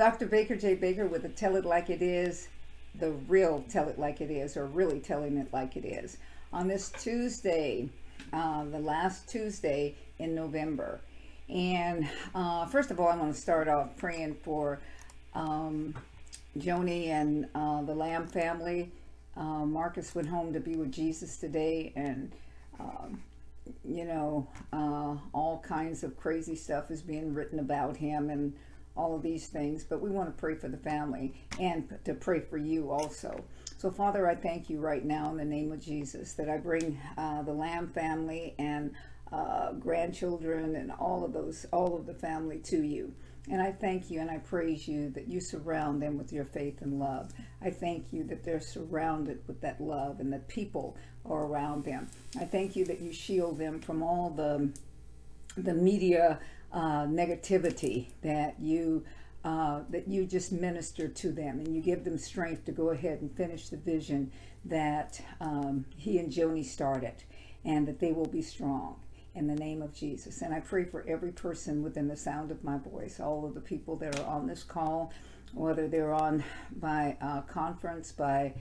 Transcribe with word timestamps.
Dr. 0.00 0.24
Baker 0.24 0.56
J. 0.56 0.76
Baker 0.76 1.06
with 1.06 1.24
the 1.24 1.28
Tell 1.28 1.56
It 1.56 1.66
Like 1.66 1.90
It 1.90 2.00
Is, 2.00 2.48
the 2.94 3.10
real 3.28 3.62
Tell 3.68 3.86
It 3.90 3.98
Like 3.98 4.22
It 4.22 4.30
Is, 4.30 4.56
or 4.56 4.64
really 4.64 4.98
telling 4.98 5.36
it 5.36 5.52
like 5.52 5.76
it 5.76 5.84
is. 5.84 6.16
On 6.54 6.66
this 6.66 6.90
Tuesday, 6.98 7.86
uh, 8.32 8.64
the 8.64 8.78
last 8.78 9.28
Tuesday 9.28 9.94
in 10.18 10.34
November. 10.34 11.02
And 11.50 12.08
uh, 12.34 12.64
first 12.64 12.90
of 12.90 12.98
all, 12.98 13.08
I 13.08 13.16
want 13.16 13.34
to 13.34 13.38
start 13.38 13.68
off 13.68 13.94
praying 13.98 14.36
for 14.42 14.80
um, 15.34 15.94
Joni 16.56 17.08
and 17.08 17.46
uh, 17.54 17.82
the 17.82 17.94
Lamb 17.94 18.26
family. 18.26 18.90
Uh, 19.36 19.66
Marcus 19.66 20.14
went 20.14 20.28
home 20.28 20.54
to 20.54 20.60
be 20.60 20.76
with 20.76 20.90
Jesus 20.90 21.36
today, 21.36 21.92
and 21.94 22.32
um, 22.80 23.22
you 23.84 24.06
know, 24.06 24.48
uh, 24.72 25.16
all 25.34 25.62
kinds 25.62 26.02
of 26.04 26.16
crazy 26.16 26.56
stuff 26.56 26.90
is 26.90 27.02
being 27.02 27.34
written 27.34 27.58
about 27.58 27.98
him 27.98 28.30
and 28.30 28.54
all 29.00 29.16
of 29.16 29.22
these 29.22 29.46
things. 29.46 29.84
But 29.84 30.00
we 30.00 30.10
want 30.10 30.28
to 30.28 30.38
pray 30.38 30.54
for 30.54 30.68
the 30.68 30.76
family 30.76 31.34
and 31.58 31.88
to 32.04 32.14
pray 32.14 32.40
for 32.40 32.58
you 32.58 32.90
also. 32.90 33.44
So, 33.78 33.90
Father, 33.90 34.28
I 34.28 34.34
thank 34.34 34.68
you 34.68 34.78
right 34.78 35.04
now 35.04 35.30
in 35.30 35.38
the 35.38 35.44
name 35.44 35.72
of 35.72 35.80
Jesus 35.80 36.34
that 36.34 36.50
I 36.50 36.58
bring 36.58 37.00
uh, 37.16 37.42
the 37.42 37.52
Lamb 37.52 37.88
family 37.88 38.54
and 38.58 38.94
uh, 39.32 39.72
grandchildren 39.72 40.76
and 40.76 40.92
all 40.92 41.24
of 41.24 41.32
those, 41.32 41.64
all 41.72 41.96
of 41.96 42.04
the 42.04 42.14
family 42.14 42.58
to 42.58 42.82
you. 42.82 43.14
And 43.48 43.62
I 43.62 43.72
thank 43.72 44.10
you 44.10 44.20
and 44.20 44.30
I 44.30 44.38
praise 44.38 44.86
you 44.86 45.10
that 45.10 45.28
you 45.28 45.40
surround 45.40 46.02
them 46.02 46.18
with 46.18 46.32
your 46.32 46.44
faith 46.44 46.82
and 46.82 47.00
love. 47.00 47.32
I 47.62 47.70
thank 47.70 48.12
you 48.12 48.24
that 48.24 48.44
they're 48.44 48.60
surrounded 48.60 49.40
with 49.46 49.62
that 49.62 49.80
love 49.80 50.20
and 50.20 50.32
that 50.32 50.46
people 50.46 50.96
are 51.24 51.46
around 51.46 51.84
them. 51.84 52.08
I 52.38 52.44
thank 52.44 52.76
you 52.76 52.84
that 52.84 53.00
you 53.00 53.12
shield 53.12 53.58
them 53.58 53.80
from 53.80 54.02
all 54.02 54.30
the, 54.30 54.70
the 55.56 55.74
media 55.74 56.38
uh, 56.72 57.04
negativity 57.04 58.08
that 58.22 58.54
you 58.60 59.04
uh, 59.44 59.80
that 59.88 60.06
you 60.06 60.26
just 60.26 60.52
minister 60.52 61.08
to 61.08 61.32
them 61.32 61.58
and 61.58 61.74
you 61.74 61.80
give 61.80 62.04
them 62.04 62.18
strength 62.18 62.66
to 62.66 62.72
go 62.72 62.90
ahead 62.90 63.22
and 63.22 63.34
finish 63.34 63.70
the 63.70 63.76
vision 63.76 64.30
that 64.66 65.18
um, 65.40 65.86
he 65.96 66.18
and 66.18 66.30
Joni 66.30 66.62
started 66.62 67.14
and 67.64 67.88
that 67.88 68.00
they 68.00 68.12
will 68.12 68.26
be 68.26 68.42
strong 68.42 68.96
in 69.34 69.46
the 69.46 69.54
name 69.54 69.80
of 69.80 69.94
Jesus. 69.94 70.42
And 70.42 70.52
I 70.52 70.60
pray 70.60 70.84
for 70.84 71.04
every 71.08 71.32
person 71.32 71.82
within 71.82 72.08
the 72.08 72.16
sound 72.16 72.50
of 72.50 72.62
my 72.62 72.78
voice, 72.78 73.18
all 73.18 73.46
of 73.46 73.54
the 73.54 73.60
people 73.60 73.96
that 73.96 74.18
are 74.20 74.26
on 74.26 74.46
this 74.46 74.62
call, 74.62 75.12
whether 75.54 75.88
they're 75.88 76.12
on 76.12 76.44
by 76.76 77.16
uh, 77.22 77.40
conference, 77.42 78.12
by 78.12 78.54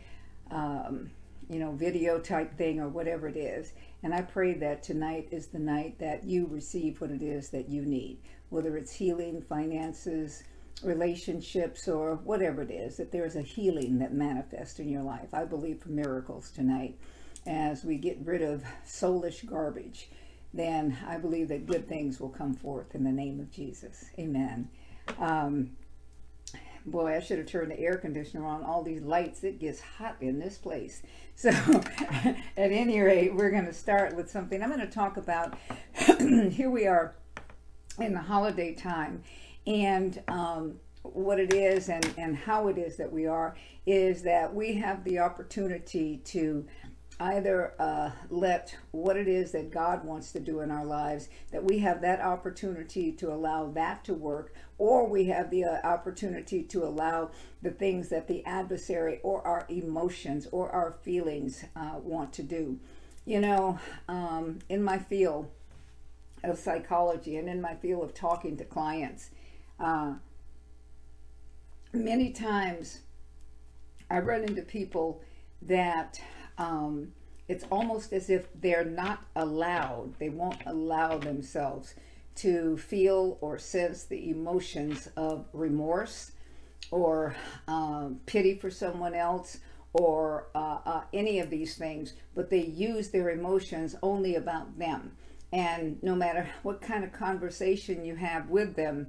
um, 0.51 1.11
you 1.49 1.59
know, 1.59 1.71
video 1.71 2.19
type 2.19 2.55
thing 2.57 2.79
or 2.79 2.88
whatever 2.88 3.27
it 3.27 3.38
is. 3.38 3.73
And 4.03 4.14
I 4.14 4.22
pray 4.22 4.53
that 4.53 4.83
tonight 4.83 5.28
is 5.31 5.47
the 5.47 5.59
night 5.59 6.00
that 6.00 6.23
you 6.23 6.47
receive 6.47 7.02
what 7.02 7.11
it 7.11 7.22
is 7.22 7.50
that 7.50 7.69
you 7.69 7.86
need, 7.86 8.19
whether 8.50 8.78
it's 8.78 8.94
healing, 8.94 9.41
finances, 9.41 10.44
relationships 10.83 11.88
or 11.88 12.16
whatever 12.23 12.61
it 12.61 12.72
is, 12.72 12.97
that 12.97 13.11
there's 13.11 13.36
a 13.36 13.41
healing 13.41 14.00
that 14.00 14.14
manifests 14.14 14.80
in 14.80 14.89
your 14.89 15.03
life. 15.03 15.33
I 15.33 15.44
believe 15.45 15.81
for 15.81 15.89
miracles 15.89 16.52
tonight 16.52 16.97
as 17.45 17.83
we 17.83 17.97
get 17.97 18.17
rid 18.23 18.41
of 18.41 18.64
soulish 18.88 19.45
garbage. 19.45 20.09
Then 20.53 20.97
I 21.08 21.17
believe 21.17 21.50
that 21.50 21.67
good 21.67 21.88
things 21.88 22.19
will 22.19 22.30
come 22.30 22.53
forth 22.53 22.95
in 22.95 23.03
the 23.03 23.11
name 23.11 23.39
of 23.39 23.52
Jesus. 23.52 24.06
Amen. 24.17 24.69
Um, 25.17 25.72
boy, 26.85 27.16
I 27.16 27.19
should 27.19 27.38
have 27.38 27.47
turned 27.47 27.72
the 27.72 27.80
air 27.80 27.97
conditioner 27.97 28.45
on. 28.45 28.63
All 28.63 28.83
these 28.83 29.02
lights, 29.02 29.44
it 29.44 29.59
gets 29.59 29.81
hot 29.81 30.17
in 30.22 30.39
this 30.39 30.58
place. 30.58 31.02
So, 31.39 31.52
at 31.52 32.35
any 32.58 32.99
rate, 32.99 33.33
we're 33.33 33.49
going 33.49 33.66
to 33.66 33.72
start 33.72 34.13
with 34.13 34.30
something. 34.30 34.61
I'm 34.61 34.67
going 34.67 34.81
to 34.81 34.88
talk 34.88 35.16
about 35.16 35.57
here 36.19 36.69
we 36.69 36.85
are 36.85 37.16
in 37.97 38.11
the 38.11 38.19
holiday 38.19 38.73
time 38.73 39.23
and 39.66 40.22
um, 40.27 40.75
what 41.03 41.39
it 41.39 41.53
is 41.53 41.89
and, 41.89 42.13
and 42.17 42.35
how 42.35 42.67
it 42.67 42.77
is 42.77 42.97
that 42.97 43.11
we 43.11 43.25
are 43.25 43.55
is 43.85 44.22
that 44.23 44.53
we 44.53 44.73
have 44.73 45.03
the 45.03 45.19
opportunity 45.19 46.17
to 46.25 46.66
either 47.20 47.73
uh, 47.80 48.12
let 48.30 48.78
what 48.92 49.17
it 49.17 49.28
is 49.28 49.52
that 49.52 49.72
God 49.72 50.06
wants 50.06 50.31
to 50.31 50.40
do 50.40 50.62
in 50.62 50.72
our 50.72 50.85
lives, 50.85 51.28
that 51.52 51.63
we 51.63 51.80
have 51.80 52.02
that 52.02 52.22
opportunity 52.22 53.12
to 53.13 53.31
allow 53.31 53.69
that 53.72 54.06
to 54.06 54.13
work, 54.13 54.53
or 54.78 55.06
we 55.06 55.25
have 55.25 55.50
the 55.50 55.66
uh, 55.66 55.81
opportunity 55.84 56.63
to 56.63 56.84
allow 56.84 57.31
the 57.62 57.72
things 57.72 58.08
that 58.09 58.28
the 58.28 58.46
adversary 58.46 59.19
or 59.22 59.46
our 59.46 59.66
emotions 59.68 60.47
or 60.52 60.69
our 60.72 60.94
feelings 61.03 61.66
uh, 61.75 61.96
want 62.02 62.31
to 62.34 62.44
do. 62.44 62.79
You 63.25 63.41
know, 63.41 63.79
um, 64.08 64.59
in 64.69 64.81
my 64.81 64.97
field 64.97 65.52
of 66.44 66.58
psychology 66.58 67.35
and 67.35 67.50
in 67.50 67.59
my 67.59 67.75
field 67.75 68.03
of 68.03 68.13
talking 68.13 68.56
to 68.58 68.63
clients, 68.63 69.29
uh, 69.78 70.13
many 71.91 72.31
times 72.31 73.02
I 74.09 74.19
run 74.19 74.44
into 74.44 74.62
people 74.62 75.22
that 75.62 76.22
um, 76.59 77.14
it's 77.47 77.66
almost 77.72 78.14
as 78.14 78.30
if 78.30 78.47
they're 78.53 78.86
not 78.86 79.25
allowed, 79.36 80.14
they 80.20 80.30
won't 80.30 80.62
allow 80.68 81.18
themselves 81.18 81.96
to 82.36 82.78
feel 82.78 83.38
or 83.42 83.58
sense 83.58 84.03
the 84.03 84.30
emotions 84.30 85.09
of 85.18 85.46
remorse 85.52 86.34
or 86.92 87.36
um, 87.68 88.20
pity 88.25 88.56
for 88.56 88.70
someone 88.70 89.16
else 89.16 89.58
or 89.94 90.47
uh, 90.53 90.78
uh, 90.86 91.02
any 91.14 91.40
of 91.40 91.50
these 91.50 91.75
things, 91.75 92.14
but 92.36 92.50
they 92.50 92.64
use 92.64 93.09
their 93.09 93.31
emotions 93.31 93.96
only 94.03 94.36
about 94.36 94.78
them. 94.78 95.12
And 95.52 96.02
no 96.03 96.16
matter 96.16 96.47
what 96.62 96.81
kind 96.81 97.03
of 97.03 97.12
conversation 97.12 98.06
you 98.06 98.16
have 98.16 98.50
with 98.50 98.76
them, 98.76 99.08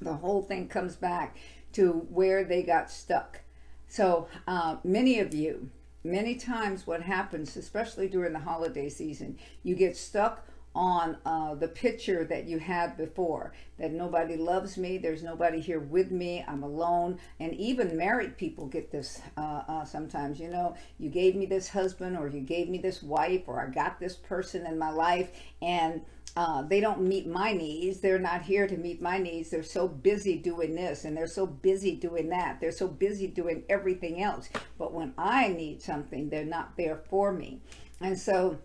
the 0.00 0.14
whole 0.14 0.42
thing 0.42 0.68
comes 0.68 0.96
back 0.96 1.36
to 1.74 2.06
where 2.08 2.44
they 2.44 2.62
got 2.62 2.90
stuck. 2.90 3.40
So 3.86 4.28
uh, 4.46 4.76
many 4.82 5.18
of 5.20 5.34
you, 5.34 5.70
many 6.04 6.36
times 6.36 6.86
what 6.86 7.02
happens, 7.02 7.56
especially 7.56 8.08
during 8.08 8.32
the 8.32 8.38
holiday 8.38 8.88
season, 8.88 9.38
you 9.62 9.74
get 9.74 9.96
stuck 9.96 10.46
on 10.74 11.16
uh, 11.24 11.54
the 11.54 11.66
picture 11.66 12.24
that 12.24 12.44
you 12.44 12.58
had 12.58 12.96
before 12.96 13.52
that 13.78 13.90
nobody 13.90 14.36
loves 14.36 14.76
me 14.76 14.98
there's 14.98 15.22
nobody 15.22 15.60
here 15.60 15.80
with 15.80 16.10
me 16.10 16.44
i'm 16.46 16.62
alone. 16.62 17.18
And 17.40 17.54
even 17.54 17.96
married 17.96 18.36
people 18.36 18.66
get 18.66 18.92
this 18.92 19.20
uh, 19.36 19.62
uh, 19.66 19.84
sometimes 19.84 20.38
you 20.38 20.48
know 20.48 20.76
you 20.98 21.08
gave 21.08 21.34
me 21.34 21.46
this 21.46 21.68
husband 21.68 22.16
or 22.16 22.28
you 22.28 22.40
gave 22.40 22.68
me 22.68 22.78
this 22.78 23.02
wife 23.02 23.42
or 23.46 23.60
i 23.60 23.68
got 23.68 23.98
this 23.98 24.14
person 24.14 24.66
in 24.66 24.78
my 24.78 24.90
life 24.90 25.30
and 25.62 26.02
uh, 26.38 26.62
they 26.62 26.78
don't 26.78 27.00
meet 27.00 27.26
my 27.26 27.52
needs. 27.52 27.98
They're 27.98 28.16
not 28.16 28.42
here 28.42 28.68
to 28.68 28.76
meet 28.76 29.02
my 29.02 29.18
needs. 29.18 29.50
They're 29.50 29.64
so 29.64 29.88
busy 29.88 30.36
doing 30.36 30.76
this 30.76 31.04
and 31.04 31.16
they're 31.16 31.26
so 31.26 31.46
busy 31.46 31.96
doing 31.96 32.28
that. 32.28 32.60
They're 32.60 32.70
so 32.70 32.86
busy 32.86 33.26
doing 33.26 33.64
everything 33.68 34.22
else. 34.22 34.48
But 34.78 34.94
when 34.94 35.14
I 35.18 35.48
need 35.48 35.82
something, 35.82 36.28
they're 36.28 36.44
not 36.44 36.76
there 36.76 37.02
for 37.10 37.32
me. 37.32 37.60
And 38.00 38.16
so 38.16 38.58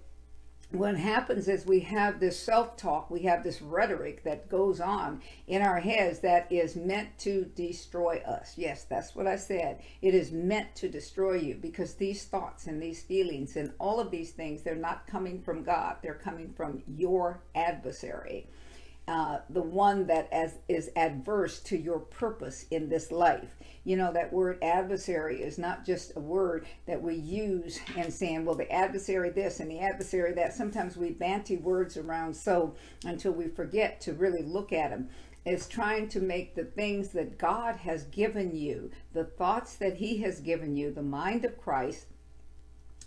what 0.74 0.98
happens 0.98 1.48
is 1.48 1.66
we 1.66 1.82
have 1.82 2.20
this 2.20 2.40
self-talk, 2.40 3.12
we 3.12 3.22
have 3.22 3.44
this 3.44 3.62
rhetoric 3.62 4.24
that 4.24 4.50
goes 4.50 4.80
on 4.80 5.22
in 5.46 5.62
our 5.62 5.80
heads 5.80 6.20
that 6.20 6.52
is 6.52 6.76
meant 6.76 7.16
to 7.20 7.46
destroy 7.56 8.22
us. 8.26 8.56
Yes, 8.58 8.84
that's 8.84 9.16
what 9.16 9.28
I 9.28 9.36
said. 9.36 9.82
It 10.02 10.16
is 10.16 10.32
meant 10.32 10.76
to 10.78 10.90
destroy 10.90 11.36
you 11.36 11.56
because 11.56 11.94
these 11.94 12.26
thoughts 12.26 12.66
and 12.66 12.82
these 12.82 13.04
feelings 13.04 13.56
and 13.56 13.72
all 13.80 14.00
of 14.00 14.10
these 14.10 14.32
things, 14.32 14.64
they're 14.64 14.76
not 14.76 15.06
coming 15.06 15.42
from 15.42 15.64
God. 15.64 15.98
They're 16.02 16.16
coming 16.16 16.52
from 16.58 16.82
your 16.88 17.44
adversary 17.54 18.48
uh, 19.08 19.40
the 19.50 19.62
one 19.62 20.08
that 20.08 20.32
as 20.32 20.60
is 20.70 20.90
adverse 20.96 21.60
to 21.60 21.78
your 21.78 22.00
purpose 22.00 22.66
in 22.72 22.88
this 22.88 23.12
life. 23.12 23.58
You 23.84 23.98
know, 23.98 24.14
that 24.14 24.32
word 24.32 24.64
adversary 24.64 25.42
is 25.42 25.58
not 25.58 25.86
just 25.86 26.16
a 26.16 26.22
word 26.22 26.66
that 26.86 27.02
we 27.02 27.16
use 27.16 27.80
and 27.98 28.14
saying, 28.14 28.46
well, 28.46 28.56
the 28.56 28.72
adversary 28.72 29.30
this 29.30 29.60
and 29.60 29.70
the 29.70 29.80
adversary 29.80 30.32
that. 30.34 30.54
Sometimes 30.54 30.96
we 30.96 31.10
banty 31.12 31.58
words 31.58 31.98
around 31.98 32.34
so 32.34 32.76
until 33.04 33.34
we 33.34 33.50
forget 33.50 34.00
to 34.02 34.14
really 34.14 34.44
look 34.44 34.72
at 34.72 34.92
them. 34.92 35.10
It's 35.46 35.68
trying 35.68 36.08
to 36.10 36.22
make 36.22 36.56
the 36.56 36.64
things 36.64 37.10
that 37.10 37.38
God 37.38 37.76
has 37.76 38.04
given 38.06 38.56
you, 38.56 38.92
the 39.12 39.26
thoughts 39.26 39.76
that 39.76 39.98
He 39.98 40.20
has 40.20 40.40
given 40.40 40.78
you, 40.78 40.94
the 40.94 41.04
mind 41.04 41.44
of 41.44 41.58
Christ, 41.58 42.06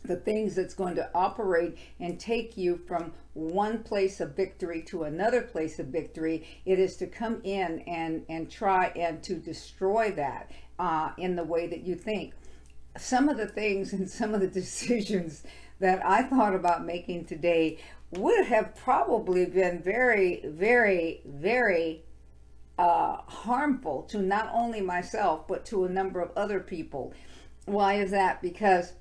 the 0.07 0.17
things 0.17 0.55
that's 0.55 0.75
going 0.75 0.95
to 0.97 1.11
operate 1.15 1.79
and 2.01 2.19
take 2.19 2.57
you 2.57 2.77
from 2.87 3.13
one 3.35 3.83
place 3.83 4.21
of 4.21 4.35
victory 4.35 4.83
to 4.83 5.05
another 5.05 5.43
place 5.43 5.79
of 5.79 5.87
victory. 5.87 6.47
It 6.65 6.79
is 6.79 6.97
to 6.97 7.07
come 7.07 7.41
in 7.45 7.81
and, 7.81 8.25
and 8.29 8.51
try 8.51 8.87
and 8.97 9.23
to 9.25 9.35
destroy 9.35 10.13
that 10.13 10.51
uh, 10.79 11.11
in 11.19 11.37
the 11.37 11.45
way 11.45 11.67
that 11.67 11.83
you 11.83 11.95
think. 11.95 12.35
Some 12.99 13.29
of 13.29 13.37
the 13.37 13.47
things 13.47 13.93
and 13.93 14.09
some 14.09 14.35
of 14.35 14.41
the 14.41 14.47
decisions 14.63 15.43
that 15.79 16.05
I 16.05 16.23
thought 16.23 16.55
about 16.55 16.87
making 16.87 17.27
today 17.27 17.79
would 18.13 18.47
have 18.47 18.75
probably 18.77 19.47
been 19.47 19.83
very, 19.83 20.43
very, 20.47 21.21
very 21.27 22.05
uh, 22.79 23.17
harmful 23.27 24.03
to 24.03 24.19
not 24.19 24.51
only 24.53 24.81
myself, 24.81 25.47
but 25.49 25.65
to 25.67 25.85
a 25.85 25.89
number 25.89 26.21
of 26.21 26.31
other 26.37 26.61
people. 26.61 27.13
Why 27.65 27.95
is 27.95 28.11
that? 28.13 28.43
Because 28.43 28.93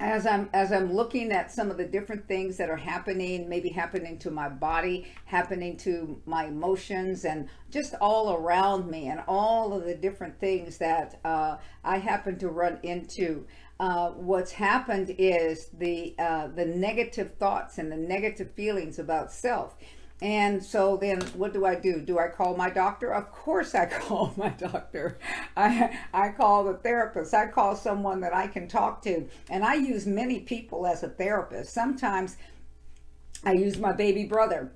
as 0.00 0.26
I'm 0.26 0.48
as 0.52 0.72
I'm 0.72 0.92
looking 0.92 1.32
at 1.32 1.50
some 1.50 1.70
of 1.70 1.76
the 1.76 1.84
different 1.84 2.28
things 2.28 2.56
that 2.58 2.70
are 2.70 2.76
happening, 2.76 3.48
maybe 3.48 3.68
happening 3.68 4.18
to 4.20 4.30
my 4.30 4.48
body, 4.48 5.06
happening 5.24 5.76
to 5.78 6.20
my 6.24 6.46
emotions, 6.46 7.24
and 7.24 7.48
just 7.70 7.94
all 8.00 8.32
around 8.34 8.90
me, 8.90 9.08
and 9.08 9.22
all 9.26 9.72
of 9.72 9.84
the 9.84 9.94
different 9.94 10.38
things 10.38 10.78
that 10.78 11.18
uh, 11.24 11.56
I 11.84 11.98
happen 11.98 12.38
to 12.38 12.48
run 12.48 12.78
into. 12.82 13.46
Uh, 13.80 14.10
what's 14.10 14.52
happened 14.52 15.14
is 15.18 15.68
the 15.78 16.14
uh, 16.18 16.48
the 16.48 16.64
negative 16.64 17.34
thoughts 17.34 17.78
and 17.78 17.90
the 17.90 17.96
negative 17.96 18.50
feelings 18.52 18.98
about 18.98 19.32
self 19.32 19.76
and 20.20 20.64
so 20.64 20.96
then 20.96 21.20
what 21.36 21.52
do 21.52 21.64
I 21.64 21.76
do? 21.76 22.00
Do 22.00 22.18
I 22.18 22.28
call 22.28 22.56
my 22.56 22.70
doctor? 22.70 23.12
Of 23.12 23.30
course 23.30 23.74
I 23.74 23.86
call 24.00 24.34
my 24.36 24.48
doctor. 24.48 25.18
I, 25.56 25.96
I 26.12 26.30
call 26.30 26.64
the 26.64 26.74
therapist. 26.74 27.34
I 27.34 27.46
call 27.46 27.76
someone 27.76 28.20
that 28.20 28.34
I 28.34 28.48
can 28.48 28.66
talk 28.66 29.02
to. 29.02 29.28
And 29.48 29.64
I 29.64 29.74
use 29.74 30.06
many 30.06 30.40
people 30.40 30.86
as 30.86 31.02
a 31.02 31.08
therapist. 31.08 31.72
Sometimes 31.72 32.36
I 33.44 33.52
use 33.52 33.78
my 33.78 33.92
baby 33.92 34.24
brother, 34.24 34.72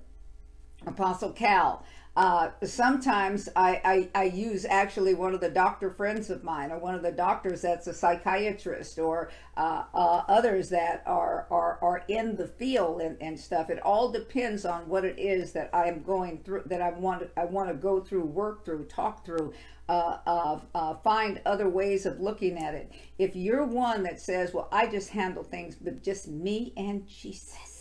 Apostle 0.87 1.33
Cal. 1.33 1.85
Uh, 2.15 2.51
sometimes 2.63 3.49
I, 3.57 4.09
I, 4.15 4.21
I, 4.21 4.25
use 4.25 4.67
actually 4.67 5.15
one 5.15 5.33
of 5.33 5.41
the 5.41 5.49
doctor 5.49 5.91
friends 5.91 6.29
of 6.29 6.45
mine 6.45 6.71
or 6.71 6.79
one 6.79 6.95
of 6.95 7.01
the 7.01 7.11
doctors 7.11 7.63
that's 7.63 7.87
a 7.87 7.95
psychiatrist 7.95 8.99
or 8.99 9.31
uh, 9.57 9.85
uh, 9.95 10.23
others 10.29 10.69
that 10.69 11.03
are, 11.07 11.47
are, 11.51 11.79
are 11.81 12.05
in 12.09 12.37
the 12.37 12.47
field 12.47 13.01
and, 13.01 13.17
and 13.23 13.41
stuff. 13.41 13.71
It 13.71 13.81
all 13.81 14.13
depends 14.13 14.67
on 14.67 14.87
what 14.89 15.07
it 15.07 15.19
is 15.19 15.53
that 15.53 15.71
I 15.73 15.89
am 15.89 16.03
going 16.03 16.43
through, 16.45 16.65
that 16.67 16.83
I 16.83 16.91
want, 16.91 17.31
I 17.35 17.47
want 17.47 17.71
to 17.71 17.75
go 17.75 18.01
through, 18.01 18.27
work 18.27 18.67
through, 18.67 18.85
talk 18.85 19.25
through, 19.25 19.55
uh, 19.89 20.59
uh, 20.75 20.95
find 20.97 21.41
other 21.47 21.71
ways 21.71 22.05
of 22.05 22.21
looking 22.21 22.59
at 22.59 22.75
it. 22.75 22.93
If 23.19 23.35
you're 23.35 23.65
one 23.65 24.03
that 24.03 24.21
says, 24.21 24.53
well, 24.53 24.69
I 24.71 24.87
just 24.87 25.09
handle 25.09 25.45
things, 25.45 25.77
but 25.77 26.03
just 26.03 26.29
me 26.29 26.75
and 26.77 27.07
Jesus 27.07 27.72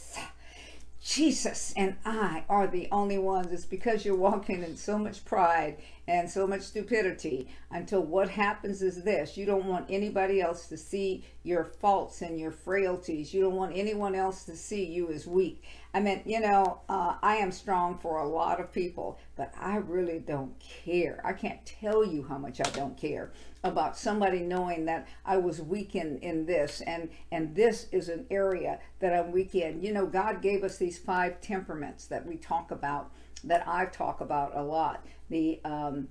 Jesus 1.03 1.73
and 1.75 1.95
I 2.05 2.43
are 2.47 2.67
the 2.67 2.87
only 2.91 3.17
ones. 3.17 3.51
It's 3.51 3.65
because 3.65 4.05
you're 4.05 4.15
walking 4.15 4.63
in 4.63 4.77
so 4.77 4.99
much 4.99 5.25
pride 5.25 5.77
and 6.11 6.29
so 6.29 6.45
much 6.45 6.61
stupidity 6.61 7.47
until 7.71 8.01
what 8.01 8.27
happens 8.27 8.81
is 8.81 9.01
this 9.03 9.37
you 9.37 9.45
don't 9.45 9.65
want 9.65 9.85
anybody 9.89 10.41
else 10.41 10.67
to 10.67 10.75
see 10.75 11.23
your 11.43 11.63
faults 11.63 12.21
and 12.21 12.37
your 12.37 12.51
frailties. 12.51 13.33
You 13.33 13.41
don't 13.41 13.55
want 13.55 13.75
anyone 13.75 14.13
else 14.13 14.43
to 14.43 14.55
see 14.55 14.85
you 14.85 15.09
as 15.09 15.25
weak. 15.25 15.63
I 15.93 16.01
mean, 16.01 16.21
you 16.25 16.41
know, 16.41 16.81
uh, 16.89 17.15
I 17.23 17.37
am 17.37 17.51
strong 17.51 17.97
for 17.97 18.19
a 18.19 18.27
lot 18.27 18.59
of 18.59 18.73
people, 18.73 19.19
but 19.37 19.53
I 19.59 19.77
really 19.77 20.19
don't 20.19 20.53
care. 20.59 21.21
I 21.23 21.33
can't 21.33 21.65
tell 21.65 22.05
you 22.05 22.25
how 22.27 22.37
much 22.37 22.59
I 22.59 22.69
don't 22.71 22.97
care 22.97 23.31
about 23.63 23.97
somebody 23.97 24.39
knowing 24.39 24.85
that 24.85 25.07
I 25.25 25.37
was 25.37 25.61
weak 25.61 25.95
in, 25.95 26.17
in 26.19 26.45
this 26.45 26.81
and 26.81 27.09
and 27.31 27.55
this 27.55 27.87
is 27.91 28.09
an 28.09 28.25
area 28.29 28.79
that 28.99 29.13
I'm 29.13 29.31
weak 29.31 29.55
in. 29.55 29.81
You 29.81 29.93
know, 29.93 30.05
God 30.05 30.41
gave 30.41 30.63
us 30.63 30.77
these 30.77 30.99
five 30.99 31.39
temperaments 31.41 32.05
that 32.07 32.25
we 32.25 32.35
talk 32.35 32.71
about, 32.71 33.11
that 33.43 33.67
I 33.67 33.85
talk 33.85 34.19
about 34.19 34.55
a 34.55 34.63
lot. 34.63 35.05
The 35.31 35.59
um, 35.65 36.09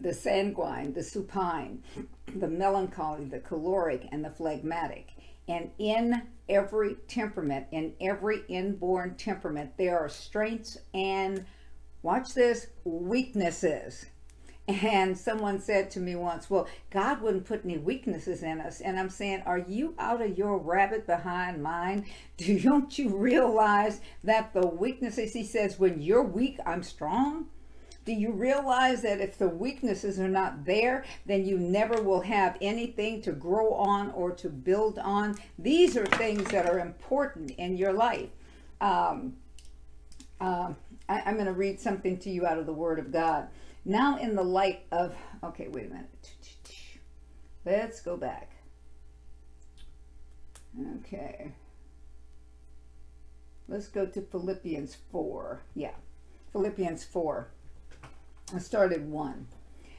the 0.00 0.14
sanguine, 0.14 0.92
the 0.92 1.02
supine, 1.02 1.82
the 2.34 2.48
melancholy, 2.48 3.26
the 3.26 3.38
choleric, 3.38 4.08
and 4.10 4.24
the 4.24 4.30
phlegmatic. 4.30 5.10
And 5.46 5.70
in 5.78 6.22
every 6.48 6.96
temperament, 7.08 7.66
in 7.70 7.94
every 8.00 8.42
inborn 8.48 9.16
temperament, 9.16 9.72
there 9.76 9.98
are 9.98 10.08
strengths 10.08 10.78
and, 10.94 11.44
watch 12.02 12.34
this, 12.34 12.68
weaknesses. 12.84 14.06
And 14.68 15.18
someone 15.18 15.60
said 15.60 15.90
to 15.92 16.00
me 16.00 16.14
once, 16.14 16.48
Well, 16.48 16.68
God 16.90 17.20
wouldn't 17.20 17.46
put 17.46 17.64
any 17.64 17.78
weaknesses 17.78 18.44
in 18.44 18.60
us. 18.60 18.80
And 18.80 18.98
I'm 18.98 19.10
saying, 19.10 19.42
Are 19.44 19.58
you 19.58 19.94
out 19.98 20.22
of 20.22 20.38
your 20.38 20.58
rabbit 20.58 21.06
behind 21.06 21.62
mine? 21.62 22.06
Do 22.36 22.58
don't 22.60 22.96
you 22.96 23.16
realize 23.16 24.00
that 24.22 24.54
the 24.54 24.66
weaknesses, 24.66 25.32
he 25.32 25.42
says, 25.44 25.78
when 25.78 26.00
you're 26.00 26.22
weak, 26.22 26.58
I'm 26.64 26.84
strong? 26.84 27.48
Do 28.04 28.12
you 28.12 28.32
realize 28.32 29.02
that 29.02 29.20
if 29.20 29.36
the 29.36 29.48
weaknesses 29.48 30.18
are 30.18 30.28
not 30.28 30.64
there, 30.64 31.04
then 31.26 31.44
you 31.44 31.58
never 31.58 32.02
will 32.02 32.22
have 32.22 32.56
anything 32.60 33.20
to 33.22 33.32
grow 33.32 33.74
on 33.74 34.10
or 34.12 34.30
to 34.32 34.48
build 34.48 34.98
on? 34.98 35.36
These 35.58 35.96
are 35.96 36.06
things 36.06 36.50
that 36.50 36.66
are 36.66 36.78
important 36.78 37.50
in 37.52 37.76
your 37.76 37.92
life. 37.92 38.30
Um, 38.80 39.36
uh, 40.40 40.72
I, 41.08 41.20
I'm 41.26 41.34
going 41.34 41.46
to 41.46 41.52
read 41.52 41.78
something 41.78 42.18
to 42.18 42.30
you 42.30 42.46
out 42.46 42.58
of 42.58 42.66
the 42.66 42.72
Word 42.72 42.98
of 42.98 43.12
God. 43.12 43.48
Now, 43.84 44.18
in 44.18 44.34
the 44.34 44.42
light 44.42 44.84
of, 44.90 45.14
okay, 45.44 45.68
wait 45.68 45.86
a 45.86 45.90
minute. 45.90 46.32
Let's 47.64 48.00
go 48.00 48.16
back. 48.16 48.50
Okay. 50.98 51.52
Let's 53.68 53.88
go 53.88 54.06
to 54.06 54.20
Philippians 54.20 54.96
4. 55.12 55.62
Yeah, 55.74 55.94
Philippians 56.52 57.04
4. 57.04 57.48
I 58.52 58.58
started 58.58 59.08
1. 59.08 59.46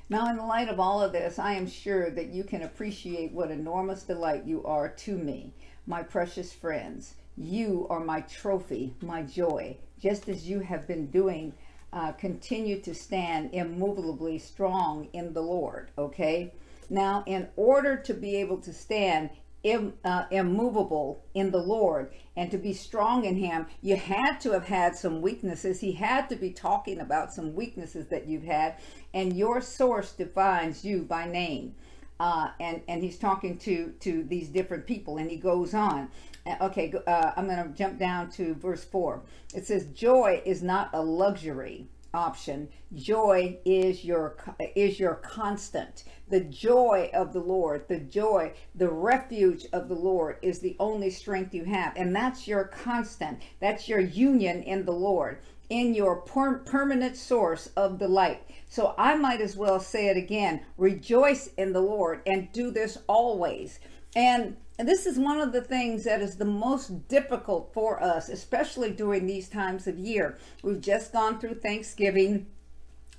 Now, 0.09 0.29
in 0.29 0.35
the 0.35 0.43
light 0.43 0.67
of 0.67 0.77
all 0.77 1.01
of 1.01 1.13
this, 1.13 1.39
I 1.39 1.53
am 1.53 1.67
sure 1.67 2.09
that 2.09 2.33
you 2.33 2.43
can 2.43 2.63
appreciate 2.63 3.31
what 3.31 3.49
enormous 3.49 4.03
delight 4.03 4.45
you 4.45 4.61
are 4.65 4.89
to 4.89 5.17
me, 5.17 5.53
my 5.87 6.03
precious 6.03 6.51
friends. 6.51 7.15
You 7.37 7.87
are 7.89 8.01
my 8.01 8.19
trophy, 8.21 8.93
my 9.01 9.23
joy, 9.23 9.77
just 10.01 10.27
as 10.27 10.49
you 10.49 10.59
have 10.59 10.85
been 10.85 11.07
doing 11.07 11.53
uh, 11.93 12.11
continue 12.13 12.81
to 12.81 12.93
stand 12.93 13.53
immovably 13.53 14.37
strong 14.37 15.07
in 15.13 15.31
the 15.31 15.43
Lord. 15.43 15.91
Okay. 15.97 16.53
Now, 16.89 17.23
in 17.25 17.47
order 17.55 17.95
to 17.95 18.13
be 18.13 18.35
able 18.35 18.57
to 18.57 18.73
stand 18.73 19.29
Im, 19.63 19.93
uh, 20.03 20.25
immovable 20.31 21.23
in 21.33 21.51
the 21.51 21.61
Lord 21.61 22.11
and 22.35 22.49
to 22.51 22.57
be 22.57 22.73
strong 22.73 23.25
in 23.25 23.35
Him, 23.35 23.67
you 23.81 23.95
had 23.95 24.39
to 24.39 24.51
have 24.51 24.65
had 24.65 24.95
some 24.95 25.21
weaknesses. 25.21 25.79
He 25.79 25.91
had 25.91 26.29
to 26.29 26.35
be 26.35 26.51
talking 26.51 26.99
about 26.99 27.33
some 27.33 27.53
weaknesses 27.53 28.07
that 28.07 28.27
you've 28.27 28.43
had, 28.43 28.75
and 29.13 29.35
your 29.35 29.61
source 29.61 30.13
defines 30.13 30.83
you 30.83 31.03
by 31.03 31.27
name. 31.27 31.75
Uh, 32.19 32.51
and 32.59 32.81
and 32.87 33.03
he's 33.03 33.17
talking 33.17 33.57
to 33.57 33.93
to 33.99 34.23
these 34.23 34.47
different 34.47 34.85
people, 34.85 35.17
and 35.17 35.29
he 35.29 35.37
goes 35.37 35.73
on. 35.73 36.09
Uh, 36.45 36.55
okay, 36.61 36.93
uh, 37.05 37.31
I'm 37.35 37.47
going 37.47 37.63
to 37.63 37.69
jump 37.77 37.99
down 37.99 38.29
to 38.31 38.55
verse 38.55 38.83
4. 38.83 39.21
It 39.53 39.65
says, 39.65 39.85
Joy 39.87 40.41
is 40.45 40.63
not 40.63 40.89
a 40.93 41.01
luxury 41.01 41.87
option. 42.13 42.69
Joy 42.93 43.59
is 43.65 44.03
your 44.03 44.35
is 44.75 44.99
your 44.99 45.15
constant. 45.15 46.03
The 46.29 46.41
joy 46.41 47.09
of 47.13 47.33
the 47.33 47.39
lord 47.39 47.87
the 47.87 47.99
joy 47.99 48.53
the 48.75 48.89
refuge 48.89 49.65
of 49.73 49.87
the 49.87 49.95
lord 49.95 50.37
is 50.41 50.59
the 50.59 50.75
only 50.79 51.09
strength 51.09 51.53
you 51.53 51.63
have 51.65 51.93
and 51.95 52.15
that's 52.15 52.47
your 52.47 52.65
constant. 52.65 53.39
That's 53.59 53.87
your 53.87 53.99
union 53.99 54.63
in 54.63 54.85
the 54.85 54.93
lord 54.93 55.39
in 55.69 55.93
your 55.93 56.17
per- 56.17 56.59
permanent 56.59 57.15
source 57.15 57.69
of 57.77 57.97
delight 57.97 58.43
so 58.69 58.93
i 58.97 59.15
might 59.15 59.39
as 59.39 59.55
well 59.55 59.79
say 59.79 60.07
it 60.07 60.17
again. 60.17 60.61
Rejoice 60.77 61.47
in 61.57 61.71
the 61.73 61.81
lord 61.81 62.21
and 62.25 62.51
do 62.51 62.71
this 62.71 62.97
always 63.07 63.79
and 64.15 64.57
this 64.77 65.05
is 65.05 65.17
one 65.17 65.39
of 65.39 65.51
the 65.51 65.61
things 65.61 66.03
that 66.03 66.21
is 66.21 66.35
the 66.35 66.45
most 66.45 67.07
difficult 67.07 67.71
for 67.73 68.01
us, 68.01 68.29
especially 68.29 68.91
during 68.91 69.27
these 69.27 69.47
times 69.47 69.87
of 69.87 69.97
year. 69.97 70.37
We've 70.63 70.81
just 70.81 71.13
gone 71.13 71.39
through 71.39 71.55
Thanksgiving. 71.55 72.47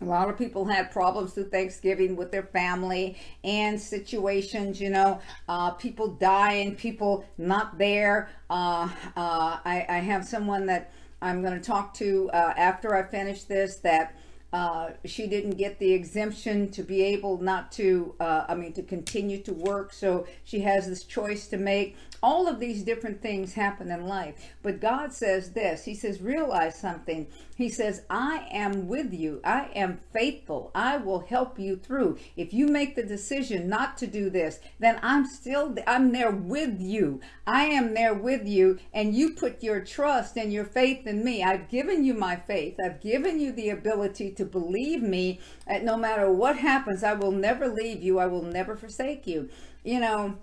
A 0.01 0.05
lot 0.05 0.29
of 0.29 0.37
people 0.37 0.65
had 0.65 0.91
problems 0.91 1.33
through 1.33 1.51
Thanksgiving 1.51 2.17
with 2.17 2.33
their 2.33 2.43
family 2.43 3.17
and 3.45 3.81
situations, 3.81 4.81
you 4.81 4.91
know, 4.91 5.21
uh, 5.49 5.71
people 5.71 6.09
dying, 6.09 6.75
people 6.75 7.25
not 7.39 7.79
there. 7.79 8.29
Uh, 8.51 8.89
uh, 9.17 9.59
I, 9.65 9.87
I, 9.89 9.99
have 9.99 10.25
someone 10.25 10.67
that 10.67 10.93
I'm 11.21 11.41
going 11.41 11.55
to 11.55 11.65
talk 11.65 11.95
to 11.95 12.29
uh, 12.33 12.55
after 12.57 12.97
I 12.97 13.05
finish 13.05 13.45
this 13.45 13.77
that 13.77 14.17
uh, 14.53 14.91
she 15.07 15.27
didn't 15.27 15.57
get 15.57 15.79
the 15.79 15.93
exemption 15.93 16.71
to 16.71 16.83
be 16.83 17.03
able 17.03 17.39
not 17.39 17.73
to, 17.73 18.15
uh, 18.21 18.45
I 18.49 18.55
mean, 18.55 18.75
to 18.75 18.83
continue 18.83 19.41
to 19.43 19.53
work. 19.55 19.93
So 19.93 20.27
she 20.45 20.61
has 20.61 20.87
this 20.87 21.05
choice 21.05 21.47
to 21.49 21.57
make. 21.57 21.97
All 22.23 22.47
of 22.47 22.61
these 22.61 22.85
different 22.85 23.21
things 23.21 23.55
happen 23.55 23.91
in 23.91 24.07
life. 24.07 24.55
But 24.63 24.81
God 24.81 25.13
says 25.13 25.53
this 25.53 25.85
He 25.85 25.95
says, 25.95 26.21
realize 26.21 26.79
something. 26.79 27.27
He 27.57 27.69
says, 27.69 28.03
I 28.11 28.49
am 28.51 28.89
with 28.89 29.13
you. 29.13 29.41
I 29.45 29.69
am 29.75 30.01
faithful. 30.13 30.71
I 30.75 30.97
will 30.97 31.21
help 31.21 31.59
you 31.59 31.77
through. 31.77 32.19
If 32.37 32.53
you 32.53 32.67
make 32.67 32.97
the 32.97 33.03
decision 33.03 33.69
not 33.69 33.97
to 33.99 34.07
do 34.07 34.31
this, 34.31 34.61
then 34.79 34.99
I'm 35.03 35.27
still, 35.27 35.75
I'm 35.87 36.13
there 36.13 36.31
with 36.31 36.81
you. 36.81 37.21
I 37.47 37.67
am 37.67 37.95
there 37.95 38.15
with 38.15 38.47
you. 38.47 38.79
And 38.93 39.15
you 39.15 39.35
put 39.35 39.63
your 39.63 39.81
trust 39.81 40.37
and 40.37 40.53
your 40.53 40.65
faith 40.65 41.07
in 41.07 41.25
me. 41.25 41.43
I've 41.43 41.69
given 41.69 42.05
you 42.05 42.15
my 42.15 42.37
faith. 42.37 42.77
I've 42.85 43.01
given 43.01 43.39
you 43.39 43.53
the 43.53 43.71
ability 43.71 44.33
to 44.33 44.42
believe 44.45 45.03
me. 45.03 45.41
That 45.67 45.85
no 45.85 45.97
matter 45.97 46.31
what 46.31 46.57
happens, 46.59 47.03
I 47.05 47.15
will 47.15 47.33
never 47.33 47.69
leave 47.69 48.03
you. 48.03 48.19
I 48.19 48.27
will 48.27 48.43
never 48.43 48.77
forsake 48.77 49.27
you. 49.27 49.49
You 49.85 50.01
know, 50.01 50.39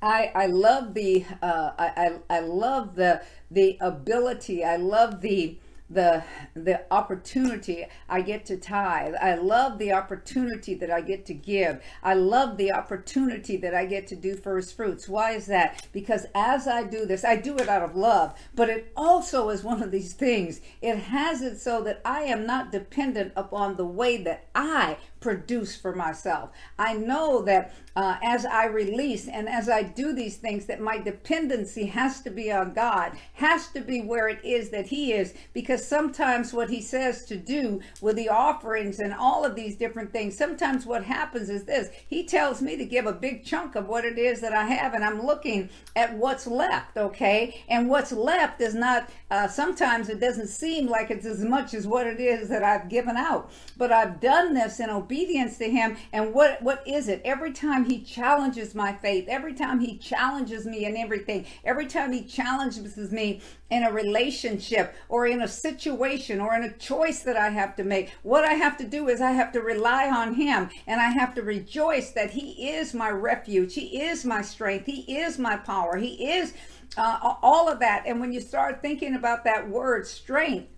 I 0.00 0.30
I 0.34 0.46
love 0.46 0.94
the 0.94 1.24
uh, 1.42 1.72
I, 1.78 1.88
I 2.30 2.36
I 2.36 2.40
love 2.40 2.94
the 2.96 3.22
the 3.50 3.76
ability. 3.80 4.64
I 4.64 4.76
love 4.76 5.20
the 5.20 5.58
the 5.90 6.22
the 6.54 6.82
opportunity 6.90 7.86
I 8.08 8.20
get 8.20 8.44
to 8.46 8.56
tithe. 8.56 9.14
I 9.20 9.34
love 9.34 9.78
the 9.78 9.92
opportunity 9.92 10.74
that 10.74 10.90
I 10.90 11.00
get 11.00 11.24
to 11.26 11.34
give. 11.34 11.82
I 12.02 12.14
love 12.14 12.56
the 12.56 12.72
opportunity 12.72 13.56
that 13.58 13.74
I 13.74 13.86
get 13.86 14.06
to 14.08 14.16
do 14.16 14.36
first 14.36 14.76
fruits. 14.76 15.08
Why 15.08 15.32
is 15.32 15.46
that? 15.46 15.86
Because 15.92 16.26
as 16.34 16.66
I 16.66 16.84
do 16.84 17.06
this, 17.06 17.24
I 17.24 17.36
do 17.36 17.56
it 17.56 17.68
out 17.68 17.82
of 17.82 17.96
love, 17.96 18.38
but 18.54 18.68
it 18.68 18.92
also 18.96 19.48
is 19.48 19.64
one 19.64 19.82
of 19.82 19.90
these 19.90 20.12
things. 20.12 20.60
It 20.82 20.96
has 20.96 21.42
it 21.42 21.58
so 21.58 21.82
that 21.82 22.00
I 22.04 22.22
am 22.22 22.46
not 22.46 22.72
dependent 22.72 23.32
upon 23.36 23.76
the 23.76 23.86
way 23.86 24.16
that 24.18 24.46
I 24.54 24.98
produce 25.20 25.76
for 25.76 25.94
myself. 25.94 26.50
I 26.78 26.94
know 26.94 27.42
that 27.42 27.74
uh, 27.98 28.16
as 28.22 28.46
I 28.46 28.66
release 28.66 29.26
and 29.26 29.48
as 29.48 29.68
I 29.68 29.82
do 29.82 30.12
these 30.12 30.36
things, 30.36 30.66
that 30.66 30.80
my 30.80 30.98
dependency 30.98 31.86
has 31.86 32.20
to 32.20 32.30
be 32.30 32.52
on 32.52 32.72
God, 32.72 33.18
has 33.34 33.66
to 33.68 33.80
be 33.80 34.00
where 34.00 34.28
it 34.28 34.38
is 34.44 34.70
that 34.70 34.86
He 34.86 35.12
is, 35.12 35.34
because 35.52 35.84
sometimes 35.84 36.52
what 36.52 36.70
He 36.70 36.80
says 36.80 37.24
to 37.24 37.36
do 37.36 37.80
with 38.00 38.14
the 38.14 38.28
offerings 38.28 39.00
and 39.00 39.12
all 39.12 39.44
of 39.44 39.56
these 39.56 39.74
different 39.74 40.12
things, 40.12 40.36
sometimes 40.36 40.86
what 40.86 41.02
happens 41.02 41.50
is 41.50 41.64
this 41.64 41.88
He 42.06 42.24
tells 42.24 42.62
me 42.62 42.76
to 42.76 42.84
give 42.84 43.06
a 43.06 43.12
big 43.12 43.44
chunk 43.44 43.74
of 43.74 43.88
what 43.88 44.04
it 44.04 44.16
is 44.16 44.40
that 44.42 44.52
I 44.52 44.66
have, 44.66 44.94
and 44.94 45.04
I'm 45.04 45.26
looking 45.26 45.68
at 45.96 46.16
what's 46.16 46.46
left, 46.46 46.96
okay? 46.96 47.64
And 47.68 47.88
what's 47.88 48.12
left 48.12 48.60
is 48.60 48.76
not, 48.76 49.10
uh, 49.30 49.48
sometimes 49.48 50.08
it 50.08 50.20
doesn't 50.20 50.48
seem 50.48 50.86
like 50.86 51.10
it's 51.10 51.26
as 51.26 51.44
much 51.44 51.74
as 51.74 51.84
what 51.84 52.06
it 52.06 52.20
is 52.20 52.48
that 52.48 52.62
I've 52.62 52.88
given 52.88 53.16
out, 53.16 53.50
but 53.76 53.90
I've 53.90 54.20
done 54.20 54.54
this 54.54 54.78
in 54.78 54.88
obedience 55.08 55.56
to 55.58 55.70
him. 55.70 55.96
And 56.12 56.34
what 56.34 56.62
what 56.62 56.86
is 56.86 57.08
it? 57.08 57.22
Every 57.24 57.52
time 57.52 57.86
he 57.86 58.00
challenges 58.00 58.74
my 58.74 58.92
faith 58.92 59.26
every 59.28 59.54
time 59.54 59.80
he 59.80 59.96
challenges 59.96 60.66
me 60.66 60.84
in 60.84 60.96
everything 60.96 61.46
every 61.64 61.86
time 61.86 62.12
he 62.12 62.22
challenges 62.22 62.96
me 63.12 63.40
in 63.70 63.82
a 63.82 63.92
relationship 63.92 64.94
or 65.08 65.26
in 65.26 65.42
a 65.42 65.48
situation 65.48 66.40
or 66.40 66.54
in 66.54 66.62
a 66.64 66.72
choice 66.72 67.20
that 67.20 67.36
I 67.36 67.50
have 67.50 67.76
to 67.76 67.84
make 67.84 68.10
what 68.22 68.44
I 68.44 68.54
have 68.54 68.76
to 68.78 68.84
do 68.84 69.08
is 69.08 69.20
I 69.20 69.32
have 69.32 69.52
to 69.52 69.60
rely 69.60 70.08
on 70.08 70.34
him. 70.34 70.70
And 70.86 71.00
I 71.00 71.10
have 71.10 71.34
to 71.34 71.42
rejoice 71.42 72.10
that 72.12 72.30
he 72.30 72.70
is 72.70 72.94
my 72.94 73.10
refuge. 73.10 73.74
He 73.74 74.02
is 74.02 74.24
my 74.24 74.42
strength. 74.42 74.86
He 74.86 75.18
is 75.18 75.38
my 75.38 75.56
power. 75.56 75.96
He 75.96 76.30
is 76.30 76.54
uh, 76.96 77.34
all 77.42 77.68
of 77.68 77.80
that. 77.80 78.04
And 78.06 78.20
when 78.20 78.32
you 78.32 78.40
start 78.40 78.82
thinking 78.82 79.14
about 79.14 79.44
that 79.44 79.68
word 79.68 80.06
strength 80.06 80.68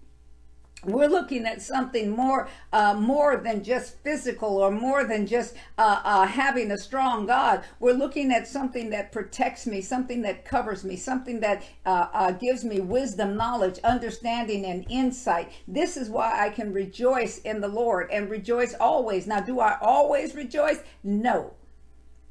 we're 0.85 1.09
looking 1.09 1.45
at 1.45 1.61
something 1.61 2.11
more 2.11 2.49
uh, 2.73 2.95
more 2.95 3.37
than 3.37 3.63
just 3.63 3.99
physical 3.99 4.57
or 4.57 4.71
more 4.71 5.05
than 5.05 5.27
just 5.27 5.55
uh, 5.77 6.01
uh, 6.03 6.27
having 6.27 6.71
a 6.71 6.79
strong 6.79 7.27
god. 7.27 7.63
We're 7.81 7.93
looking 7.93 8.33
at 8.33 8.49
something 8.49 8.89
that 8.91 9.13
protects 9.13 9.67
me 9.67 9.83
something 9.83 10.23
that 10.23 10.45
covers 10.45 10.85
me 10.85 10.97
something 10.97 11.41
that 11.41 11.63
uh, 11.85 12.07
uh, 12.13 12.33
gives 12.33 12.65
me 12.65 12.81
wisdom 12.81 13.37
knowledge 13.37 13.79
understanding 13.85 14.65
and 14.65 14.87
insight. 14.89 15.53
This 15.69 15.97
is 15.97 16.09
why 16.09 16.47
i 16.47 16.49
can 16.49 16.73
rejoice 16.73 17.39
in 17.39 17.61
the 17.61 17.69
lord 17.69 18.09
and 18.11 18.31
rejoice 18.31 18.75
always. 18.75 19.27
Now 19.27 19.41
do 19.41 19.61
i 19.61 19.79
always 19.83 20.35
rejoice? 20.35 20.79
No. 21.05 21.53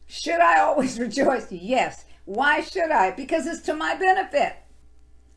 Should 0.07 0.39
i 0.39 0.59
always 0.59 0.99
rejoice? 1.07 1.51
Yes. 1.51 2.05
Why 2.25 2.61
should 2.61 2.91
i? 2.91 3.11
Because 3.11 3.45
it's 3.45 3.61
to 3.61 3.75
my 3.75 3.95
benefit. 3.95 4.55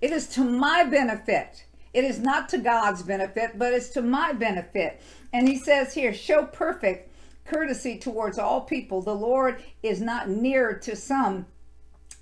It 0.00 0.12
is 0.12 0.26
to 0.28 0.42
my 0.45 0.85
benefit 0.85 1.66
it 1.92 2.04
is 2.04 2.18
not 2.18 2.49
to 2.50 2.58
God's 2.58 3.02
benefit, 3.02 3.58
but 3.58 3.72
it's 3.72 3.90
to 3.90 4.02
my 4.02 4.32
benefit. 4.32 5.00
And 5.32 5.49
he 5.49 5.58
says 5.58 5.94
here, 5.94 6.14
show 6.14 6.44
perfect 6.44 7.11
courtesy 7.44 7.99
towards 7.99 8.38
all 8.38 8.62
people. 8.62 9.02
The 9.02 9.14
Lord 9.14 9.62
is 9.82 10.00
not 10.00 10.28
nearer 10.28 10.75
to 10.75 10.96
some 10.96 11.46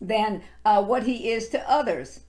than 0.01 0.43
uh, 0.65 0.83
what 0.83 1.05
he 1.05 1.31
is 1.31 1.49
to 1.51 1.71
others. 1.71 2.21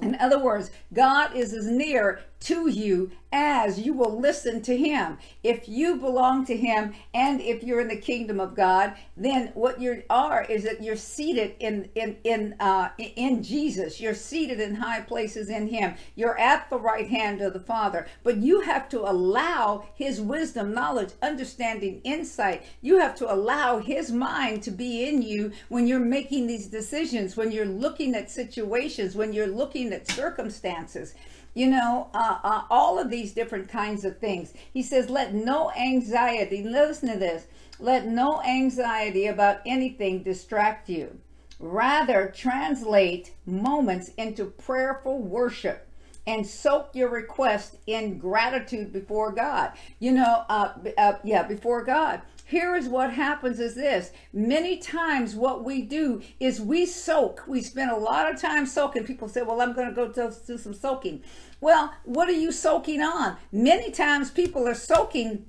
In 0.00 0.14
other 0.16 0.38
words, 0.38 0.70
God 0.92 1.34
is 1.34 1.52
as 1.52 1.66
near 1.66 2.20
to 2.46 2.68
you 2.70 3.10
as 3.32 3.80
you 3.80 3.92
will 3.92 4.20
listen 4.20 4.62
to 4.62 4.76
him. 4.76 5.18
If 5.42 5.68
you 5.68 5.96
belong 5.96 6.46
to 6.46 6.56
him 6.56 6.94
and 7.12 7.40
if 7.40 7.64
you're 7.64 7.80
in 7.80 7.88
the 7.88 7.96
kingdom 7.96 8.38
of 8.38 8.54
God, 8.54 8.94
then 9.16 9.48
what 9.54 9.80
you 9.80 10.04
are 10.08 10.44
is 10.44 10.62
that 10.62 10.80
you're 10.80 10.96
seated 10.96 11.56
in 11.58 11.88
in 11.96 12.16
in 12.22 12.54
uh, 12.60 12.90
in 12.98 13.42
Jesus. 13.42 14.00
You're 14.00 14.14
seated 14.14 14.60
in 14.60 14.76
high 14.76 15.00
places 15.00 15.50
in 15.50 15.66
him. 15.66 15.96
You're 16.14 16.38
at 16.38 16.70
the 16.70 16.78
right 16.78 17.08
hand 17.08 17.42
of 17.42 17.52
the 17.52 17.60
Father. 17.60 18.06
But 18.22 18.36
you 18.36 18.60
have 18.60 18.88
to 18.90 19.00
allow 19.00 19.84
his 19.96 20.20
wisdom, 20.20 20.72
knowledge, 20.72 21.10
understanding, 21.22 22.00
insight. 22.04 22.64
You 22.80 23.00
have 23.00 23.16
to 23.16 23.32
allow 23.32 23.78
his 23.78 24.12
mind 24.12 24.62
to 24.62 24.70
be 24.70 25.08
in 25.08 25.22
you 25.22 25.50
when 25.68 25.88
you're 25.88 25.98
making 25.98 26.46
these 26.46 26.68
decisions, 26.68 27.36
when 27.36 27.50
you're 27.50 27.66
looking 27.66 28.14
at 28.14 28.30
situations, 28.30 29.16
when 29.16 29.32
you're 29.32 29.48
looking 29.48 29.92
at 29.92 30.08
circumstances 30.08 31.14
you 31.56 31.66
know, 31.66 32.10
uh, 32.12 32.38
uh, 32.44 32.62
all 32.68 32.98
of 32.98 33.10
these 33.10 33.32
different 33.32 33.66
kinds 33.66 34.04
of 34.04 34.18
things. 34.18 34.52
He 34.74 34.82
says, 34.82 35.08
let 35.08 35.32
no 35.32 35.72
anxiety, 35.72 36.62
listen 36.62 37.08
to 37.08 37.18
this, 37.18 37.46
let 37.80 38.06
no 38.06 38.42
anxiety 38.42 39.26
about 39.26 39.60
anything 39.64 40.22
distract 40.22 40.90
you. 40.90 41.18
Rather, 41.58 42.30
translate 42.36 43.32
moments 43.46 44.10
into 44.18 44.44
prayerful 44.44 45.22
worship 45.22 45.88
and 46.26 46.46
soak 46.46 46.90
your 46.92 47.08
request 47.08 47.76
in 47.86 48.18
gratitude 48.18 48.92
before 48.92 49.32
God. 49.32 49.72
You 49.98 50.12
know, 50.12 50.44
uh, 50.50 50.74
uh, 50.98 51.14
yeah, 51.24 51.44
before 51.44 51.82
God 51.82 52.20
here 52.48 52.76
is 52.76 52.88
what 52.88 53.12
happens 53.12 53.58
is 53.58 53.74
this. 53.74 54.12
Many 54.32 54.78
times 54.78 55.34
what 55.34 55.64
we 55.64 55.82
do 55.82 56.22
is 56.38 56.60
we 56.60 56.86
soak. 56.86 57.42
We 57.48 57.60
spend 57.60 57.90
a 57.90 57.96
lot 57.96 58.32
of 58.32 58.40
time 58.40 58.66
soaking. 58.66 59.02
People 59.02 59.28
say 59.28 59.42
well 59.42 59.60
i'm 59.60 59.72
going 59.72 59.88
to 59.88 59.94
go 59.94 60.12
do 60.12 60.56
some 60.56 60.72
soaking. 60.72 61.22
Well 61.60 61.92
what 62.04 62.28
are 62.28 62.32
you 62.32 62.52
soaking 62.52 63.02
on? 63.02 63.36
Many 63.50 63.90
times 63.90 64.30
people 64.30 64.68
are 64.68 64.74
soaking 64.74 65.44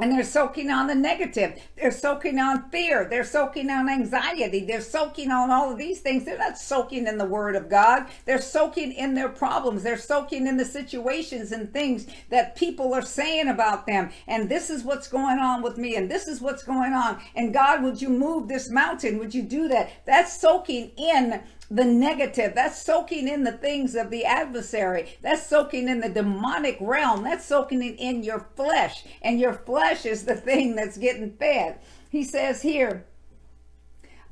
and 0.00 0.12
they're 0.12 0.24
soaking 0.24 0.70
on 0.70 0.86
the 0.86 0.94
negative. 0.94 1.60
They're 1.76 1.90
soaking 1.90 2.38
on 2.38 2.70
fear. 2.70 3.06
They're 3.08 3.24
soaking 3.24 3.70
on 3.70 3.88
anxiety. 3.88 4.64
They're 4.64 4.80
soaking 4.80 5.30
on 5.30 5.50
all 5.50 5.72
of 5.72 5.78
these 5.78 6.00
things. 6.00 6.24
They're 6.24 6.38
not 6.38 6.58
soaking 6.58 7.06
in 7.06 7.18
the 7.18 7.24
Word 7.24 7.56
of 7.56 7.68
God. 7.68 8.06
They're 8.24 8.40
soaking 8.40 8.92
in 8.92 9.14
their 9.14 9.28
problems. 9.28 9.82
They're 9.82 9.98
soaking 9.98 10.46
in 10.46 10.56
the 10.56 10.64
situations 10.64 11.52
and 11.52 11.72
things 11.72 12.06
that 12.30 12.56
people 12.56 12.94
are 12.94 13.02
saying 13.02 13.48
about 13.48 13.86
them. 13.86 14.10
And 14.26 14.48
this 14.48 14.70
is 14.70 14.84
what's 14.84 15.08
going 15.08 15.38
on 15.38 15.62
with 15.62 15.78
me. 15.78 15.96
And 15.96 16.10
this 16.10 16.28
is 16.28 16.40
what's 16.40 16.62
going 16.62 16.92
on. 16.92 17.20
And 17.34 17.52
God, 17.52 17.82
would 17.82 18.00
you 18.00 18.08
move 18.08 18.48
this 18.48 18.70
mountain? 18.70 19.18
Would 19.18 19.34
you 19.34 19.42
do 19.42 19.68
that? 19.68 19.90
That's 20.06 20.40
soaking 20.40 20.92
in 20.96 21.42
the 21.70 21.84
negative. 21.84 22.54
That's 22.54 22.80
soaking 22.80 23.28
in 23.28 23.44
the 23.44 23.52
things 23.52 23.94
of 23.94 24.10
the 24.10 24.24
adversary. 24.24 25.16
That's 25.22 25.46
soaking 25.46 25.88
in 25.88 26.00
the 26.00 26.08
demonic 26.08 26.78
realm. 26.80 27.22
That's 27.24 27.44
soaking 27.44 27.82
in, 27.82 27.94
in 27.96 28.22
your 28.22 28.48
flesh. 28.56 29.04
And 29.22 29.38
your 29.38 29.52
flesh 29.52 30.06
is 30.06 30.24
the 30.24 30.34
thing 30.36 30.74
that's 30.76 30.96
getting 30.96 31.32
fed. 31.32 31.78
He 32.10 32.24
says 32.24 32.62
here, 32.62 33.04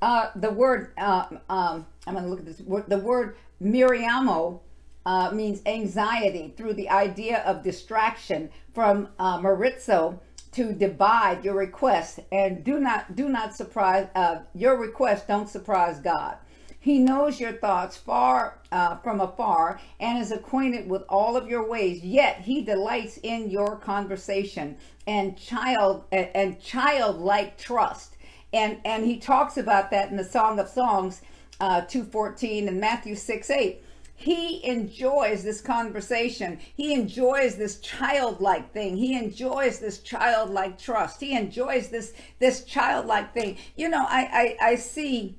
uh, 0.00 0.30
the 0.34 0.50
word, 0.50 0.92
uh, 0.98 1.26
um, 1.48 1.86
I'm 2.06 2.14
going 2.14 2.24
to 2.24 2.30
look 2.30 2.40
at 2.40 2.46
this, 2.46 2.60
word, 2.60 2.84
the 2.88 2.98
word 2.98 3.36
merimnao 3.62 4.60
uh, 5.04 5.30
means 5.30 5.62
anxiety 5.66 6.52
through 6.56 6.74
the 6.74 6.90
idea 6.90 7.38
of 7.44 7.62
distraction 7.62 8.50
from 8.74 9.08
uh, 9.18 9.38
merizo 9.38 10.18
to 10.52 10.72
divide 10.72 11.44
your 11.44 11.54
request 11.54 12.20
and 12.32 12.64
do 12.64 12.78
not 12.78 13.14
do 13.14 13.28
not 13.28 13.54
surprise 13.54 14.08
uh, 14.14 14.38
your 14.54 14.76
request 14.76 15.28
don't 15.28 15.48
surprise 15.48 16.00
god 16.00 16.38
he 16.86 17.00
knows 17.00 17.40
your 17.40 17.54
thoughts 17.54 17.96
far 17.96 18.60
uh, 18.70 18.94
from 18.98 19.20
afar 19.20 19.80
and 19.98 20.22
is 20.22 20.30
acquainted 20.30 20.88
with 20.88 21.02
all 21.08 21.36
of 21.36 21.48
your 21.48 21.68
ways. 21.68 22.00
Yet 22.04 22.42
he 22.42 22.62
delights 22.62 23.18
in 23.24 23.50
your 23.50 23.74
conversation 23.74 24.76
and 25.04 25.36
child 25.36 26.04
and 26.12 26.60
childlike 26.60 27.58
trust. 27.58 28.16
And 28.52 28.78
and 28.84 29.04
he 29.04 29.18
talks 29.18 29.56
about 29.56 29.90
that 29.90 30.12
in 30.12 30.16
the 30.16 30.22
Song 30.24 30.60
of 30.60 30.68
Songs, 30.68 31.22
uh, 31.58 31.80
two 31.80 32.04
fourteen 32.04 32.68
and 32.68 32.80
Matthew 32.80 33.16
six 33.16 33.50
eight 33.50 33.82
he 34.18 34.64
enjoys 34.64 35.42
this 35.42 35.60
conversation. 35.60 36.58
He 36.74 36.94
enjoys 36.94 37.56
this 37.56 37.80
childlike 37.80 38.72
thing. 38.72 38.96
He 38.96 39.14
enjoys 39.14 39.80
this 39.80 39.98
childlike 39.98 40.78
trust. 40.78 41.20
He 41.20 41.36
enjoys 41.36 41.88
this 41.88 42.14
this 42.38 42.64
childlike 42.64 43.34
thing. 43.34 43.58
You 43.74 43.88
know, 43.88 44.06
I 44.08 44.56
I, 44.62 44.68
I 44.70 44.74
see 44.76 45.36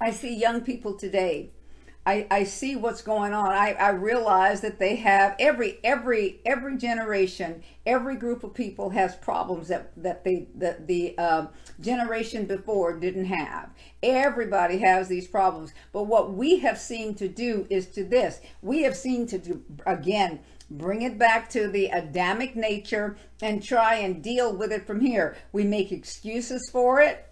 I 0.00 0.10
see 0.10 0.34
young 0.34 0.60
people 0.60 0.94
today. 0.94 1.50
I, 2.06 2.24
I 2.30 2.44
see 2.44 2.76
what's 2.76 3.02
going 3.02 3.32
on. 3.32 3.48
I, 3.48 3.72
I 3.72 3.90
realize 3.90 4.60
that 4.60 4.78
they 4.78 4.94
have 4.96 5.34
every 5.40 5.80
every 5.82 6.38
every 6.46 6.76
generation, 6.76 7.64
every 7.84 8.14
group 8.14 8.44
of 8.44 8.54
people 8.54 8.90
has 8.90 9.16
problems 9.16 9.66
that 9.68 9.90
that 9.96 10.22
the 10.22 10.46
that 10.54 10.86
the 10.86 11.18
um, 11.18 11.48
generation 11.80 12.44
before 12.44 12.96
didn't 12.96 13.24
have. 13.24 13.70
Everybody 14.04 14.78
has 14.78 15.08
these 15.08 15.26
problems, 15.26 15.72
but 15.92 16.04
what 16.04 16.32
we 16.32 16.60
have 16.60 16.78
seen 16.78 17.16
to 17.16 17.26
do 17.26 17.66
is 17.70 17.86
to 17.88 18.04
this. 18.04 18.40
We 18.62 18.82
have 18.82 18.96
seen 18.96 19.26
to 19.26 19.38
do 19.38 19.64
again 19.84 20.40
bring 20.70 21.02
it 21.02 21.18
back 21.18 21.50
to 21.50 21.66
the 21.66 21.86
Adamic 21.86 22.54
nature 22.54 23.16
and 23.42 23.60
try 23.62 23.96
and 23.96 24.22
deal 24.22 24.56
with 24.56 24.70
it 24.70 24.86
from 24.86 25.00
here. 25.00 25.36
We 25.52 25.64
make 25.64 25.90
excuses 25.90 26.70
for 26.70 27.00
it 27.00 27.26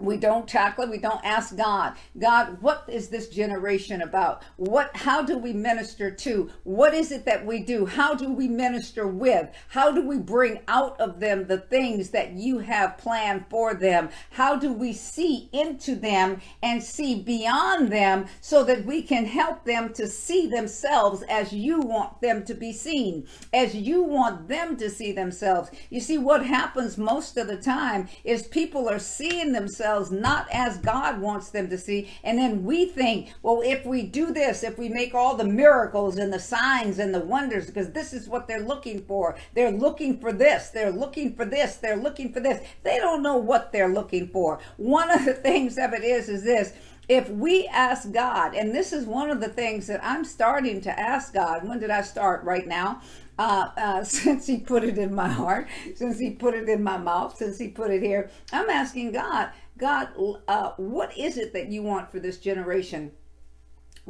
we 0.00 0.16
don't 0.16 0.48
tackle 0.48 0.84
it. 0.84 0.90
We 0.90 0.98
don't 0.98 1.24
ask 1.24 1.56
god 1.56 1.96
god 2.18 2.60
what 2.60 2.84
is 2.88 3.08
this 3.08 3.28
generation 3.28 4.02
about? 4.02 4.42
What 4.56 4.94
how 4.96 5.22
do 5.22 5.38
we 5.38 5.52
minister 5.52 6.10
to? 6.10 6.50
What 6.64 6.94
is 6.94 7.10
it 7.10 7.24
that 7.24 7.44
we 7.44 7.60
do? 7.62 7.86
How 7.86 8.14
do 8.14 8.32
we 8.32 8.48
minister 8.48 9.06
with? 9.06 9.48
How 9.68 9.90
do 9.90 10.06
we 10.06 10.18
bring 10.18 10.60
out 10.68 11.00
of 11.00 11.20
them 11.20 11.46
the 11.46 11.58
things 11.58 12.10
that 12.10 12.32
you 12.32 12.58
have 12.58 12.98
planned 12.98 13.46
for 13.48 13.74
them? 13.74 14.10
How 14.30 14.56
do 14.56 14.72
we 14.72 14.92
see 14.92 15.48
into 15.52 15.94
them 15.94 16.40
and 16.62 16.82
see 16.82 17.22
beyond 17.22 17.90
them 17.90 18.26
so 18.40 18.64
that 18.64 18.84
we 18.84 19.02
can 19.02 19.24
help 19.24 19.64
them 19.64 19.92
to 19.94 20.06
see 20.06 20.46
themselves 20.46 21.22
as 21.28 21.52
you 21.52 21.80
want 21.80 22.20
them 22.20 22.44
to 22.44 22.54
be 22.54 22.72
seen 22.72 23.26
as 23.52 23.74
you 23.74 24.02
want 24.02 24.48
them 24.48 24.76
to 24.76 24.90
see 24.90 25.12
themselves? 25.12 25.70
You 25.88 26.00
see 26.00 26.18
what 26.18 26.44
happens 26.44 26.98
most 26.98 27.36
of 27.36 27.46
the 27.46 27.56
time 27.56 28.08
is 28.24 28.46
people 28.46 28.88
are 28.88 28.98
seeing 28.98 29.52
themselves 29.52 29.80
themselves 29.90 30.10
not 30.10 30.46
as 30.52 30.78
God 30.78 31.20
wants 31.20 31.50
them 31.50 31.68
to 31.70 31.78
see. 31.78 32.10
And 32.22 32.38
then 32.38 32.64
we 32.64 32.86
think, 32.86 33.32
well, 33.42 33.62
if 33.64 33.84
we 33.84 34.02
do 34.02 34.32
this, 34.32 34.62
if 34.62 34.78
we 34.78 34.88
make 34.88 35.14
all 35.14 35.36
the 35.36 35.44
miracles 35.44 36.16
and 36.16 36.32
the 36.32 36.38
signs 36.38 36.98
and 36.98 37.14
the 37.14 37.20
wonders, 37.20 37.66
because 37.66 37.90
this 37.90 38.12
is 38.12 38.28
what 38.28 38.46
they're 38.46 38.62
looking 38.62 39.02
for. 39.02 39.36
They're 39.54 39.70
looking 39.70 40.18
for 40.18 40.32
this. 40.32 40.70
They're 40.70 40.92
looking 40.92 41.34
for 41.34 41.44
this. 41.44 41.76
They're 41.76 41.96
looking 41.96 42.32
for 42.32 42.40
this. 42.40 42.66
They 42.82 42.98
don't 42.98 43.22
know 43.22 43.36
what 43.36 43.72
they're 43.72 43.92
looking 43.92 44.28
for. 44.28 44.60
One 44.76 45.10
of 45.10 45.24
the 45.24 45.34
things 45.50 45.78
of 45.78 45.92
it 45.92 46.04
is, 46.04 46.28
is 46.28 46.44
this 46.44 46.72
if 47.08 47.28
we 47.28 47.66
ask 47.66 48.12
God, 48.12 48.54
and 48.54 48.72
this 48.72 48.92
is 48.92 49.04
one 49.04 49.30
of 49.30 49.40
the 49.40 49.48
things 49.48 49.88
that 49.88 49.98
I'm 50.00 50.24
starting 50.24 50.80
to 50.82 51.00
ask 51.00 51.34
God, 51.34 51.66
when 51.66 51.80
did 51.80 51.90
I 51.90 52.02
start? 52.02 52.44
Right 52.44 52.68
now. 52.68 53.02
Uh, 53.36 53.70
uh, 53.78 54.04
since 54.20 54.46
he 54.46 54.58
put 54.58 54.84
it 54.84 54.98
in 54.98 55.14
my 55.14 55.26
heart, 55.28 55.66
since 55.94 56.18
he 56.18 56.30
put 56.30 56.52
it 56.52 56.68
in 56.68 56.82
my 56.82 56.98
mouth, 56.98 57.34
since 57.34 57.58
he 57.58 57.68
put 57.68 57.90
it 57.90 58.02
here, 58.02 58.30
I'm 58.52 58.68
asking 58.68 59.12
God, 59.12 59.48
God, 59.80 60.08
uh, 60.46 60.72
what 60.76 61.16
is 61.16 61.38
it 61.38 61.54
that 61.54 61.68
you 61.68 61.82
want 61.82 62.10
for 62.10 62.20
this 62.20 62.36
generation? 62.36 63.12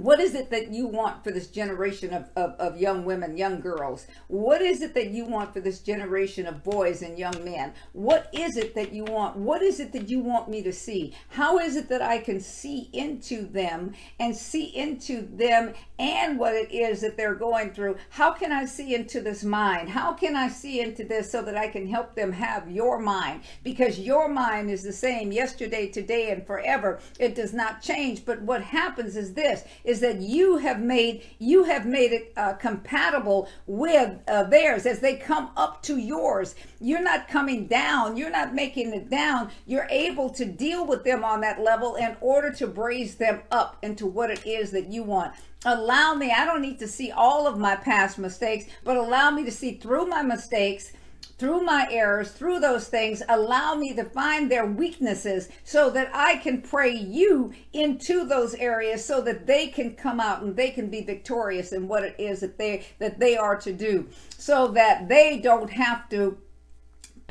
What 0.03 0.19
is 0.19 0.35
it 0.35 0.51
that 0.51 0.73
you 0.73 0.87
want 0.87 1.23
for 1.23 1.31
this 1.31 1.49
generation 1.49 2.15
of, 2.15 2.31
of, 2.35 2.53
of, 2.59 2.81
young 2.81 3.05
women, 3.05 3.37
young 3.37 3.61
girls? 3.61 4.07
What 4.29 4.63
is 4.63 4.81
it 4.81 4.95
that 4.95 5.11
you 5.11 5.27
want 5.27 5.53
for 5.53 5.61
this 5.61 5.81
generation 5.81 6.47
of 6.47 6.65
boys 6.65 7.03
and 7.03 7.19
young 7.19 7.45
men? 7.45 7.75
What 7.93 8.31
is 8.33 8.57
it 8.57 8.75
that 8.77 8.93
you 8.93 9.05
want? 9.05 9.37
What 9.37 9.63
is 9.63 9.79
it 9.79 9.93
that 9.93 10.09
you 10.09 10.21
want 10.21 10.49
me 10.49 10.63
to 10.63 10.73
see? 10.73 11.15
How 11.29 11.59
is 11.59 11.77
it 11.77 11.91
that 11.91 12.01
I 12.01 12.19
can 12.19 12.41
see 12.41 12.89
into 12.95 13.47
them 13.47 13.93
and 14.19 14.35
see 14.35 14.75
into 14.75 15.29
them 15.37 15.75
and 15.99 16.39
what 16.39 16.55
it 16.55 16.73
is 16.73 17.03
that 17.03 17.19
they're 17.19 17.35
going 17.35 17.75
through? 17.75 17.97
How 18.09 18.33
can 18.33 18.53
I 18.53 18.65
see 18.65 18.95
into 18.95 19.21
this 19.21 19.45
mind? 19.45 19.91
How 19.91 20.15
can 20.15 20.35
I 20.35 20.49
see 20.49 20.81
into 20.81 21.05
this 21.05 21.31
so 21.31 21.43
that 21.43 21.59
I 21.59 21.69
can 21.69 21.87
help 21.87 22.15
them 22.15 22.33
have 22.33 22.71
your 22.71 22.99
mind? 22.99 23.43
Because 23.63 23.99
your 23.99 24.29
mind 24.29 24.71
is 24.71 24.83
the 24.83 24.93
same 24.95 25.31
yesterday, 25.31 25.89
today, 25.89 26.31
and 26.31 26.47
forever. 26.47 27.01
It 27.19 27.35
does 27.35 27.53
not 27.53 27.83
change. 27.83 28.25
But 28.25 28.41
what 28.41 28.63
happens 28.63 29.15
is 29.15 29.35
this 29.35 29.65
is 29.91 30.01
that 30.01 30.21
you 30.21 30.57
have 30.59 30.81
made 30.81 31.23
you 31.39 31.65
have 31.65 31.85
made 31.85 32.13
it 32.13 32.33
uh, 32.37 32.55
compatible 32.55 33.49
with 33.67 34.17
uh, 34.29 34.45
theirs 34.45 34.87
as 34.87 35.01
they 35.01 35.17
come 35.17 35.51
up 35.57 35.83
to 35.83 35.99
yours. 35.99 36.55
You're 36.81 37.03
not 37.03 37.29
coming 37.29 37.67
down. 37.67 38.17
You're 38.17 38.31
not 38.31 38.55
making 38.55 38.95
it 38.95 39.11
down. 39.11 39.51
You're 39.67 39.89
able 39.91 40.31
to 40.31 40.45
deal 40.45 40.87
with 40.87 41.05
them 41.05 41.25
on 41.25 41.41
that 41.41 41.61
level 41.61 41.97
in 41.97 42.17
order 42.21 42.53
to 42.55 42.67
raise 42.69 43.17
them 43.17 43.43
up 43.51 43.77
into 43.83 44.07
what 44.07 44.31
it 44.31 44.47
is 44.47 44.71
that 44.71 44.87
you 44.87 45.03
want. 45.03 45.35
Allow 45.67 46.15
me 46.15 46.33
i 46.35 46.47
don't 46.47 46.63
need 46.63 46.79
to 46.79 46.89
see 46.89 47.11
all 47.11 47.47
of 47.47 47.59
my 47.59 47.77
past 47.77 48.19
mistakes 48.19 48.65
but 48.83 48.97
allow 48.97 49.31
me 49.31 49.45
to 49.45 49.51
see 49.51 49.75
through 49.75 50.07
my 50.07 50.23
mistakes 50.23 50.93
through 51.41 51.63
my 51.63 51.89
errors, 51.91 52.31
through 52.33 52.61
those 52.61 52.87
things, 52.89 53.23
allow 53.31 53.75
me 53.75 53.95
to 53.95 54.05
find 54.05 54.51
their 54.51 54.67
weaknesses 54.67 55.49
so 55.65 55.89
that 55.89 56.11
I 56.15 56.37
can 56.37 56.61
pray 56.61 56.91
you 56.95 57.55
into 57.73 58.27
those 58.27 58.55
areas 58.57 59.03
so 59.03 59.23
that 59.23 59.47
they 59.47 59.69
can 59.69 59.95
come 59.95 60.21
out 60.21 60.43
and 60.43 60.55
they 60.55 60.71
can 60.71 60.91
be 60.91 61.01
victorious 61.01 61.73
in 61.73 61.89
what 61.89 62.05
it 62.05 62.15
is 62.19 62.41
that 62.41 62.59
they 62.59 62.85
that 62.99 63.19
they 63.19 63.39
are 63.39 63.57
to 63.57 63.73
do 63.73 64.07
so 64.37 64.69
that 64.69 65.09
they 65.09 65.39
don't 65.39 65.71
have 65.71 66.11
to 66.11 66.37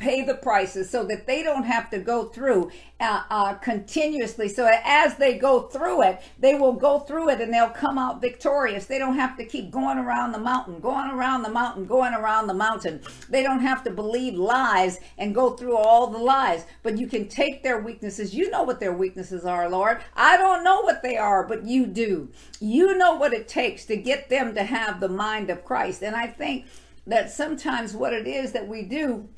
pay 0.00 0.22
the 0.22 0.34
prices 0.34 0.90
so 0.90 1.04
that 1.04 1.26
they 1.26 1.42
don't 1.42 1.64
have 1.64 1.90
to 1.90 1.98
go 1.98 2.24
through 2.24 2.70
uh, 2.98 3.22
uh, 3.30 3.54
continuously. 3.54 4.48
So 4.48 4.68
as 4.84 5.16
they 5.16 5.38
go 5.38 5.62
through 5.62 6.02
it, 6.02 6.22
they 6.38 6.54
will 6.54 6.72
go 6.72 6.98
through 7.00 7.28
it 7.30 7.40
and 7.40 7.52
they'll 7.52 7.68
come 7.68 7.98
out 7.98 8.20
victorious. 8.20 8.86
They 8.86 8.98
don't 8.98 9.16
have 9.16 9.36
to 9.36 9.44
keep 9.44 9.70
going 9.70 9.98
around 9.98 10.32
the 10.32 10.38
mountain, 10.38 10.80
going 10.80 11.10
around 11.10 11.42
the 11.42 11.50
mountain, 11.50 11.84
going 11.84 12.14
around 12.14 12.46
the 12.46 12.54
mountain. 12.54 13.02
They 13.28 13.42
don't 13.42 13.60
have 13.60 13.84
to 13.84 13.90
believe 13.90 14.34
lies 14.34 14.98
and 15.18 15.34
go 15.34 15.50
through 15.50 15.76
all 15.76 16.06
the 16.06 16.18
lies. 16.18 16.64
But 16.82 16.98
you 16.98 17.06
can 17.06 17.28
take 17.28 17.62
their 17.62 17.80
weaknesses. 17.80 18.34
You 18.34 18.50
know 18.50 18.62
what 18.62 18.80
their 18.80 18.94
weaknesses 18.94 19.44
are, 19.44 19.68
Lord. 19.68 20.02
I 20.16 20.36
don't 20.36 20.64
know 20.64 20.80
what 20.80 21.02
they 21.02 21.16
are, 21.16 21.46
but 21.46 21.64
you 21.64 21.86
do. 21.86 22.30
You 22.58 22.96
know 22.96 23.14
what 23.14 23.34
it 23.34 23.48
takes 23.48 23.84
to 23.86 23.96
get 23.96 24.30
them 24.30 24.54
to 24.54 24.64
have 24.64 25.00
the 25.00 25.08
mind 25.08 25.50
of 25.50 25.64
Christ. 25.64 26.02
And 26.02 26.16
I 26.16 26.26
think 26.26 26.64
that 27.06 27.30
sometimes 27.30 27.94
what 27.94 28.12
it 28.12 28.26
is 28.26 28.52
that 28.52 28.68
we 28.68 28.82
do 28.82 29.28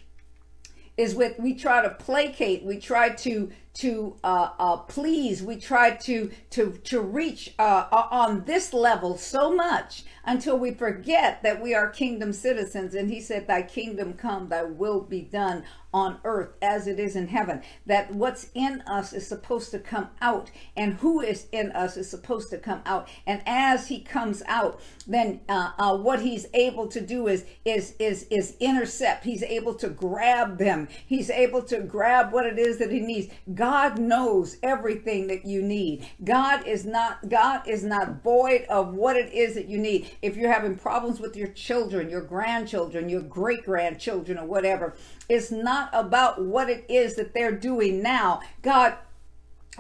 is 1.03 1.15
with 1.15 1.39
we 1.39 1.53
try 1.55 1.83
to 1.83 1.91
placate 1.91 2.63
we 2.65 2.79
try 2.79 3.09
to 3.09 3.51
to 3.75 4.17
uh, 4.23 4.51
uh, 4.59 4.77
please 4.77 5.43
we 5.43 5.57
try 5.57 5.91
to 5.91 6.31
to 6.51 6.73
to 6.85 7.01
reach 7.01 7.55
uh, 7.59 7.87
on 8.11 8.45
this 8.45 8.73
level 8.73 9.17
so 9.17 9.55
much 9.55 10.05
until 10.25 10.59
we 10.59 10.73
forget 10.73 11.43
that 11.43 11.61
we 11.61 11.75
are 11.75 11.89
kingdom 11.89 12.33
citizens 12.33 12.95
and 12.95 13.11
he 13.11 13.21
said 13.21 13.47
thy 13.47 13.63
kingdom 13.63 14.13
come 14.13 14.49
thy 14.49 14.63
will 14.63 15.01
be 15.01 15.23
done 15.23 15.65
on 15.95 16.19
earth 16.25 16.55
as 16.63 16.87
it 16.87 16.99
is 16.99 17.17
in 17.17 17.29
heaven. 17.29 17.63
That 17.87 18.13
what's 18.13 18.49
in 18.55 18.81
us 18.83 19.13
is 19.13 19.27
supposed 19.27 19.71
to 19.73 19.79
come 19.79 20.09
out, 20.21 20.51
and 20.77 20.95
who 20.95 21.21
is 21.21 21.47
in 21.53 21.71
us 21.73 21.97
is 21.97 22.09
supposed 22.09 22.51
to 22.51 22.59
come 22.59 22.81
out. 22.87 23.09
And 23.27 23.43
as 23.47 23.89
he 23.89 24.01
comes 24.01 24.43
out, 24.47 24.81
then 25.07 25.41
uh, 25.49 25.73
uh, 25.79 25.97
what 25.97 26.23
he's 26.23 26.47
able 26.55 26.89
to 26.89 27.01
do 27.01 27.29
is 27.29 27.45
is 27.65 27.95
is 27.99 28.27
is 28.31 28.57
intercept. 28.61 29.25
He's 29.25 29.43
able 29.43 29.75
to 29.75 29.89
grab 29.89 30.59
them. 30.59 30.89
He's 31.07 31.31
able 31.31 31.63
to 31.65 31.81
grab 31.81 32.33
what 32.33 32.47
it 32.47 32.59
is 32.59 32.79
that 32.79 32.91
he 32.91 33.01
needs. 33.01 33.33
God 33.55 33.62
knows 33.99 34.57
everything 34.63 35.27
that 35.29 35.45
you 35.45 35.63
need. 35.63 36.07
God 36.25 36.67
is 36.67 36.85
not 36.85 37.29
God 37.29 37.69
is 37.69 37.85
not 37.85 38.23
void 38.23 38.65
of 38.69 38.95
what 38.95 39.17
it 39.17 39.33
is 39.33 39.55
that 39.55 39.69
you 39.69 39.79
need. 39.79 40.11
If 40.21 40.37
you're 40.37 40.53
having 40.53 40.77
problems 40.77 41.21
with 41.21 41.37
your 41.37 41.49
children, 41.49 42.11
your 42.11 42.23
grandchildren, 42.23 43.09
your 43.09 43.23
great 43.23 43.65
grandchildren, 43.65 44.39
or 44.39 44.47
whatever, 44.47 44.95
it's 45.29 45.51
not 45.51 45.91
about 45.93 46.43
what 46.43 46.69
it 46.69 46.85
is 46.89 47.15
that 47.17 47.35
they're 47.35 47.53
doing 47.53 48.03
now. 48.03 48.41
God, 48.63 48.97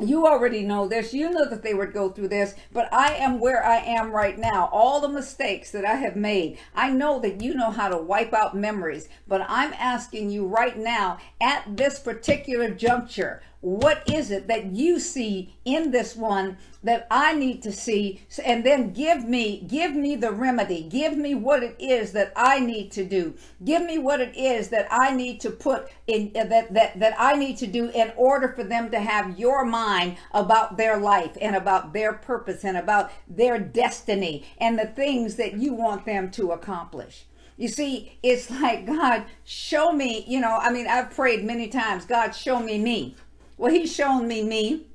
you 0.00 0.26
already 0.26 0.62
know 0.62 0.88
this. 0.88 1.12
You 1.12 1.30
know 1.30 1.48
that 1.50 1.62
they 1.62 1.74
would 1.74 1.92
go 1.92 2.08
through 2.08 2.28
this, 2.28 2.54
but 2.72 2.92
I 2.92 3.14
am 3.14 3.40
where 3.40 3.62
I 3.64 3.76
am 3.76 4.10
right 4.10 4.38
now. 4.38 4.70
All 4.72 5.00
the 5.00 5.08
mistakes 5.08 5.70
that 5.72 5.84
I 5.84 5.96
have 5.96 6.16
made, 6.16 6.58
I 6.74 6.90
know 6.90 7.18
that 7.20 7.42
you 7.42 7.54
know 7.54 7.70
how 7.70 7.88
to 7.88 7.98
wipe 7.98 8.32
out 8.32 8.56
memories, 8.56 9.08
but 9.28 9.44
I'm 9.48 9.74
asking 9.74 10.30
you 10.30 10.46
right 10.46 10.78
now 10.78 11.18
at 11.40 11.76
this 11.76 11.98
particular 11.98 12.70
juncture, 12.70 13.42
what 13.62 14.02
is 14.10 14.32
it 14.32 14.48
that 14.48 14.72
you 14.72 14.98
see 14.98 15.54
in 15.64 15.92
this 15.92 16.16
one 16.16 16.58
that 16.82 17.06
I 17.12 17.32
need 17.32 17.62
to 17.62 17.70
see? 17.70 18.20
And 18.44 18.66
then 18.66 18.92
give 18.92 19.24
me 19.24 19.60
give 19.60 19.94
me 19.94 20.16
the 20.16 20.32
remedy. 20.32 20.82
Give 20.82 21.16
me 21.16 21.36
what 21.36 21.62
it 21.62 21.76
is 21.78 22.10
that 22.12 22.32
I 22.36 22.58
need 22.58 22.90
to 22.92 23.04
do. 23.04 23.34
Give 23.64 23.82
me 23.82 23.98
what 23.98 24.20
it 24.20 24.36
is 24.36 24.68
that 24.70 24.88
I 24.90 25.14
need 25.14 25.40
to 25.42 25.50
put 25.50 25.88
in 26.08 26.32
uh, 26.36 26.44
that 26.44 26.74
that 26.74 26.98
that 26.98 27.14
I 27.18 27.36
need 27.36 27.56
to 27.58 27.68
do 27.68 27.88
in 27.90 28.12
order 28.16 28.48
for 28.48 28.64
them 28.64 28.90
to 28.90 28.98
have 28.98 29.38
your 29.38 29.64
mind 29.64 30.16
about 30.32 30.76
their 30.76 30.98
life 30.98 31.38
and 31.40 31.54
about 31.54 31.92
their 31.92 32.14
purpose 32.14 32.64
and 32.64 32.76
about 32.76 33.12
their 33.28 33.60
destiny 33.60 34.44
and 34.58 34.76
the 34.76 34.86
things 34.86 35.36
that 35.36 35.54
you 35.54 35.72
want 35.72 36.04
them 36.04 36.32
to 36.32 36.50
accomplish. 36.50 37.26
You 37.56 37.68
see, 37.68 38.18
it's 38.24 38.50
like, 38.50 38.86
God, 38.86 39.24
show 39.44 39.92
me, 39.92 40.24
you 40.26 40.40
know, 40.40 40.58
I 40.60 40.72
mean, 40.72 40.88
I've 40.88 41.10
prayed 41.10 41.44
many 41.44 41.68
times, 41.68 42.04
God, 42.04 42.32
show 42.32 42.58
me 42.58 42.76
me. 42.78 43.14
Well, 43.56 43.72
he's 43.72 43.94
shown 43.94 44.26
me 44.28 44.42
me. 44.42 44.86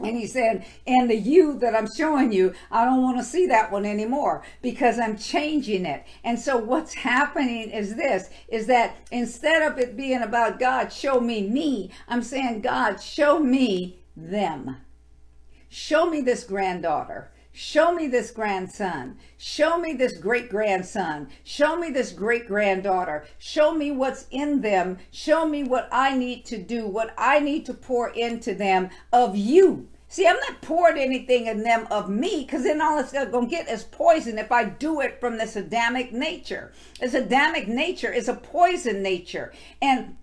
And 0.00 0.16
he 0.16 0.26
said, 0.26 0.64
and 0.86 1.10
the 1.10 1.16
you 1.16 1.58
that 1.58 1.74
I'm 1.74 1.92
showing 1.92 2.30
you, 2.30 2.54
I 2.70 2.84
don't 2.84 3.02
want 3.02 3.18
to 3.18 3.24
see 3.24 3.46
that 3.48 3.72
one 3.72 3.84
anymore 3.84 4.44
because 4.62 4.96
I'm 4.98 5.18
changing 5.18 5.84
it. 5.86 6.04
And 6.22 6.38
so 6.38 6.56
what's 6.56 6.94
happening 6.94 7.70
is 7.70 7.96
this, 7.96 8.30
is 8.46 8.68
that 8.68 8.96
instead 9.10 9.62
of 9.62 9.76
it 9.78 9.96
being 9.96 10.22
about 10.22 10.60
God, 10.60 10.92
show 10.92 11.20
me 11.20 11.48
me, 11.48 11.90
I'm 12.06 12.22
saying, 12.22 12.60
God, 12.60 13.00
show 13.00 13.40
me 13.40 13.98
them. 14.16 14.76
Show 15.68 16.08
me 16.08 16.20
this 16.20 16.44
granddaughter. 16.44 17.30
Show 17.60 17.92
me 17.92 18.06
this 18.06 18.30
grandson. 18.30 19.18
Show 19.36 19.80
me 19.80 19.92
this 19.92 20.16
great 20.16 20.48
grandson. 20.48 21.28
Show 21.42 21.76
me 21.76 21.90
this 21.90 22.12
great 22.12 22.46
granddaughter. 22.46 23.26
Show 23.40 23.74
me 23.74 23.90
what's 23.90 24.26
in 24.30 24.60
them. 24.60 24.98
Show 25.10 25.44
me 25.44 25.64
what 25.64 25.88
I 25.90 26.16
need 26.16 26.44
to 26.44 26.56
do, 26.56 26.86
what 26.86 27.12
I 27.18 27.40
need 27.40 27.66
to 27.66 27.74
pour 27.74 28.10
into 28.10 28.54
them 28.54 28.90
of 29.12 29.36
you. 29.36 29.88
See, 30.06 30.24
I'm 30.24 30.36
not 30.36 30.62
pouring 30.62 30.98
anything 31.02 31.48
in 31.48 31.64
them 31.64 31.88
of 31.90 32.08
me 32.08 32.44
because 32.44 32.62
then 32.62 32.80
all 32.80 33.00
it's 33.00 33.10
going 33.10 33.48
to 33.48 33.50
get 33.50 33.68
is 33.68 33.82
poison 33.82 34.38
if 34.38 34.52
I 34.52 34.64
do 34.64 35.00
it 35.00 35.18
from 35.18 35.36
this 35.36 35.56
Adamic 35.56 36.12
nature. 36.12 36.70
This 37.00 37.14
Adamic 37.14 37.66
nature 37.66 38.12
is 38.12 38.28
a 38.28 38.34
poison 38.34 39.02
nature. 39.02 39.52
And 39.82 40.16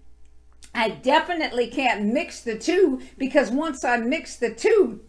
I 0.74 0.88
definitely 0.88 1.67
can't 1.67 2.06
mix 2.06 2.39
the 2.39 2.58
two 2.58 3.02
because 3.17 3.52
once 3.52 3.84
I 3.84 3.98
mix 3.98 4.38
the 4.38 4.54
two, 4.54 5.02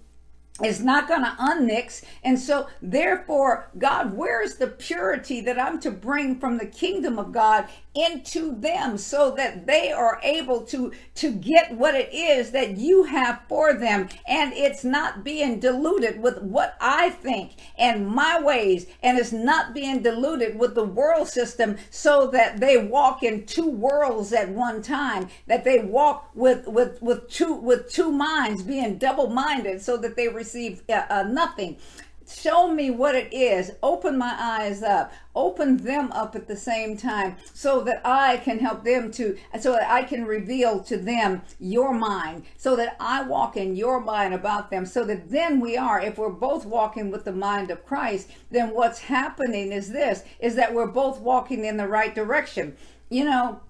is 0.65 0.83
not 0.83 1.09
going 1.09 1.23
to 1.23 1.37
unmix. 1.39 2.03
And 2.25 2.39
so, 2.39 2.69
therefore, 2.81 3.69
God, 3.79 4.15
where's 4.15 4.57
the 4.57 4.69
purity 4.69 5.41
that 5.43 5.59
I'm 5.61 5.81
to 5.81 5.91
bring 5.91 6.39
from 6.39 6.59
the 6.59 6.67
kingdom 6.67 7.19
of 7.19 7.33
God 7.33 7.69
into 7.97 8.55
them 8.55 8.99
so 8.99 9.31
that 9.33 9.67
they 9.67 9.91
are 9.91 10.21
able 10.23 10.61
to 10.61 10.93
to 11.15 11.33
get 11.33 11.75
what 11.77 11.95
it 11.95 12.13
is 12.13 12.51
that 12.51 12.77
you 12.77 13.05
have 13.05 13.41
for 13.49 13.73
them 13.73 14.07
and 14.29 14.53
it's 14.53 14.85
not 14.85 15.25
being 15.25 15.59
diluted 15.59 16.21
with 16.21 16.39
what 16.43 16.77
I 16.79 17.09
think 17.09 17.53
and 17.79 18.07
my 18.07 18.39
ways 18.41 18.87
and 19.03 19.19
it's 19.19 19.33
not 19.33 19.73
being 19.73 20.03
diluted 20.03 20.59
with 20.59 20.75
the 20.75 20.85
world 20.85 21.29
system 21.29 21.79
so 21.91 22.27
that 22.33 22.61
they 22.61 22.77
walk 22.77 23.23
in 23.23 23.47
two 23.47 23.71
worlds 23.71 24.33
at 24.35 24.51
one 24.51 24.83
time 24.83 25.29
that 25.47 25.65
they 25.65 25.79
walk 25.79 26.31
with 26.35 26.69
with 26.69 27.01
with 27.01 27.31
two 27.31 27.55
with 27.55 27.91
two 27.91 28.13
minds 28.13 28.63
being 28.63 28.99
double 28.99 29.31
minded 29.31 29.81
so 29.81 29.97
that 29.97 30.17
they 30.17 30.29
receive 30.29 30.46
uh, 30.55 30.93
uh, 31.11 31.23
nothing. 31.25 31.77
Show 32.29 32.73
me 32.73 32.91
what 32.91 33.15
it 33.15 33.33
is. 33.33 33.71
Open 33.83 34.19
my 34.19 34.35
eyes 34.37 34.83
up. 34.83 35.13
Open 35.35 35.77
them 35.77 36.11
up 36.11 36.35
at 36.35 36.49
the 36.49 36.57
same 36.57 36.97
time 36.97 37.37
so 37.53 37.83
that 37.83 38.01
i 38.05 38.39
can 38.39 38.59
help 38.59 38.83
them 38.85 39.11
to 39.13 39.37
so 39.61 39.73
that 39.73 39.89
i 39.91 40.03
can 40.03 40.25
reveal 40.25 40.83
to 40.83 40.97
them 40.97 41.43
your 41.61 41.93
mind 41.93 42.43
so 42.57 42.75
that 42.75 42.97
i 42.99 43.23
walk 43.23 43.57
in 43.57 43.77
your 43.77 44.01
mind 44.01 44.33
about 44.33 44.71
them 44.71 44.87
so 44.87 45.05
that 45.05 45.31
then 45.31 45.61
we 45.61 45.77
are 45.77 46.01
if 46.01 46.17
we're 46.17 46.31
both 46.31 46.65
walking 46.65 47.11
with 47.11 47.25
the 47.25 47.33
mind 47.33 47.71
of 47.71 47.85
christ 47.85 48.31
then 48.51 48.75
what's 48.75 48.99
happening 48.99 49.73
is 49.73 49.91
this 49.91 50.25
is 50.41 50.55
that 50.55 50.73
we're 50.73 50.87
both 50.87 51.21
walking 51.21 51.65
in 51.65 51.77
the 51.77 51.87
right 51.87 52.15
direction. 52.15 52.77
You 53.11 53.25
know 53.25 53.61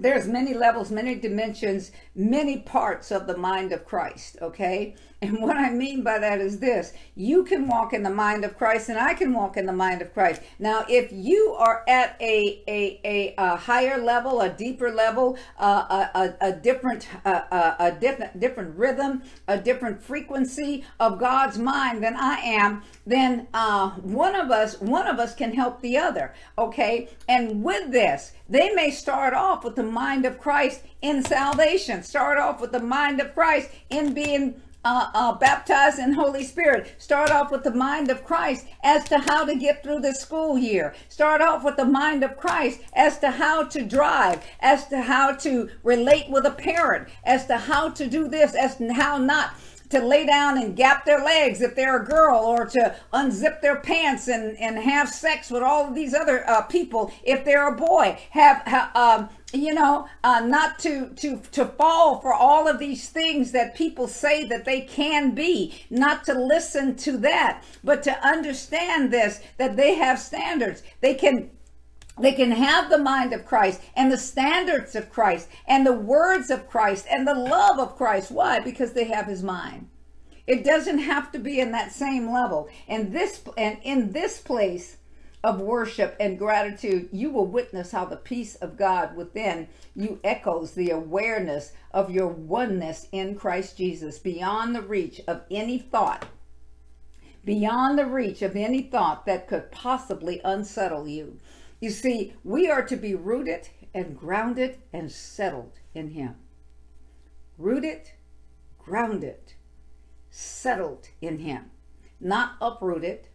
there's 0.00 0.28
many 0.28 0.54
levels 0.54 0.90
many 0.90 1.14
dimensions 1.14 1.90
many 2.18 2.58
parts 2.58 3.10
of 3.10 3.26
the 3.26 3.36
mind 3.36 3.72
of 3.72 3.84
christ 3.84 4.36
okay 4.42 4.94
and 5.20 5.42
what 5.42 5.56
I 5.56 5.70
mean 5.70 6.04
by 6.04 6.18
that 6.20 6.40
is 6.40 6.60
this 6.60 6.92
you 7.16 7.42
can 7.44 7.66
walk 7.66 7.92
in 7.92 8.04
the 8.04 8.10
mind 8.10 8.44
of 8.44 8.56
Christ, 8.56 8.88
and 8.88 8.98
I 8.98 9.14
can 9.14 9.32
walk 9.32 9.56
in 9.56 9.66
the 9.66 9.72
mind 9.72 10.00
of 10.00 10.14
Christ. 10.14 10.40
Now, 10.60 10.84
if 10.88 11.10
you 11.10 11.56
are 11.58 11.84
at 11.88 12.16
a, 12.20 12.62
a, 12.68 13.00
a, 13.04 13.34
a 13.36 13.56
higher 13.56 14.00
level, 14.00 14.40
a 14.40 14.48
deeper 14.48 14.92
level, 14.92 15.36
uh, 15.58 16.06
a, 16.14 16.18
a, 16.18 16.48
a, 16.48 16.52
different, 16.52 17.08
uh, 17.24 17.74
a 17.80 17.90
different, 17.90 18.38
different 18.38 18.76
rhythm, 18.76 19.22
a 19.48 19.58
different 19.58 20.00
frequency 20.00 20.84
of 21.00 21.18
God's 21.18 21.58
mind 21.58 22.04
than 22.04 22.14
I 22.16 22.36
am, 22.36 22.84
then 23.04 23.48
uh, 23.52 23.90
one 23.90 24.36
of 24.36 24.52
us, 24.52 24.80
one 24.80 25.08
of 25.08 25.18
us 25.18 25.34
can 25.34 25.52
help 25.52 25.80
the 25.80 25.98
other. 25.98 26.32
Okay, 26.56 27.08
and 27.28 27.64
with 27.64 27.90
this, 27.90 28.32
they 28.48 28.70
may 28.70 28.90
start 28.90 29.34
off 29.34 29.64
with 29.64 29.74
the 29.74 29.82
mind 29.82 30.24
of 30.24 30.38
Christ 30.38 30.82
in 31.02 31.22
salvation. 31.24 32.02
Start 32.02 32.38
off 32.38 32.60
with 32.60 32.72
the 32.72 32.80
mind 32.80 33.20
of 33.20 33.34
Christ 33.34 33.70
in 33.90 34.14
being 34.14 34.60
uh, 34.84 35.10
uh, 35.12 35.32
baptized 35.34 35.98
in 35.98 36.12
Holy 36.12 36.44
Spirit. 36.44 36.94
Start 36.98 37.30
off 37.30 37.50
with 37.50 37.64
the 37.64 37.74
mind 37.74 38.10
of 38.10 38.24
Christ 38.24 38.66
as 38.82 39.04
to 39.04 39.18
how 39.18 39.44
to 39.44 39.56
get 39.56 39.82
through 39.82 40.00
the 40.00 40.14
school 40.14 40.56
year. 40.56 40.94
Start 41.08 41.40
off 41.40 41.64
with 41.64 41.76
the 41.76 41.84
mind 41.84 42.24
of 42.24 42.36
Christ 42.36 42.80
as 42.92 43.18
to 43.18 43.30
how 43.30 43.64
to 43.64 43.82
drive, 43.82 44.44
as 44.60 44.86
to 44.88 45.02
how 45.02 45.34
to 45.36 45.68
relate 45.82 46.30
with 46.30 46.46
a 46.46 46.50
parent, 46.50 47.08
as 47.24 47.46
to 47.46 47.58
how 47.58 47.90
to 47.90 48.06
do 48.06 48.28
this, 48.28 48.54
as 48.54 48.76
to 48.76 48.92
how 48.92 49.18
not 49.18 49.52
to 49.90 50.00
lay 50.00 50.26
down 50.26 50.58
and 50.58 50.76
gap 50.76 51.04
their 51.04 51.22
legs 51.24 51.60
if 51.60 51.74
they're 51.74 52.02
a 52.02 52.04
girl 52.04 52.38
or 52.38 52.66
to 52.66 52.94
unzip 53.12 53.60
their 53.60 53.80
pants 53.80 54.28
and, 54.28 54.58
and 54.58 54.78
have 54.78 55.08
sex 55.08 55.50
with 55.50 55.62
all 55.62 55.88
of 55.88 55.94
these 55.94 56.14
other 56.14 56.48
uh, 56.48 56.62
people 56.62 57.12
if 57.22 57.44
they're 57.44 57.68
a 57.68 57.76
boy. 57.76 58.18
Have, 58.30 58.62
have 58.66 58.94
um, 58.94 59.28
you 59.52 59.72
know 59.72 60.06
uh, 60.24 60.40
not 60.40 60.78
to 60.80 61.08
to 61.16 61.40
to 61.52 61.64
fall 61.64 62.20
for 62.20 62.34
all 62.34 62.68
of 62.68 62.78
these 62.78 63.08
things 63.08 63.52
that 63.52 63.74
people 63.74 64.06
say 64.06 64.44
that 64.44 64.64
they 64.64 64.82
can 64.82 65.34
be. 65.34 65.84
Not 65.90 66.24
to 66.24 66.34
listen 66.34 66.96
to 66.96 67.16
that 67.18 67.64
but 67.82 68.02
to 68.02 68.26
understand 68.26 69.10
this 69.10 69.40
that 69.56 69.76
they 69.76 69.94
have 69.94 70.18
standards. 70.18 70.82
They 71.00 71.14
can 71.14 71.50
they 72.20 72.32
can 72.32 72.50
have 72.50 72.90
the 72.90 72.98
mind 72.98 73.32
of 73.32 73.46
Christ 73.46 73.80
and 73.94 74.10
the 74.10 74.18
standards 74.18 74.94
of 74.94 75.10
Christ 75.10 75.48
and 75.66 75.86
the 75.86 75.92
words 75.92 76.50
of 76.50 76.68
Christ 76.68 77.06
and 77.10 77.26
the 77.26 77.34
love 77.34 77.78
of 77.78 77.96
Christ. 77.96 78.30
Why? 78.30 78.60
Because 78.60 78.92
they 78.92 79.04
have 79.04 79.26
his 79.26 79.42
mind. 79.42 79.88
It 80.46 80.64
doesn't 80.64 81.00
have 81.00 81.30
to 81.32 81.38
be 81.38 81.60
in 81.60 81.72
that 81.72 81.92
same 81.92 82.32
level. 82.32 82.68
And 82.88 83.12
this 83.12 83.42
and 83.56 83.78
in 83.82 84.12
this 84.12 84.40
place 84.40 84.96
of 85.44 85.60
worship 85.60 86.16
and 86.18 86.38
gratitude, 86.38 87.08
you 87.12 87.30
will 87.30 87.46
witness 87.46 87.92
how 87.92 88.04
the 88.06 88.16
peace 88.16 88.56
of 88.56 88.76
God 88.76 89.14
within 89.14 89.68
you 89.94 90.18
echoes 90.24 90.72
the 90.72 90.90
awareness 90.90 91.72
of 91.92 92.10
your 92.10 92.28
oneness 92.28 93.06
in 93.12 93.34
Christ 93.34 93.76
Jesus 93.76 94.18
beyond 94.18 94.74
the 94.74 94.82
reach 94.82 95.20
of 95.28 95.42
any 95.50 95.78
thought, 95.78 96.26
beyond 97.44 97.98
the 97.98 98.06
reach 98.06 98.42
of 98.42 98.56
any 98.56 98.82
thought 98.82 99.26
that 99.26 99.48
could 99.48 99.70
possibly 99.70 100.40
unsettle 100.44 101.06
you. 101.06 101.38
You 101.80 101.90
see, 101.90 102.34
we 102.42 102.68
are 102.68 102.82
to 102.84 102.96
be 102.96 103.14
rooted 103.14 103.68
and 103.94 104.18
grounded 104.18 104.78
and 104.92 105.10
settled 105.10 105.78
in 105.94 106.10
Him. 106.10 106.34
Rooted, 107.56 108.10
grounded, 108.78 109.54
settled 110.30 111.08
in 111.20 111.38
Him. 111.38 111.70
Not 112.20 112.56
uprooted, 112.60 113.28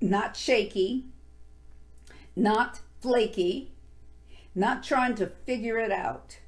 not 0.00 0.36
shaky, 0.36 1.06
not 2.34 2.80
flaky, 3.00 3.72
not 4.54 4.82
trying 4.82 5.14
to 5.16 5.26
figure 5.26 5.78
it 5.78 5.92
out. 5.92 6.40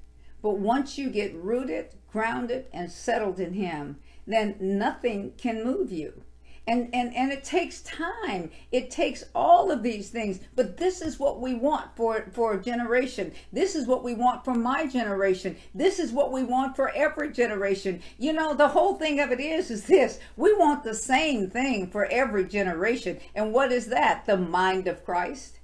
But 0.43 0.59
once 0.59 0.99
you 0.99 1.11
get 1.11 1.35
rooted, 1.35 1.95
grounded, 2.11 2.67
and 2.73 2.91
settled 2.91 3.39
in 3.39 3.55
Him, 3.55 3.99
then 4.27 4.57
nothing 4.61 5.33
can 5.37 5.65
move 5.65 5.93
you 5.93 6.25
and 6.69 6.89
and 6.93 7.15
and 7.17 7.33
it 7.33 7.43
takes 7.43 7.81
time. 7.81 8.51
It 8.71 8.91
takes 8.91 9.25
all 9.35 9.73
of 9.73 9.83
these 9.83 10.11
things. 10.11 10.41
But 10.55 10.77
this 10.77 11.01
is 11.01 11.19
what 11.19 11.41
we 11.41 11.55
want 11.55 11.97
for 11.97 12.27
for 12.33 12.55
a 12.55 12.63
generation. 12.63 13.33
This 13.53 13.75
is 13.75 13.87
what 13.87 14.05
we 14.05 14.15
want 14.15 14.45
for 14.45 14.55
my 14.55 14.87
generation. 14.87 15.57
This 15.75 15.99
is 15.99 16.13
what 16.13 16.31
we 16.31 16.45
want 16.45 16.77
for 16.77 16.91
every 16.91 17.33
generation. 17.33 18.03
You 18.19 18.33
know 18.33 18.55
the 18.55 18.69
whole 18.69 18.95
thing 18.95 19.19
of 19.19 19.33
it 19.33 19.41
is 19.41 19.71
is 19.71 19.87
this. 19.87 20.21
We 20.37 20.55
want 20.55 20.85
the 20.85 20.95
same 20.95 21.51
thing 21.51 21.91
for 21.91 22.05
every 22.07 22.45
generation. 22.45 23.19
And 23.35 23.53
what 23.53 23.73
is 23.73 23.87
that? 23.87 24.27
The 24.27 24.37
mind 24.37 24.87
of 24.87 25.05
christ 25.05 25.59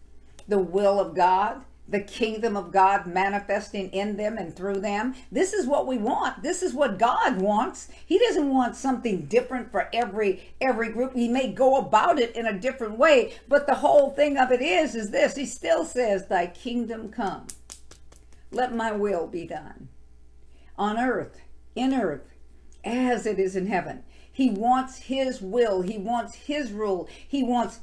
the 0.49 0.59
will 0.59 1.01
of 1.01 1.15
god 1.15 1.65
the 1.87 2.01
kingdom 2.01 2.57
of 2.57 2.73
God 2.73 3.07
manifesting 3.07 3.91
in 3.91 4.17
them 4.17 4.39
and 4.39 4.55
through 4.57 4.81
them. 4.81 5.15
This 5.31 5.53
is 5.53 5.67
what 5.67 5.87
we 5.87 5.99
want. 5.99 6.43
This 6.43 6.63
is 6.63 6.73
what 6.73 6.99
God 6.99 7.41
wants. 7.41 7.89
He 8.07 8.19
doesn't 8.19 8.49
want 8.49 8.75
something 8.75 9.27
different 9.27 9.71
for 9.71 9.89
every 9.93 10.55
every 10.61 10.91
group. 10.91 11.15
He 11.15 11.29
may 11.29 11.53
go 11.53 11.77
about 11.77 12.19
it 12.19 12.35
in 12.35 12.47
a 12.47 12.59
different 12.59 12.99
way, 12.99 13.35
but 13.49 13.67
the 13.67 13.77
whole 13.77 14.11
thing 14.11 14.39
of 14.39 14.51
it 14.51 14.63
is 14.63 14.95
is 14.95 15.11
this. 15.11 15.37
He 15.37 15.45
still 15.45 15.85
says, 15.85 16.27
"Thy 16.27 16.47
kingdom 16.47 17.11
come. 17.11 17.47
Let 18.51 18.75
my 18.75 18.93
will 18.93 19.27
be 19.27 19.47
done 19.47 19.89
on 20.79 20.99
earth, 20.99 21.41
in 21.75 21.93
earth, 21.93 22.33
as 22.83 23.27
it 23.27 23.39
is 23.39 23.57
in 23.57 23.67
heaven." 23.67 24.05
He 24.33 24.51
wants 24.51 24.99
his 24.99 25.41
will. 25.41 25.83
He 25.83 25.97
wants 25.97 26.35
his 26.35 26.73
rule. 26.73 27.09
He 27.29 27.45
wants 27.45 27.81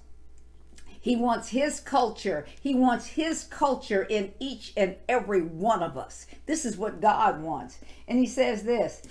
he 1.02 1.16
wants 1.16 1.50
his 1.50 1.80
culture. 1.80 2.46
He 2.62 2.76
wants 2.76 3.08
his 3.08 3.46
culture 3.46 4.04
in 4.04 4.34
each 4.40 4.72
and 4.78 4.96
every 5.10 5.42
one 5.42 5.82
of 5.82 5.98
us. 5.98 6.28
This 6.46 6.64
is 6.64 6.78
what 6.78 7.02
God 7.02 7.42
wants. 7.42 7.80
And 8.08 8.20
he 8.20 8.28
says 8.28 8.64
this. 8.64 9.02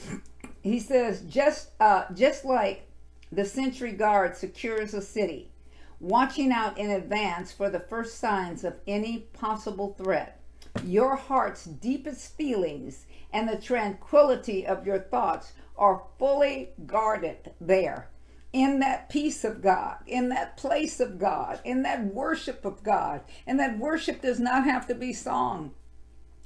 He 0.62 0.79
says 0.79 1.22
just 1.22 1.70
uh, 1.81 2.05
just 2.14 2.44
like 2.44 2.87
the 3.33 3.44
sentry 3.44 3.92
guard 3.92 4.37
secures 4.37 4.94
a 4.94 5.03
city, 5.03 5.50
watching 5.98 6.53
out 6.53 6.79
in 6.79 6.90
advance 6.90 7.50
for 7.50 7.68
the 7.68 7.81
first 7.81 8.18
signs 8.18 8.62
of 8.62 8.76
any 8.87 9.18
possible 9.33 9.94
threat. 9.98 10.40
Your 10.85 11.16
heart's 11.16 11.64
deepest 11.64 12.37
feelings 12.37 13.07
and 13.33 13.48
the 13.48 13.57
tranquility 13.57 14.64
of 14.64 14.87
your 14.87 15.00
thoughts 15.00 15.53
are 15.76 16.03
fully 16.18 16.70
guarded 16.87 17.50
there 17.61 18.10
in 18.53 18.81
that 18.81 19.09
peace 19.09 19.45
of 19.45 19.63
God, 19.63 19.99
in 20.07 20.29
that 20.31 20.57
place 20.57 20.99
of 21.01 21.19
God, 21.19 21.61
in 21.65 21.83
that 21.83 22.13
worship 22.13 22.65
of 22.65 22.83
God. 22.83 23.23
And 23.47 23.59
that 23.61 23.79
worship 23.79 24.23
does 24.23 24.41
not 24.41 24.65
have 24.65 24.87
to 24.89 24.95
be 24.95 25.13
song. 25.13 25.73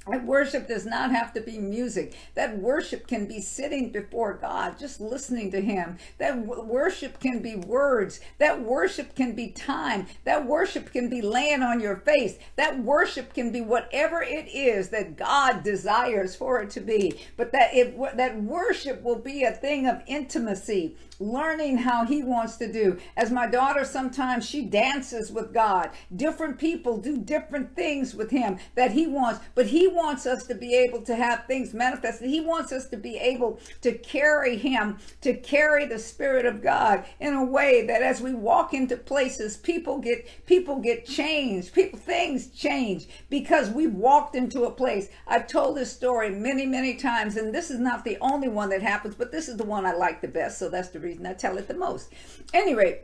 That 0.07 0.23
worship 0.23 0.67
does 0.67 0.85
not 0.85 1.09
have 1.11 1.33
to 1.33 1.41
be 1.41 1.57
music. 1.57 2.15
That 2.35 2.59
worship 2.59 3.07
can 3.07 3.25
be 3.25 3.41
sitting 3.41 3.91
before 3.91 4.35
God, 4.35 4.77
just 4.77 5.01
listening 5.01 5.49
to 5.51 5.61
Him. 5.61 5.97
That 6.19 6.37
worship 6.45 7.19
can 7.19 7.41
be 7.41 7.55
words. 7.55 8.19
That 8.37 8.61
worship 8.61 9.15
can 9.15 9.33
be 9.33 9.49
time. 9.49 10.05
That 10.23 10.45
worship 10.45 10.91
can 10.91 11.09
be 11.09 11.23
laying 11.23 11.63
on 11.63 11.79
your 11.79 11.97
face. 11.97 12.37
That 12.55 12.83
worship 12.83 13.33
can 13.33 13.51
be 13.51 13.61
whatever 13.61 14.21
it 14.21 14.47
is 14.47 14.89
that 14.89 15.17
God 15.17 15.63
desires 15.63 16.35
for 16.35 16.61
it 16.61 16.69
to 16.71 16.81
be. 16.81 17.19
But 17.35 17.51
that 17.53 17.73
it 17.73 17.97
that 18.15 18.41
worship 18.43 19.01
will 19.01 19.19
be 19.19 19.43
a 19.43 19.51
thing 19.51 19.87
of 19.87 20.03
intimacy, 20.05 20.97
learning 21.19 21.79
how 21.79 22.05
He 22.05 22.21
wants 22.21 22.57
to 22.57 22.71
do. 22.71 22.99
As 23.17 23.31
my 23.31 23.47
daughter 23.47 23.83
sometimes 23.83 24.47
she 24.47 24.61
dances 24.61 25.31
with 25.31 25.51
God. 25.51 25.89
Different 26.15 26.59
people 26.59 26.97
do 26.97 27.17
different 27.17 27.75
things 27.75 28.13
with 28.13 28.29
Him 28.29 28.59
that 28.75 28.91
He 28.91 29.07
wants, 29.07 29.39
but 29.55 29.67
He 29.67 29.94
wants 29.95 30.25
us 30.25 30.45
to 30.47 30.55
be 30.55 30.75
able 30.75 31.01
to 31.03 31.15
have 31.15 31.45
things 31.45 31.73
manifested. 31.73 32.29
He 32.29 32.41
wants 32.41 32.71
us 32.71 32.87
to 32.89 32.97
be 32.97 33.17
able 33.17 33.59
to 33.81 33.93
carry 33.93 34.57
Him, 34.57 34.97
to 35.21 35.33
carry 35.33 35.85
the 35.85 35.97
Spirit 35.99 36.45
of 36.45 36.61
God 36.61 37.05
in 37.19 37.33
a 37.33 37.43
way 37.43 37.85
that 37.87 38.01
as 38.01 38.21
we 38.21 38.33
walk 38.33 38.73
into 38.73 38.97
places, 38.97 39.57
people 39.57 39.99
get 39.99 40.27
people 40.45 40.79
get 40.79 41.05
changed. 41.05 41.73
People 41.73 41.99
things 41.99 42.47
change 42.47 43.07
because 43.29 43.69
we 43.69 43.87
walked 43.87 44.35
into 44.35 44.65
a 44.65 44.71
place. 44.71 45.09
I've 45.27 45.47
told 45.47 45.77
this 45.77 45.91
story 45.91 46.29
many, 46.29 46.65
many 46.65 46.95
times, 46.95 47.37
and 47.37 47.53
this 47.53 47.71
is 47.71 47.79
not 47.79 48.03
the 48.03 48.17
only 48.21 48.47
one 48.47 48.69
that 48.69 48.81
happens, 48.81 49.15
but 49.15 49.31
this 49.31 49.47
is 49.47 49.57
the 49.57 49.65
one 49.65 49.85
I 49.85 49.93
like 49.93 50.21
the 50.21 50.27
best. 50.27 50.59
So 50.59 50.69
that's 50.69 50.89
the 50.89 50.99
reason 50.99 51.25
I 51.25 51.33
tell 51.33 51.57
it 51.57 51.67
the 51.67 51.73
most. 51.73 52.11
Anyway, 52.53 53.01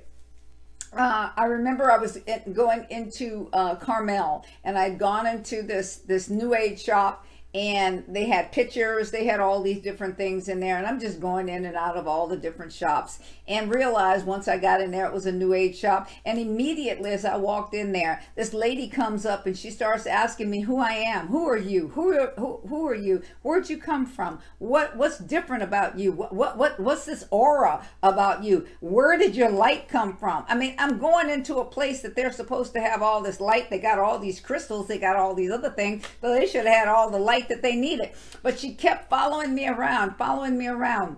uh, 0.94 1.30
I 1.36 1.46
remember 1.46 1.92
I 1.92 1.98
was 1.98 2.18
going 2.54 2.86
into 2.90 3.50
uh, 3.54 3.76
Carmel, 3.76 4.46
and 4.64 4.78
I'd 4.78 4.98
gone 4.98 5.26
into 5.26 5.62
this 5.62 5.98
this 5.98 6.30
New 6.30 6.54
Age 6.54 6.84
shop, 6.84 7.26
and 7.54 8.04
they 8.08 8.26
had 8.26 8.52
pictures 8.52 9.12
they 9.12 9.26
had 9.26 9.40
all 9.40 9.62
these 9.62 9.82
different 9.82 10.16
things 10.16 10.48
in 10.48 10.60
there 10.60 10.78
and 10.78 10.88
i'm 10.88 11.00
just 11.00 11.20
going 11.20 11.50
in 11.50 11.66
and 11.66 11.76
out 11.76 11.98
of 11.98 12.08
all 12.08 12.28
the 12.28 12.38
different 12.38 12.72
shops. 12.72 13.20
And 13.48 13.74
realized 13.74 14.26
once 14.26 14.48
i 14.48 14.58
got 14.58 14.82
in 14.82 14.92
there 14.92 15.06
it 15.06 15.14
was 15.14 15.26
a 15.26 15.32
new 15.32 15.54
age 15.54 15.78
shop. 15.78 16.10
And 16.26 16.40
immediately 16.40 17.12
as 17.12 17.26
i 17.26 17.36
walked 17.36 17.74
in 17.74 17.92
there 17.92 18.22
this 18.36 18.54
lady 18.54 18.88
comes 18.88 19.26
up 19.26 19.46
and 19.46 19.58
she 19.58 19.70
starts 19.70 20.06
asking 20.06 20.50
me 20.50 20.62
who 20.62 20.78
i 20.78 20.92
am? 20.92 21.28
Who 21.28 21.48
are 21.48 21.58
you? 21.58 21.90
Who 21.90 22.14
are, 22.18 22.34
who, 22.38 22.62
who 22.68 22.88
are 22.88 22.96
you? 22.96 23.22
Where'd 23.42 23.70
you 23.70 23.78
come 23.78 24.06
from? 24.06 24.40
What 24.60 24.96
what's 24.96 25.18
different 25.18 25.64
about 25.64 26.00
you? 26.00 26.12
What, 26.12 26.34
what 26.34 26.58
what 26.58 26.80
what's 26.80 27.06
this 27.06 27.26
aura 27.32 27.86
about 28.02 28.44
you? 28.44 28.68
Where 28.80 29.18
did 29.18 29.36
your 29.36 29.50
light 29.50 29.90
come 29.90 30.16
from? 30.16 30.46
I 30.48 30.56
mean 30.56 30.76
i'm 30.80 31.00
going 31.00 31.30
into 31.30 31.58
a 31.58 31.66
place 31.66 32.02
that 32.02 32.16
they're 32.16 32.32
supposed 32.32 32.74
to 32.74 32.82
have 32.82 33.02
all 33.02 33.22
this 33.22 33.42
light. 33.42 33.70
They 33.70 33.80
got 33.80 34.00
all 34.00 34.20
these 34.20 34.40
crystals. 34.40 34.88
They 34.88 34.98
got 35.00 35.18
all 35.18 35.34
these 35.36 35.52
other 35.52 35.70
things. 35.70 36.06
So 36.22 36.34
they 36.34 36.48
should 36.48 36.66
have 36.66 36.76
had 36.76 36.88
all 36.88 37.10
the 37.10 37.20
light 37.20 37.41
light 37.42 37.50
that 37.50 37.62
they 37.62 37.76
needed. 37.76 38.12
But 38.44 38.60
she 38.60 38.74
kept 38.74 39.10
following 39.10 39.54
me 39.56 39.68
around, 39.68 40.18
following 40.18 40.58
me 40.58 40.68
around. 40.68 41.18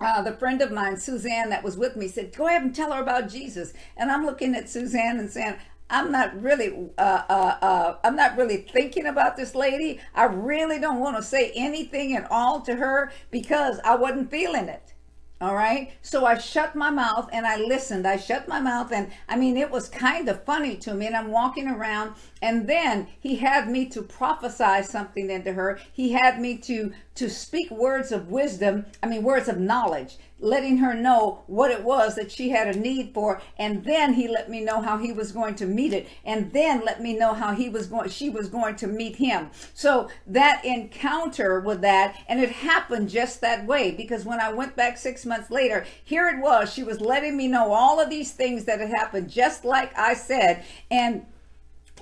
Uh, 0.00 0.22
the 0.22 0.32
friend 0.32 0.62
of 0.62 0.70
mine, 0.70 0.96
Suzanne, 0.96 1.50
that 1.50 1.64
was 1.64 1.76
with 1.76 1.96
me, 1.96 2.06
said, 2.06 2.34
Go 2.34 2.46
ahead 2.46 2.62
and 2.62 2.74
tell 2.74 2.92
her 2.92 3.02
about 3.02 3.28
Jesus. 3.28 3.72
And 3.96 4.12
I'm 4.12 4.24
looking 4.24 4.54
at 4.54 4.68
Suzanne 4.68 5.18
and 5.18 5.28
saying, 5.28 5.56
I'm 5.90 6.12
not 6.12 6.40
really, 6.40 6.90
uh, 6.98 7.22
uh, 7.28 7.58
uh, 7.62 7.96
I'm 8.04 8.14
not 8.14 8.36
really 8.36 8.58
thinking 8.58 9.06
about 9.06 9.36
this 9.36 9.54
lady. 9.54 9.98
I 10.14 10.24
really 10.24 10.78
don't 10.78 11.00
want 11.00 11.16
to 11.16 11.22
say 11.22 11.50
anything 11.56 12.14
at 12.14 12.30
all 12.30 12.60
to 12.60 12.76
her 12.76 13.10
because 13.30 13.80
I 13.84 13.96
wasn't 13.96 14.30
feeling 14.30 14.68
it. 14.68 14.92
All 15.40 15.54
right. 15.54 15.92
So 16.02 16.26
I 16.26 16.36
shut 16.36 16.74
my 16.74 16.90
mouth 16.90 17.28
and 17.32 17.46
I 17.46 17.56
listened. 17.56 18.08
I 18.08 18.16
shut 18.16 18.48
my 18.48 18.58
mouth 18.58 18.90
and 18.90 19.12
I 19.28 19.36
mean, 19.36 19.56
it 19.56 19.70
was 19.70 19.88
kind 19.88 20.28
of 20.28 20.42
funny 20.42 20.74
to 20.78 20.94
me. 20.94 21.06
And 21.06 21.16
I'm 21.16 21.30
walking 21.30 21.68
around 21.68 22.14
and 22.42 22.68
then 22.68 23.06
he 23.20 23.36
had 23.36 23.68
me 23.68 23.86
to 23.90 24.02
prophesy 24.02 24.82
something 24.82 25.30
into 25.30 25.52
her. 25.52 25.78
He 25.92 26.10
had 26.10 26.40
me 26.40 26.58
to, 26.58 26.92
to 27.14 27.30
speak 27.30 27.70
words 27.70 28.10
of 28.10 28.30
wisdom. 28.30 28.86
I 29.00 29.06
mean, 29.06 29.22
words 29.22 29.48
of 29.48 29.60
knowledge 29.60 30.18
letting 30.40 30.78
her 30.78 30.94
know 30.94 31.42
what 31.46 31.70
it 31.70 31.82
was 31.82 32.14
that 32.14 32.30
she 32.30 32.50
had 32.50 32.68
a 32.68 32.78
need 32.78 33.12
for 33.12 33.40
and 33.58 33.84
then 33.84 34.14
he 34.14 34.28
let 34.28 34.48
me 34.48 34.60
know 34.60 34.80
how 34.80 34.98
he 34.98 35.12
was 35.12 35.32
going 35.32 35.54
to 35.54 35.66
meet 35.66 35.92
it 35.92 36.08
and 36.24 36.52
then 36.52 36.84
let 36.84 37.02
me 37.02 37.12
know 37.16 37.34
how 37.34 37.54
he 37.54 37.68
was 37.68 37.86
going 37.86 38.08
she 38.08 38.30
was 38.30 38.48
going 38.48 38.76
to 38.76 38.86
meet 38.86 39.16
him. 39.16 39.50
So 39.74 40.08
that 40.26 40.64
encounter 40.64 41.60
with 41.60 41.80
that 41.80 42.16
and 42.28 42.40
it 42.40 42.50
happened 42.50 43.08
just 43.08 43.40
that 43.40 43.66
way 43.66 43.90
because 43.90 44.24
when 44.24 44.40
i 44.40 44.52
went 44.52 44.76
back 44.76 44.96
six 44.96 45.24
months 45.26 45.50
later 45.50 45.84
here 46.04 46.28
it 46.28 46.40
was 46.40 46.72
she 46.72 46.82
was 46.82 47.00
letting 47.00 47.36
me 47.36 47.48
know 47.48 47.72
all 47.72 48.00
of 48.00 48.10
these 48.10 48.32
things 48.32 48.64
that 48.64 48.80
had 48.80 48.90
happened 48.90 49.28
just 49.30 49.64
like 49.64 49.96
i 49.96 50.14
said 50.14 50.64
and 50.90 51.24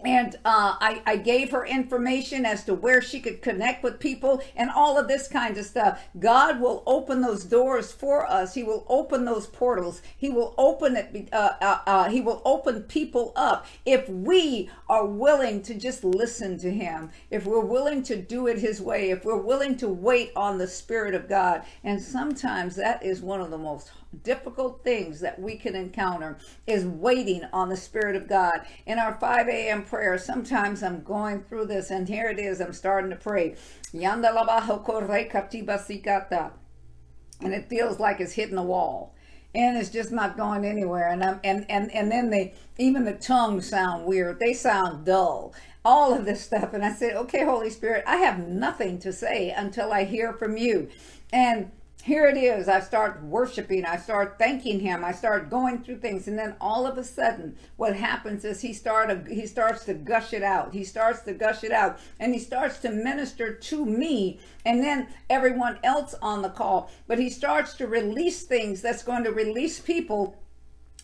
and 0.05 0.35
uh, 0.45 0.77
I, 0.81 1.03
I, 1.07 1.17
gave 1.17 1.51
her 1.51 1.65
information 1.65 2.45
as 2.45 2.65
to 2.65 2.75
where 2.75 3.01
she 3.01 3.21
could 3.21 3.43
connect 3.43 3.83
with 3.83 3.99
people 3.99 4.43
and 4.55 4.71
all 4.71 4.99
of 4.99 5.09
this 5.09 5.27
kind 5.29 5.57
of 5.57 5.65
stuff. 5.65 6.03
God 6.19 6.61
will 6.61 6.83
open 6.87 7.21
those 7.21 7.45
doors 7.45 7.93
for 7.93 8.31
us. 8.31 8.55
He 8.55 8.63
will 8.63 8.85
open 8.89 9.25
those 9.25 9.47
portals. 9.47 10.03
He 10.17 10.29
will 10.29 10.55
open 10.59 10.97
it. 10.97 11.29
Uh, 11.33 11.53
uh, 11.61 11.79
uh, 11.87 12.09
he 12.11 12.21
will 12.21 12.43
open 12.45 12.83
people 12.83 13.33
up 13.37 13.67
if 13.85 14.09
we 14.09 14.71
are 14.89 15.07
willing 15.07 15.63
to 15.63 15.75
just 15.75 16.05
listen 16.05 16.59
to 16.59 16.71
Him. 16.71 17.11
If 17.31 17.47
we're 17.47 17.61
willing 17.61 18.03
to 18.05 18.17
do 18.17 18.47
it 18.47 18.59
His 18.59 18.81
way. 18.81 19.11
If 19.11 19.25
we're 19.25 19.37
willing 19.37 19.77
to 19.79 19.89
wait 19.89 20.33
on 20.37 20.59
the 20.59 20.69
Spirit 20.69 21.15
of 21.15 21.29
God. 21.29 21.63
And 21.83 22.01
sometimes 22.01 22.77
that 22.77 23.03
is 23.03 23.21
one 23.23 23.41
of 23.41 23.51
the 23.51 23.59
most 23.59 23.91
difficult 24.23 24.83
things 24.83 25.21
that 25.21 25.39
we 25.41 25.57
can 25.57 25.75
encounter 25.75 26.39
is 26.67 26.85
waiting 26.85 27.43
on 27.53 27.69
the 27.69 27.77
Spirit 27.77 28.17
of 28.17 28.29
God. 28.29 28.61
In 28.87 28.99
our 28.99 29.15
5 29.15 29.49
a.m. 29.49 29.85
prayer, 29.85 30.19
sometimes 30.19 30.83
I'm 30.83 31.03
going 31.03 31.43
through 31.45 31.67
this, 31.67 31.91
and 31.91 32.09
here 32.09 32.29
it 32.29 32.39
is, 32.39 32.61
I'm 32.61 32.73
starting 32.73 33.11
to 33.11 33.17
pray. 33.17 33.57
And 33.93 34.25
it 37.53 37.69
feels 37.69 38.01
like 38.01 38.21
it's 38.21 38.33
hitting 38.33 38.57
the 38.57 38.63
wall. 38.63 39.15
And 39.55 39.79
it's 39.79 39.91
just 39.91 40.13
not 40.13 40.37
going 40.37 40.67
anywhere. 40.67 41.09
And 41.09 41.25
I'm 41.25 41.41
and 41.43 41.65
and, 41.71 41.91
and 41.95 42.13
then 42.13 42.29
they 42.29 42.53
even 42.77 43.05
the 43.05 43.15
tongues 43.15 43.67
sound 43.67 44.05
weird. 44.05 44.39
They 44.39 44.53
sound 44.53 45.07
dull 45.07 45.55
all 45.87 46.13
of 46.13 46.25
this 46.25 46.43
stuff. 46.43 46.75
And 46.75 46.85
I 46.85 46.93
said, 46.93 47.15
okay, 47.17 47.45
Holy 47.45 47.71
Spirit, 47.71 48.03
I 48.09 48.17
have 48.17 48.41
nothing 48.41 48.99
to 48.99 49.13
say 49.13 49.51
until 49.51 49.93
I 49.93 50.03
hear 50.03 50.33
from 50.33 50.57
you. 50.57 50.89
And 51.33 51.71
here 52.07 52.29
it 52.29 52.37
is. 52.37 52.69
I 52.69 52.79
start 52.79 53.21
worshiping. 53.25 53.85
I 53.85 53.97
start 53.97 54.39
thanking 54.39 54.79
him. 54.79 55.05
I 55.05 55.11
start 55.11 55.51
going 55.51 55.83
through 55.83 55.99
things. 55.99 56.29
And 56.29 56.39
then 56.39 56.55
all 56.61 56.87
of 56.87 56.97
a 56.99 57.03
sudden, 57.03 57.57
what 57.75 57.97
happens 57.97 58.45
is 58.45 58.61
he 58.61 58.73
start 58.73 59.27
he 59.27 59.45
starts 59.45 59.85
to 59.87 59.95
gush 59.95 60.33
it 60.33 60.45
out. 60.45 60.73
He 60.73 60.85
starts 60.85 61.23
to 61.23 61.33
gush 61.35 61.65
it 61.65 61.73
out. 61.73 61.99
And 62.21 62.33
he 62.33 62.39
starts 62.39 62.79
to 62.79 62.91
minister 62.91 63.53
to 63.53 63.85
me 63.85 64.39
and 64.65 64.85
then 64.85 65.09
everyone 65.29 65.81
else 65.83 66.15
on 66.23 66.43
the 66.43 66.49
call. 66.49 66.93
But 67.09 67.19
he 67.19 67.29
starts 67.29 67.75
to 67.75 67.89
release 67.89 68.45
things 68.45 68.83
that's 68.83 69.03
going 69.03 69.25
to 69.25 69.33
release 69.33 69.81
people 69.81 70.37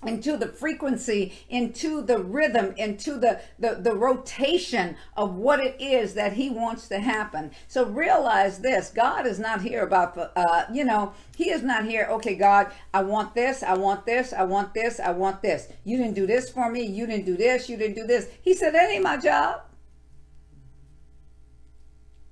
into 0.05 0.37
the 0.37 0.49
frequency, 0.49 1.33
into 1.49 2.03
the 2.03 2.19
rhythm, 2.19 2.75
into 2.77 3.19
the, 3.19 3.41
the, 3.59 3.77
the 3.77 3.95
rotation 3.95 4.97
of 5.17 5.35
what 5.37 5.61
it 5.61 5.77
is 5.81 6.15
that 6.15 6.33
he 6.33 6.51
wants 6.51 6.89
to 6.89 6.99
happen. 6.99 7.51
So 7.69 7.87
realize 7.87 8.61
this, 8.61 8.91
God 8.91 9.27
is 9.27 9.39
not 9.39 9.63
here 9.63 9.83
about, 9.83 10.19
uh, 10.37 10.65
you 10.73 10.85
know, 10.85 11.13
he 11.37 11.51
is 11.51 11.63
not 11.63 11.85
here, 11.85 12.09
okay, 12.11 12.35
God, 12.35 12.73
I 12.93 13.03
want 13.03 13.35
this, 13.35 13.63
I 13.63 13.75
want 13.75 14.07
this, 14.07 14.33
I 14.33 14.43
want 14.45 14.75
this, 14.75 15.01
I 15.01 15.13
want 15.13 15.43
this. 15.43 15.69
You 15.85 15.97
didn't 15.97 16.15
do 16.15 16.27
this 16.27 16.51
for 16.51 16.71
me, 16.71 16.85
you 16.85 17.07
didn't 17.07 17.27
do 17.27 17.37
this, 17.37 17.69
you 17.69 17.77
didn't 17.77 17.97
do 17.97 18.07
this. 18.07 18.29
He 18.43 18.55
said, 18.55 18.75
that 18.75 18.91
ain't 18.91 19.05
my 19.05 19.17
job. 19.17 19.63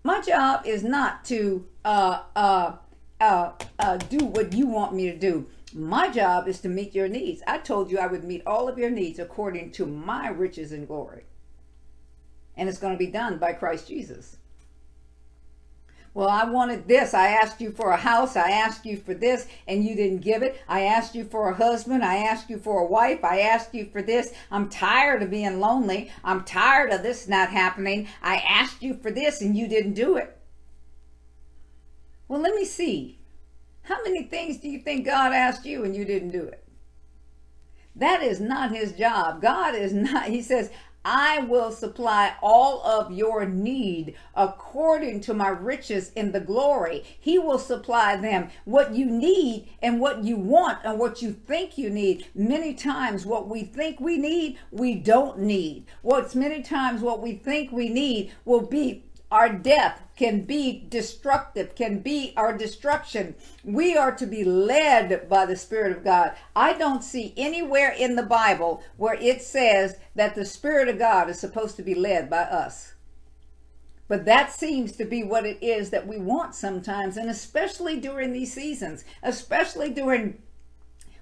My 0.02 0.20
job 0.20 0.66
is 0.66 0.83
not 0.83 1.24
to 1.26 1.66
uh, 1.85 2.22
uh, 2.35 2.72
uh, 3.20 3.52
uh, 3.78 3.96
do 3.98 4.24
what 4.24 4.52
you 4.54 4.66
want 4.66 4.94
me 4.94 5.11
to 5.11 5.16
do. 5.16 5.46
My 5.74 6.11
job 6.11 6.48
is 6.48 6.61
to 6.61 6.68
meet 6.68 6.94
your 6.94 7.09
needs. 7.09 7.42
I 7.46 7.59
told 7.59 7.90
you 7.90 7.98
I 7.98 8.06
would 8.06 8.24
meet 8.24 8.42
all 8.46 8.68
of 8.68 8.78
your 8.78 8.90
needs 8.90 9.18
according 9.18 9.72
to 9.72 9.87
my 9.87 10.28
riches 10.28 10.72
and 10.72 10.87
glory. 10.87 11.24
And 12.56 12.68
it's 12.68 12.78
going 12.78 12.92
to 12.92 12.98
be 12.98 13.11
done 13.11 13.38
by 13.38 13.52
Christ 13.52 13.88
Jesus. 13.88 14.37
Well, 16.12 16.28
I 16.28 16.44
wanted 16.44 16.88
this. 16.88 17.14
I 17.14 17.28
asked 17.28 17.61
you 17.61 17.70
for 17.70 17.92
a 17.92 17.96
house. 17.96 18.35
I 18.35 18.50
asked 18.50 18.85
you 18.85 18.96
for 18.96 19.14
this, 19.14 19.46
and 19.68 19.85
you 19.85 19.94
didn't 19.94 20.22
give 20.22 20.42
it. 20.42 20.61
I 20.68 20.83
asked 20.83 21.14
you 21.14 21.24
for 21.24 21.48
a 21.48 21.54
husband. 21.54 22.04
I 22.04 22.16
asked 22.16 22.50
you 22.50 22.59
for 22.59 22.80
a 22.80 22.87
wife. 22.87 23.22
I 23.22 23.40
asked 23.40 23.72
you 23.74 23.87
for 23.87 24.02
this. 24.02 24.35
I'm 24.50 24.68
tired 24.68 25.22
of 25.22 25.30
being 25.30 25.61
lonely. 25.61 26.11
I'm 26.24 26.42
tired 26.42 26.90
of 26.90 27.04
this 27.04 27.28
not 27.28 27.50
happening. 27.50 28.09
I 28.22 28.38
asked 28.38 28.83
you 28.83 28.94
for 28.94 29.12
this, 29.12 29.40
and 29.40 29.56
you 29.56 29.68
didn't 29.68 29.94
do 29.94 30.16
it. 30.16 30.37
Well, 32.26 32.40
let 32.40 32.56
me 32.56 32.64
see. 32.64 33.19
How 33.82 34.02
many 34.04 34.24
things 34.24 34.58
do 34.58 34.68
you 34.68 34.78
think 34.78 35.06
God 35.06 35.32
asked 35.32 35.64
you 35.64 35.84
and 35.84 35.94
you 35.94 36.04
didn't 36.04 36.30
do 36.30 36.44
it? 36.44 36.64
That 37.96 38.22
is 38.22 38.40
not 38.40 38.70
his 38.74 38.92
job. 38.92 39.42
God 39.42 39.74
is 39.74 39.92
not, 39.92 40.28
he 40.28 40.42
says, 40.42 40.70
I 41.04 41.40
will 41.40 41.72
supply 41.72 42.34
all 42.42 42.84
of 42.84 43.10
your 43.10 43.46
need 43.46 44.16
according 44.34 45.22
to 45.22 45.34
my 45.34 45.48
riches 45.48 46.12
in 46.14 46.32
the 46.32 46.40
glory. 46.40 47.04
He 47.18 47.38
will 47.38 47.58
supply 47.58 48.16
them 48.16 48.50
what 48.66 48.94
you 48.94 49.06
need 49.06 49.70
and 49.80 49.98
what 49.98 50.24
you 50.24 50.36
want 50.36 50.80
and 50.84 50.98
what 50.98 51.22
you 51.22 51.32
think 51.32 51.78
you 51.78 51.88
need. 51.88 52.26
Many 52.34 52.74
times, 52.74 53.24
what 53.24 53.48
we 53.48 53.62
think 53.62 53.98
we 53.98 54.18
need, 54.18 54.58
we 54.70 54.94
don't 54.94 55.38
need. 55.38 55.86
What's 56.02 56.34
many 56.34 56.62
times 56.62 57.00
what 57.00 57.22
we 57.22 57.32
think 57.32 57.72
we 57.72 57.88
need 57.88 58.32
will 58.44 58.66
be 58.66 59.04
our 59.30 59.48
death 59.48 60.02
can 60.16 60.42
be 60.42 60.84
destructive, 60.88 61.74
can 61.74 62.00
be 62.00 62.32
our 62.36 62.56
destruction. 62.56 63.34
We 63.64 63.96
are 63.96 64.14
to 64.16 64.26
be 64.26 64.44
led 64.44 65.28
by 65.28 65.46
the 65.46 65.56
Spirit 65.56 65.96
of 65.96 66.04
God. 66.04 66.32
I 66.54 66.72
don't 66.72 67.04
see 67.04 67.32
anywhere 67.36 67.90
in 67.90 68.16
the 68.16 68.22
Bible 68.22 68.82
where 68.96 69.14
it 69.14 69.40
says 69.40 69.96
that 70.14 70.34
the 70.34 70.44
Spirit 70.44 70.88
of 70.88 70.98
God 70.98 71.30
is 71.30 71.38
supposed 71.38 71.76
to 71.76 71.82
be 71.82 71.94
led 71.94 72.28
by 72.28 72.42
us. 72.42 72.94
But 74.08 74.24
that 74.24 74.52
seems 74.52 74.92
to 74.96 75.04
be 75.04 75.22
what 75.22 75.46
it 75.46 75.62
is 75.62 75.90
that 75.90 76.08
we 76.08 76.18
want 76.18 76.56
sometimes, 76.56 77.16
and 77.16 77.30
especially 77.30 78.00
during 78.00 78.32
these 78.32 78.52
seasons, 78.52 79.04
especially 79.22 79.90
during 79.90 80.42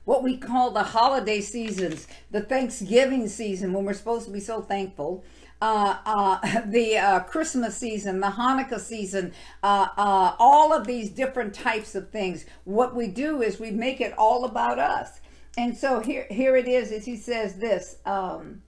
what 0.07 0.23
we 0.23 0.38
call 0.38 0.71
the 0.71 0.83
holiday 0.83 1.42
seasons, 1.42 2.09
the 2.31 2.40
Thanksgiving 2.40 3.29
season 3.29 3.75
when 3.75 3.85
we're 3.85 3.92
supposed 3.92 4.25
to 4.25 4.33
be 4.33 4.40
so 4.40 4.62
thankful 4.62 5.23
uh, 5.61 5.97
uh, 6.05 6.61
the 6.66 6.97
uh, 6.97 7.21
Christmas 7.21 7.77
season, 7.77 8.21
the 8.21 8.29
Hanukkah 8.29 8.81
season, 8.81 9.33
uh, 9.62 9.88
uh, 9.97 10.37
all 10.38 10.73
of 10.73 10.87
these 10.87 11.11
different 11.11 11.55
types 11.55 11.94
of 11.94 12.11
things. 12.11 12.44
What 12.64 12.94
we 12.94 13.09
do 13.09 13.42
is 13.42 13.59
we 13.59 13.71
make 13.71 14.01
it 14.01 14.14
all 14.16 14.44
about 14.44 14.79
us. 14.79 15.21
And 15.57 15.77
so 15.77 16.01
here, 16.01 16.27
here 16.31 16.57
it 16.57 16.68
is, 16.68 16.92
as 16.92 17.05
he 17.05 17.16
says 17.16 17.55
this. 17.55 17.97
Um, 18.07 18.62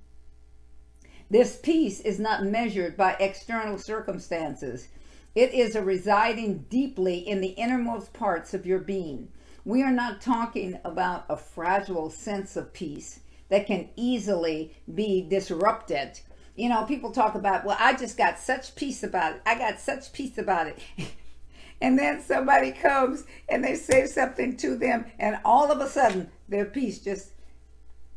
this 1.30 1.60
peace 1.62 2.00
is 2.00 2.18
not 2.18 2.44
measured 2.44 2.96
by 2.96 3.12
external 3.20 3.78
circumstances. 3.78 4.88
It 5.36 5.54
is 5.54 5.76
a 5.76 5.82
residing 5.82 6.64
deeply 6.68 7.18
in 7.18 7.40
the 7.40 7.50
innermost 7.50 8.12
parts 8.12 8.52
of 8.52 8.66
your 8.66 8.80
being. 8.80 9.28
We 9.64 9.84
are 9.84 9.92
not 9.92 10.20
talking 10.20 10.80
about 10.84 11.26
a 11.28 11.36
fragile 11.36 12.10
sense 12.10 12.56
of 12.56 12.72
peace 12.72 13.20
that 13.48 13.66
can 13.66 13.90
easily 13.94 14.74
be 14.92 15.22
disrupted. 15.22 16.18
You 16.60 16.68
know, 16.68 16.84
people 16.84 17.10
talk 17.10 17.34
about, 17.36 17.64
well, 17.64 17.78
I 17.80 17.94
just 17.94 18.18
got 18.18 18.38
such 18.38 18.74
peace 18.74 19.02
about 19.02 19.36
it. 19.36 19.42
I 19.46 19.56
got 19.56 19.80
such 19.80 20.12
peace 20.12 20.36
about 20.36 20.66
it. 20.66 20.78
and 21.80 21.98
then 21.98 22.20
somebody 22.20 22.70
comes 22.70 23.24
and 23.48 23.64
they 23.64 23.76
say 23.76 24.04
something 24.04 24.58
to 24.58 24.76
them, 24.76 25.06
and 25.18 25.38
all 25.42 25.72
of 25.72 25.80
a 25.80 25.88
sudden 25.88 26.30
their 26.50 26.66
peace 26.66 26.98
just 26.98 27.30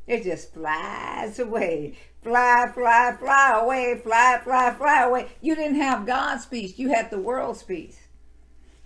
it 0.08 0.26
just 0.26 0.54
flies 0.54 1.40
away. 1.40 1.98
Fly, 2.22 2.70
fly, 2.74 3.16
fly 3.18 3.60
away, 3.62 4.02
fly, 4.04 4.42
fly, 4.44 4.72
fly 4.72 5.04
away. 5.04 5.30
You 5.40 5.56
didn't 5.56 5.80
have 5.80 6.06
God's 6.06 6.46
peace, 6.46 6.78
you 6.78 6.90
had 6.90 7.12
the 7.12 7.20
world's 7.20 7.64
peace. 7.64 7.98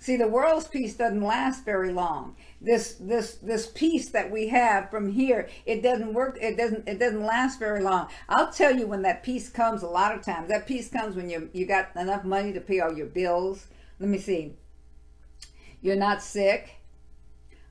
See, 0.07 0.15
the 0.15 0.25
world's 0.25 0.69
peace 0.69 0.93
doesn't 0.95 1.19
last 1.19 1.65
very 1.65 1.91
long. 1.91 2.37
This 2.61 2.93
this 2.93 3.33
this 3.43 3.67
peace 3.67 4.07
that 4.11 4.31
we 4.31 4.47
have 4.47 4.89
from 4.89 5.11
here, 5.11 5.49
it 5.65 5.83
doesn't 5.83 6.13
work, 6.13 6.37
it 6.39 6.55
doesn't 6.55 6.87
it 6.87 6.97
doesn't 6.97 7.25
last 7.25 7.59
very 7.59 7.83
long. 7.83 8.07
I'll 8.29 8.49
tell 8.49 8.73
you 8.73 8.87
when 8.87 9.01
that 9.01 9.21
peace 9.21 9.49
comes 9.49 9.83
a 9.83 9.87
lot 9.87 10.15
of 10.15 10.23
times. 10.23 10.47
That 10.47 10.65
peace 10.65 10.87
comes 10.87 11.17
when 11.17 11.29
you 11.29 11.49
you 11.51 11.65
got 11.65 11.93
enough 11.97 12.23
money 12.23 12.53
to 12.53 12.61
pay 12.61 12.79
all 12.79 12.93
your 12.93 13.07
bills. 13.07 13.67
Let 13.99 14.07
me 14.07 14.17
see. 14.17 14.55
You're 15.81 15.97
not 15.97 16.23
sick 16.23 16.76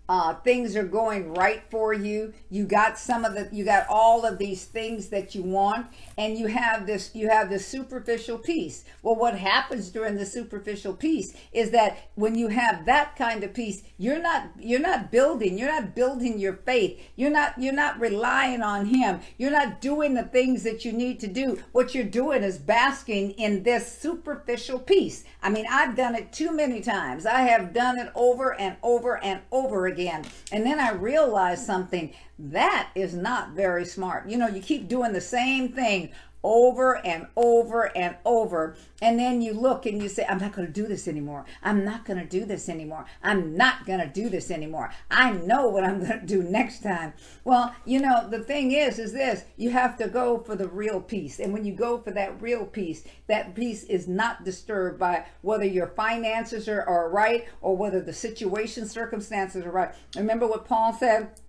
uh, 0.09 0.35
things 0.35 0.77
are 0.77 0.85
going 0.85 1.35
right 1.35 1.63
for 1.71 1.93
you. 1.93 2.33
You 2.49 2.65
got 2.65 2.99
some 2.99 3.25
of 3.25 3.35
the 3.35 3.49
you 3.53 3.65
got 3.65 3.87
all 3.89 4.25
of 4.25 4.39
these 4.39 4.65
things 4.65 5.09
that 5.09 5.35
you 5.35 5.43
want 5.43 5.87
and 6.17 6.39
you 6.39 6.47
have 6.47 6.87
this 6.87 7.11
you 7.15 7.29
have 7.29 7.51
this 7.51 7.67
superficial 7.67 8.39
peace. 8.39 8.85
Well 9.03 9.17
what 9.17 9.37
happens 9.39 9.91
during 9.91 10.17
the 10.17 10.27
superficial 10.27 10.95
peace 10.95 11.35
is 11.53 11.71
that 11.71 11.99
when 12.15 12.37
you 12.37 12.49
have 12.49 12.87
that 12.87 13.17
kind 13.17 13.43
of 13.43 13.53
peace 13.53 13.83
you're 13.99 14.23
not 14.23 14.51
you're 14.59 14.81
not 14.81 15.11
building 15.11 15.59
you're 15.59 15.73
not 15.73 15.97
building 15.97 16.39
your 16.39 16.55
faith. 16.55 17.01
You're 17.17 17.31
not 17.31 17.55
you're 17.59 17.73
not 17.73 17.99
relying 18.01 18.63
on 18.63 18.87
him. 18.87 19.21
You're 19.39 19.51
not 19.51 19.81
doing 19.81 20.15
the 20.15 20.25
things 20.25 20.63
that 20.63 20.85
you 20.85 20.93
need 20.93 21.19
to 21.21 21.27
do. 21.27 21.59
What 21.73 21.95
you're 21.95 22.05
doing 22.05 22.45
is 22.45 22.59
basking 22.59 23.33
in 23.33 23.65
this 23.65 23.99
superficial 23.99 24.79
peace. 24.79 25.25
I 25.43 25.51
mean 25.51 25.67
i've 25.69 25.97
done 25.97 26.15
it 26.15 26.33
too 26.33 26.53
many 26.53 26.81
times. 26.81 27.27
I 27.27 27.41
have 27.41 27.73
done 27.73 27.99
it 27.99 28.13
over 28.15 28.55
and 28.55 28.77
over 28.85 29.17
and 29.23 29.41
over 29.51 29.87
again 29.87 29.96
again. 29.97 30.25
And 30.53 30.65
then 30.65 30.79
I 30.79 30.93
realized 30.93 31.65
something 31.65 32.13
that 32.39 32.91
is 32.95 33.15
not 33.15 33.51
very 33.51 33.87
smart. 33.87 34.29
You 34.29 34.37
know, 34.37 34.49
you 34.49 34.61
keep 34.61 34.89
doing 34.89 35.13
the 35.13 35.21
same 35.21 35.73
thing 35.73 36.11
over 36.47 37.05
and 37.05 37.27
over 37.35 37.95
and 37.97 38.17
over. 38.25 38.77
And 39.03 39.19
then 39.19 39.43
you 39.43 39.53
look 39.53 39.85
and 39.85 40.01
you 40.01 40.09
say, 40.09 40.25
I'm 40.29 40.39
not 40.39 40.53
going 40.53 40.69
to 40.69 40.73
do 40.73 40.87
this 40.87 41.09
anymore. 41.09 41.45
I'm 41.61 41.85
not 41.85 42.05
going 42.05 42.21
to 42.21 42.25
do 42.25 42.45
this 42.45 42.69
anymore. 42.69 43.05
I'm 43.21 43.57
not 43.57 43.85
going 43.85 43.99
to 43.99 44.07
do 44.07 44.29
this 44.29 44.51
anymore. 44.53 44.93
I 45.11 45.33
know 45.33 45.69
what 45.69 45.83
I'm 45.83 45.99
going 45.99 46.21
to 46.21 46.25
do 46.27 46.45
next 46.45 46.85
time. 46.85 47.15
Well, 47.45 47.75
you 47.85 48.01
know, 48.01 48.29
the 48.31 48.39
thing 48.39 48.71
is, 48.71 49.01
is 49.01 49.13
this 49.13 49.45
you 49.57 49.71
have 49.71 49.97
to 49.99 50.07
go 50.07 50.39
for 50.39 50.55
the 50.55 50.69
real 50.69 51.01
peace. 51.01 51.41
And 51.41 51.53
when 51.53 51.65
you 51.65 51.75
go 51.75 51.99
for 51.99 52.13
that 52.13 52.41
real 52.41 52.65
peace, 52.65 53.03
that 53.27 53.57
peace 53.57 53.83
is 53.83 54.07
not 54.07 54.45
disturbed 54.45 55.01
by 55.01 55.27
whether 55.43 55.65
your 55.65 55.89
finances 55.89 56.69
are, 56.69 56.83
are 56.83 57.11
right 57.11 57.49
or 57.61 57.77
whether 57.77 58.01
the 58.01 58.13
situation, 58.13 58.87
circumstances 58.87 59.67
are 59.67 59.73
right. 59.73 59.95
Remember 60.15 60.47
what 60.47 60.65
Paul 60.65 60.93
said? 60.93 61.41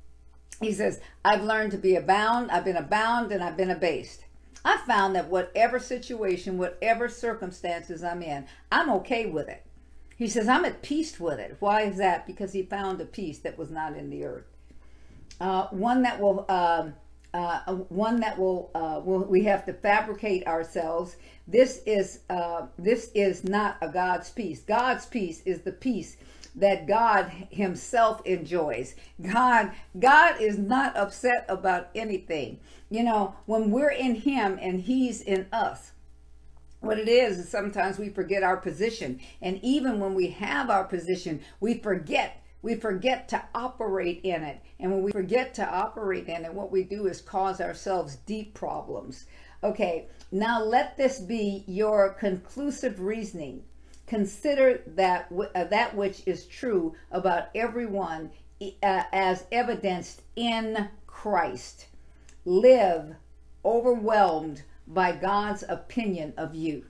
He 0.60 0.74
says, 0.74 1.00
I've 1.24 1.44
learned 1.44 1.72
to 1.74 1.78
be 1.78 1.96
abound, 1.96 2.50
I've 2.50 2.66
been 2.66 2.78
abound, 2.78 3.32
and 3.32 3.44
I've 3.44 3.58
been 3.58 3.70
abased. 3.70 4.24
I 4.68 4.76
found 4.86 5.16
that 5.16 5.30
whatever 5.30 5.80
situation, 5.80 6.58
whatever 6.58 7.08
circumstances 7.08 8.04
I'm 8.04 8.22
in, 8.22 8.46
I'm 8.70 8.90
okay 8.90 9.26
with 9.26 9.48
it. 9.48 9.64
He 10.18 10.28
says, 10.28 10.50
I'm 10.50 10.66
at 10.66 10.82
peace 10.82 11.18
with 11.22 11.40
it. 11.40 11.56
Why 11.62 11.84
is 11.84 11.96
that? 12.00 12.28
Because 12.28 12.52
he 12.52 12.64
found 12.64 13.00
a 13.00 13.06
peace 13.06 13.40
that 13.40 13.58
was 13.58 13.72
not 13.72 13.96
in 13.96 14.10
the 14.10 14.26
earth. 14.26 14.44
Uh, 15.40 15.68
one 15.68 16.02
that 16.02 16.20
will, 16.20 16.46
um, 16.50 16.96
uh, 17.34 17.76
one 17.88 18.20
that 18.20 18.38
will, 18.38 18.70
uh, 18.76 19.00
will, 19.06 19.20
we 19.20 19.44
have 19.44 19.66
to 19.68 19.74
fabricate 19.74 20.46
ourselves. 20.48 21.16
This 21.48 21.82
is, 21.86 22.20
uh, 22.30 22.66
this 22.78 23.10
is 23.16 23.46
not 23.46 23.78
a 23.80 23.88
God's 23.88 24.32
peace. 24.32 24.64
God's 24.64 25.06
peace 25.06 25.42
is 25.46 25.62
the 25.62 25.72
peace 25.72 26.18
that 26.58 26.88
God 26.88 27.32
himself 27.50 28.26
enjoys. 28.26 28.96
God 29.22 29.72
God 29.98 30.42
is 30.42 30.58
not 30.58 30.98
upset 30.98 31.46
about 31.48 31.90
anything. 31.96 32.60
You 32.90 33.04
know, 33.04 33.36
when 33.46 33.72
we're 33.72 33.92
in 33.92 34.16
him 34.16 34.58
and 34.62 34.82
he's 34.82 35.22
in 35.22 35.48
us, 35.52 35.92
what 36.80 37.00
it 37.00 37.08
is 37.08 37.38
is 37.38 37.50
sometimes 37.50 37.98
we 37.98 38.10
forget 38.10 38.44
our 38.44 38.58
position. 38.58 39.20
And 39.42 39.60
even 39.64 40.00
when 40.00 40.14
we 40.14 40.28
have 40.32 40.70
our 40.70 40.84
position, 40.84 41.42
we 41.60 41.76
forget 41.76 42.44
we 42.64 42.76
forget 42.76 43.30
to 43.30 43.44
operate 43.54 44.22
in 44.24 44.44
it. 44.44 44.60
And 44.80 44.92
when 44.92 45.04
we 45.04 45.12
forget 45.12 45.54
to 45.54 45.70
operate 45.70 46.28
in 46.28 46.44
it, 46.44 46.54
what 46.54 46.72
we 46.72 46.84
do 46.84 47.06
is 47.06 47.22
cause 47.22 47.62
ourselves 47.62 48.18
deep 48.26 48.56
problems. 48.56 49.26
Okay, 49.64 50.08
now 50.32 50.64
let 50.64 50.98
this 50.98 51.20
be 51.20 51.64
your 51.68 52.10
conclusive 52.14 53.00
reasoning 53.00 53.64
Consider 54.08 54.82
that 54.88 55.30
uh, 55.54 55.66
that 55.66 55.96
which 55.96 56.24
is 56.26 56.46
true 56.46 56.96
about 57.12 57.50
everyone 57.54 58.32
uh, 58.62 59.04
as 59.12 59.46
evidenced 59.52 60.22
in 60.38 60.90
Christ. 61.06 61.88
Live 62.46 63.16
overwhelmed 63.66 64.64
by 64.88 65.12
God's 65.12 65.64
opinion 65.68 66.34
of 66.38 66.56
you. 66.56 66.86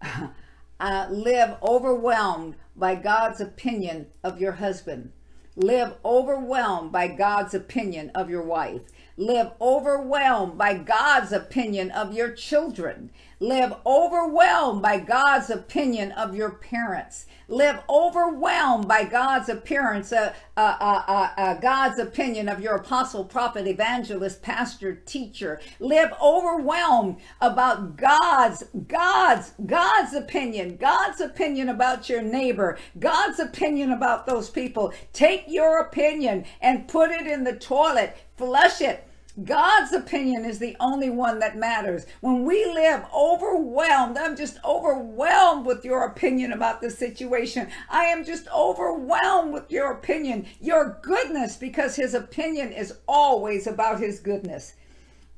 uh, 0.80 1.06
live 1.10 1.56
overwhelmed 1.62 2.56
by 2.74 2.94
God's 2.94 3.40
opinion 3.42 4.06
of 4.24 4.40
your 4.40 4.52
husband. 4.52 5.12
Live 5.54 5.94
overwhelmed 6.04 6.92
by 6.92 7.08
God's 7.08 7.54
opinion 7.54 8.10
of 8.14 8.30
your 8.30 8.42
wife. 8.42 8.82
Live 9.16 9.52
overwhelmed 9.60 10.58
by 10.58 10.74
God's 10.74 11.32
opinion 11.32 11.90
of 11.90 12.14
your 12.14 12.30
children. 12.32 13.10
Live 13.38 13.74
overwhelmed 13.84 14.80
by 14.80 14.98
God's 14.98 15.50
opinion 15.50 16.10
of 16.12 16.34
your 16.34 16.52
parents. 16.52 17.26
Live 17.48 17.80
overwhelmed 17.86 18.88
by 18.88 19.04
God's 19.04 19.50
appearance, 19.50 20.10
uh, 20.10 20.32
uh, 20.56 20.76
uh, 20.80 21.02
uh, 21.06 21.28
uh 21.36 21.54
God's 21.54 21.98
opinion 21.98 22.48
of 22.48 22.62
your 22.62 22.76
apostle, 22.76 23.26
prophet, 23.26 23.66
evangelist, 23.66 24.40
pastor, 24.40 24.94
teacher. 24.94 25.60
Live 25.80 26.12
overwhelmed 26.20 27.18
about 27.42 27.98
God's, 27.98 28.64
God's, 28.88 29.52
God's 29.66 30.14
opinion, 30.14 30.78
God's 30.78 31.20
opinion 31.20 31.68
about 31.68 32.08
your 32.08 32.22
neighbor, 32.22 32.78
God's 32.98 33.38
opinion 33.38 33.92
about 33.92 34.24
those 34.24 34.48
people. 34.48 34.94
Take 35.12 35.44
your 35.46 35.80
opinion 35.80 36.46
and 36.62 36.88
put 36.88 37.10
it 37.10 37.26
in 37.26 37.44
the 37.44 37.56
toilet, 37.56 38.16
flush 38.38 38.80
it, 38.80 39.06
God's 39.44 39.92
opinion 39.92 40.46
is 40.46 40.58
the 40.58 40.76
only 40.80 41.10
one 41.10 41.40
that 41.40 41.58
matters. 41.58 42.06
When 42.22 42.44
we 42.46 42.64
live 42.64 43.04
overwhelmed, 43.14 44.16
I'm 44.16 44.34
just 44.34 44.58
overwhelmed 44.64 45.66
with 45.66 45.84
your 45.84 46.04
opinion 46.04 46.52
about 46.52 46.80
the 46.80 46.90
situation. 46.90 47.68
I 47.90 48.04
am 48.04 48.24
just 48.24 48.48
overwhelmed 48.48 49.52
with 49.52 49.70
your 49.70 49.92
opinion, 49.92 50.46
your 50.58 50.98
goodness, 51.02 51.58
because 51.58 51.96
his 51.96 52.14
opinion 52.14 52.72
is 52.72 52.94
always 53.06 53.66
about 53.66 54.00
his 54.00 54.20
goodness. 54.20 54.72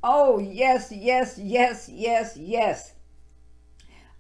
Oh, 0.05 0.39
yes, 0.39 0.93
yes, 0.93 1.37
yes, 1.37 1.89
yes, 1.89 2.37
yes. 2.37 2.93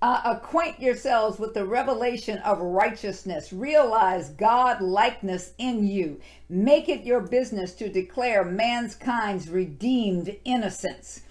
Uh, 0.00 0.20
acquaint 0.24 0.80
yourselves 0.80 1.40
with 1.40 1.54
the 1.54 1.64
revelation 1.64 2.38
of 2.38 2.60
righteousness. 2.60 3.52
Realize 3.52 4.30
God 4.30 4.80
likeness 4.80 5.54
in 5.58 5.86
you. 5.86 6.20
Make 6.48 6.88
it 6.88 7.02
your 7.02 7.20
business 7.20 7.74
to 7.74 7.88
declare 7.88 8.44
mankind's 8.44 9.48
redeemed 9.48 10.36
innocence. 10.44 11.22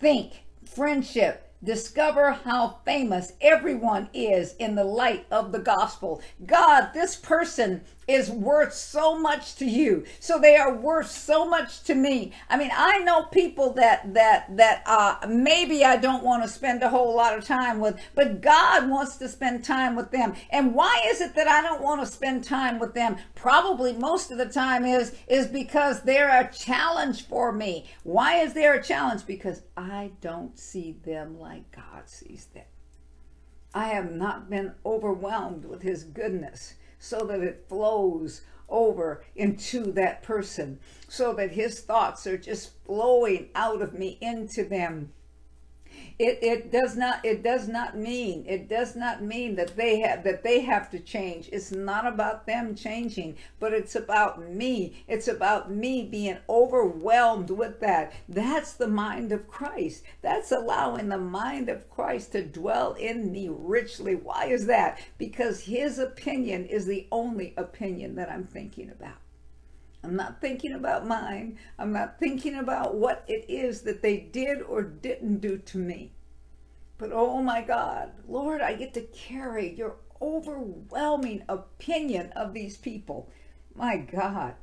Think 0.00 0.42
friendship, 0.64 1.48
Discover 1.62 2.32
how 2.44 2.78
famous 2.84 3.32
everyone 3.40 4.08
is 4.14 4.54
in 4.60 4.76
the 4.76 4.84
light 4.84 5.26
of 5.28 5.50
the 5.50 5.58
gospel. 5.58 6.22
God, 6.46 6.90
this 6.94 7.16
person 7.16 7.82
is 8.08 8.30
worth 8.30 8.72
so 8.72 9.18
much 9.18 9.54
to 9.56 9.66
you. 9.66 10.04
So 10.18 10.38
they 10.38 10.56
are 10.56 10.74
worth 10.74 11.10
so 11.10 11.46
much 11.46 11.82
to 11.84 11.94
me. 11.94 12.32
I 12.48 12.56
mean, 12.56 12.70
I 12.74 13.00
know 13.00 13.24
people 13.24 13.74
that 13.74 14.14
that 14.14 14.56
that 14.56 14.82
uh 14.86 15.26
maybe 15.28 15.84
I 15.84 15.98
don't 15.98 16.24
want 16.24 16.42
to 16.42 16.48
spend 16.48 16.82
a 16.82 16.88
whole 16.88 17.14
lot 17.14 17.36
of 17.36 17.44
time 17.44 17.80
with, 17.80 18.00
but 18.14 18.40
God 18.40 18.88
wants 18.88 19.16
to 19.18 19.28
spend 19.28 19.62
time 19.62 19.94
with 19.94 20.10
them. 20.10 20.34
And 20.50 20.74
why 20.74 21.02
is 21.06 21.20
it 21.20 21.34
that 21.34 21.48
I 21.48 21.60
don't 21.60 21.82
want 21.82 22.00
to 22.00 22.06
spend 22.06 22.44
time 22.44 22.78
with 22.78 22.94
them? 22.94 23.16
Probably 23.34 23.92
most 23.92 24.30
of 24.30 24.38
the 24.38 24.48
time 24.48 24.86
is 24.86 25.14
is 25.28 25.46
because 25.46 26.02
they're 26.02 26.40
a 26.40 26.50
challenge 26.50 27.26
for 27.26 27.52
me. 27.52 27.84
Why 28.04 28.38
is 28.38 28.54
there 28.54 28.74
a 28.74 28.82
challenge? 28.82 29.26
Because 29.26 29.62
I 29.76 30.12
don't 30.22 30.58
see 30.58 30.96
them 31.04 31.38
like 31.38 31.70
God 31.72 32.08
sees 32.08 32.46
them. 32.46 32.64
I 33.74 33.88
have 33.88 34.10
not 34.10 34.48
been 34.48 34.72
overwhelmed 34.86 35.66
with 35.66 35.82
his 35.82 36.04
goodness 36.04 36.74
so 36.98 37.20
that 37.26 37.40
it 37.40 37.64
flows 37.68 38.42
over 38.68 39.24
into 39.34 39.92
that 39.92 40.22
person, 40.22 40.78
so 41.08 41.32
that 41.32 41.52
his 41.52 41.80
thoughts 41.80 42.26
are 42.26 42.38
just 42.38 42.72
flowing 42.84 43.48
out 43.54 43.80
of 43.80 43.94
me 43.94 44.18
into 44.20 44.64
them 44.64 45.12
it, 46.18 46.38
it 46.42 46.72
does 46.72 46.96
not 46.96 47.24
it 47.24 47.44
does 47.44 47.68
not 47.68 47.96
mean 47.96 48.44
it 48.48 48.68
does 48.68 48.96
not 48.96 49.22
mean 49.22 49.54
that 49.54 49.76
they 49.76 50.00
have 50.00 50.24
that 50.24 50.42
they 50.42 50.60
have 50.60 50.90
to 50.90 50.98
change. 50.98 51.48
It's 51.52 51.70
not 51.70 52.06
about 52.06 52.46
them 52.46 52.74
changing 52.74 53.36
but 53.60 53.72
it's 53.72 53.94
about 53.94 54.42
me. 54.42 55.04
It's 55.06 55.28
about 55.28 55.70
me 55.70 56.02
being 56.02 56.38
overwhelmed 56.48 57.50
with 57.50 57.80
that. 57.80 58.12
That's 58.28 58.72
the 58.72 58.88
mind 58.88 59.30
of 59.30 59.46
christ. 59.46 60.02
That's 60.20 60.50
allowing 60.50 61.08
the 61.08 61.18
mind 61.18 61.68
of 61.68 61.88
christ 61.88 62.32
to 62.32 62.42
dwell 62.42 62.94
in 62.94 63.30
me 63.30 63.48
richly. 63.50 64.16
Why 64.16 64.46
is 64.46 64.66
that? 64.66 64.98
Because 65.18 65.60
his 65.60 65.98
opinion 65.98 66.66
is 66.66 66.86
the 66.86 67.06
only 67.12 67.54
opinion 67.56 68.16
that 68.16 68.30
i'm 68.30 68.44
thinking 68.44 68.90
about 68.90 69.18
I'm 70.04 70.16
not 70.16 70.40
thinking 70.40 70.72
about 70.72 71.06
mine. 71.06 71.58
I'm 71.78 71.92
not 71.92 72.18
thinking 72.18 72.54
about 72.54 72.94
what 72.94 73.24
it 73.26 73.44
is 73.48 73.82
that 73.82 74.02
they 74.02 74.18
did 74.18 74.62
or 74.62 74.82
didn't 74.82 75.40
do 75.40 75.58
to 75.58 75.78
me. 75.78 76.12
But 76.98 77.10
oh 77.12 77.42
my 77.42 77.62
God, 77.62 78.10
Lord, 78.26 78.60
I 78.60 78.74
get 78.74 78.94
to 78.94 79.02
carry 79.02 79.74
your 79.74 79.96
overwhelming 80.20 81.44
opinion 81.48 82.32
of 82.32 82.52
these 82.52 82.76
people. 82.76 83.30
My 83.74 83.96
God, 83.96 84.54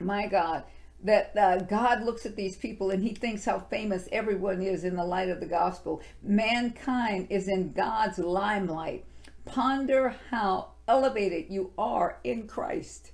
my 0.00 0.26
God, 0.26 0.64
that 1.04 1.36
uh, 1.36 1.58
God 1.58 2.02
looks 2.04 2.26
at 2.26 2.36
these 2.36 2.56
people 2.56 2.90
and 2.90 3.02
he 3.02 3.14
thinks 3.14 3.44
how 3.44 3.58
famous 3.58 4.08
everyone 4.12 4.62
is 4.62 4.84
in 4.84 4.96
the 4.96 5.04
light 5.04 5.28
of 5.28 5.40
the 5.40 5.46
gospel. 5.46 6.02
Mankind 6.22 7.28
is 7.30 7.48
in 7.48 7.72
God's 7.72 8.18
limelight. 8.18 9.04
Ponder 9.44 10.14
how 10.30 10.70
elevated 10.86 11.46
you 11.50 11.72
are 11.76 12.18
in 12.24 12.46
Christ. 12.46 13.12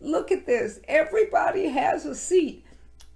Look 0.00 0.30
at 0.30 0.46
this. 0.46 0.80
Everybody 0.86 1.68
has 1.68 2.06
a 2.06 2.14
seat. 2.14 2.64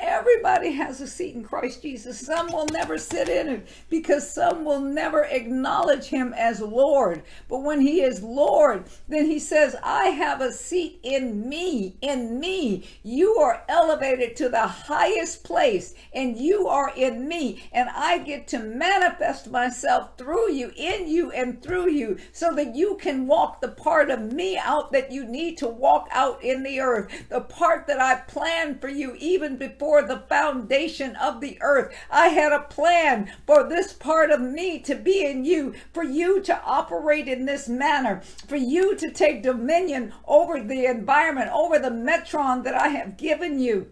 Everybody 0.04 0.72
has 0.72 1.00
a 1.00 1.06
seat 1.06 1.36
in 1.36 1.44
Christ 1.44 1.82
Jesus. 1.82 2.18
Some 2.18 2.48
will 2.48 2.66
never 2.66 2.98
sit 2.98 3.28
in 3.28 3.48
it 3.48 3.68
because 3.88 4.28
some 4.28 4.64
will 4.64 4.80
never 4.80 5.24
acknowledge 5.24 6.06
him 6.06 6.34
as 6.36 6.60
Lord. 6.60 7.22
But 7.48 7.60
when 7.60 7.80
he 7.80 8.00
is 8.02 8.20
Lord, 8.20 8.86
then 9.08 9.26
he 9.26 9.38
says, 9.38 9.76
I 9.80 10.06
have 10.06 10.40
a 10.40 10.50
seat 10.50 10.98
in 11.04 11.48
me. 11.48 11.94
In 12.02 12.40
me. 12.40 12.84
You 13.04 13.34
are 13.36 13.62
elevated 13.68 14.34
to 14.36 14.48
the 14.48 14.66
highest 14.66 15.44
place 15.44 15.94
and 16.12 16.36
you 16.36 16.66
are 16.66 16.92
in 16.96 17.28
me. 17.28 17.62
And 17.72 17.88
I 17.88 18.18
get 18.18 18.48
to 18.48 18.58
manifest 18.58 19.52
myself 19.52 20.18
through 20.18 20.50
you, 20.50 20.72
in 20.74 21.06
you, 21.06 21.30
and 21.30 21.62
through 21.62 21.90
you 21.90 22.18
so 22.32 22.52
that 22.56 22.74
you 22.74 22.96
can 22.96 23.28
walk 23.28 23.60
the 23.60 23.68
part 23.68 24.10
of 24.10 24.32
me 24.32 24.58
out 24.58 24.90
that 24.90 25.12
you 25.12 25.24
need 25.24 25.58
to 25.58 25.68
walk 25.68 26.08
out 26.10 26.42
in 26.42 26.64
the 26.64 26.80
earth. 26.80 27.08
The 27.28 27.40
part 27.40 27.86
that 27.86 28.00
I 28.00 28.16
planned 28.16 28.80
for 28.80 28.88
you 28.88 29.14
even 29.20 29.56
before 29.56 29.91
before 29.92 30.08
the 30.08 30.26
foundation 30.26 31.14
of 31.16 31.42
the 31.42 31.58
earth. 31.60 31.94
I 32.10 32.28
had 32.28 32.50
a 32.50 32.60
plan 32.60 33.30
for 33.46 33.68
this 33.68 33.92
part 33.92 34.30
of 34.30 34.40
me 34.40 34.78
to 34.78 34.94
be 34.94 35.22
in 35.22 35.44
you, 35.44 35.74
for 35.92 36.02
you 36.02 36.40
to 36.44 36.62
operate 36.64 37.28
in 37.28 37.44
this 37.44 37.68
manner, 37.68 38.22
for 38.46 38.56
you 38.56 38.96
to 38.96 39.10
take 39.10 39.42
dominion 39.42 40.14
over 40.26 40.62
the 40.62 40.86
environment, 40.86 41.50
over 41.52 41.78
the 41.78 41.90
metron 41.90 42.64
that 42.64 42.74
I 42.74 42.88
have 42.88 43.18
given 43.18 43.60
you 43.60 43.90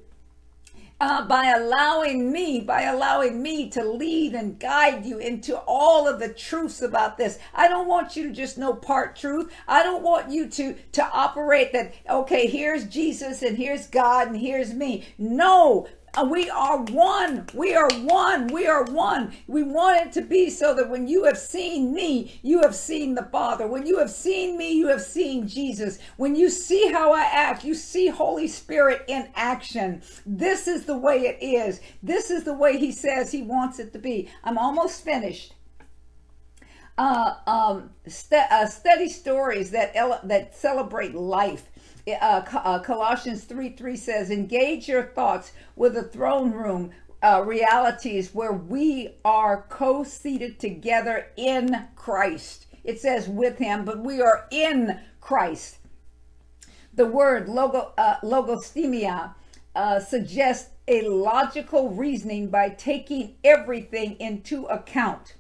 uh, 1.01 1.25
by 1.27 1.47
allowing 1.47 2.31
me, 2.31 2.61
by 2.61 2.83
allowing 2.83 3.43
me 3.43 3.71
to 3.71 3.83
lead 3.83 4.35
and 4.35 4.59
guide 4.59 5.05
you 5.07 5.19
into 5.19 5.57
all 5.67 6.07
of 6.07 6.19
the 6.21 6.29
truths 6.29 6.83
about 6.83 7.17
this. 7.17 7.39
I 7.55 7.69
don't 7.69 7.89
want 7.89 8.17
you 8.17 8.25
to 8.25 8.33
just 8.33 8.59
know 8.59 8.75
part 8.75 9.17
truth. 9.17 9.51
I 9.67 9.83
don't 9.83 10.03
want 10.03 10.31
you 10.31 10.49
to 10.49 10.75
to 10.93 11.11
operate 11.13 11.73
that. 11.73 11.95
Okay, 12.09 12.47
here's 12.47 12.85
Jesus 12.85 13.43
and 13.43 13.57
here's 13.57 13.87
God 13.87 14.29
and 14.29 14.37
here's 14.37 14.75
me. 14.75 15.07
No, 15.19 15.89
we 16.29 16.51
are 16.51 16.79
one. 16.79 17.47
We 17.55 17.75
are 17.75 17.89
one. 18.03 18.49
We 18.49 18.67
are 18.67 18.85
one. 18.85 19.33
We 19.47 19.63
want 19.63 20.07
it 20.07 20.13
to 20.15 20.23
be 20.23 20.51
so 20.51 20.75
that 20.75 20.91
when 20.91 21.09
you 21.09 21.25
have 21.25 21.39
seen 21.39 21.95
me, 21.95 22.39
you 22.43 22.61
have 22.63 22.75
seen 22.75 23.15
the 23.15 23.25
Father. 23.25 23.67
When 23.67 23.87
you 23.87 23.99
have 23.99 24.11
seen 24.11 24.59
me, 24.59 24.73
you 24.73 24.89
have 24.89 25.03
seen 25.03 25.47
Jesus. 25.49 25.99
When 26.17 26.37
you 26.37 26.51
see 26.51 26.91
how 26.93 27.13
I 27.13 27.23
act, 27.23 27.65
you 27.65 27.75
see 27.75 28.09
Holy 28.09 28.49
Spirit 28.49 29.05
in 29.09 29.29
action. 29.35 30.03
This 30.27 30.67
is 30.69 30.85
the 30.85 30.99
way 30.99 31.21
it 31.21 31.39
is. 31.43 31.81
This 32.03 32.31
is 32.31 32.45
the 32.45 32.55
way 32.55 32.79
He 32.79 32.93
says 32.93 33.31
He 33.33 33.43
wants 33.43 33.79
it 33.79 33.93
to 33.93 33.99
be. 33.99 34.29
I'm 34.45 34.59
almost 34.59 35.05
finished. 35.05 35.55
Uh, 36.99 37.35
um, 37.47 37.91
st- 38.07 38.51
uh, 38.51 38.67
study 38.67 39.09
stories 39.09 39.71
that 39.71 39.95
that 40.25 40.55
celebrate 40.55 41.15
life 41.15 41.71
uh, 42.15 42.45
uh, 42.53 42.79
Colossians 42.81 43.45
3 43.45 43.71
3 43.71 43.97
says, 43.97 44.31
engage 44.31 44.89
your 44.89 45.05
thoughts 45.05 45.53
with 45.77 45.95
the 45.95 46.03
throne 46.03 46.53
room 46.53 46.91
uh, 47.23 47.43
realities 47.47 48.35
where 48.35 48.53
we 48.53 49.11
are 49.25 49.67
co 49.69 50.05
seated 50.05 50.59
together 50.59 51.27
in 51.37 51.89
Christ. 51.97 52.67
It 52.83 53.01
says 53.01 53.29
with 53.29 53.59
him, 53.59 53.85
but 53.85 54.01
we 54.01 54.21
are 54.21 54.47
in 54.51 55.01
Christ. 55.21 55.79
The 56.95 57.07
word 57.07 57.49
logo, 57.49 57.93
uh, 57.97 58.17
logostemia 58.23 59.35
uh, 59.75 60.01
suggests 60.01 60.71
a 60.89 61.03
logical 61.03 61.91
reasoning 61.91 62.49
by 62.49 62.71
taking 62.71 63.37
everything 63.45 64.17
into 64.19 64.65
account. 64.67 65.35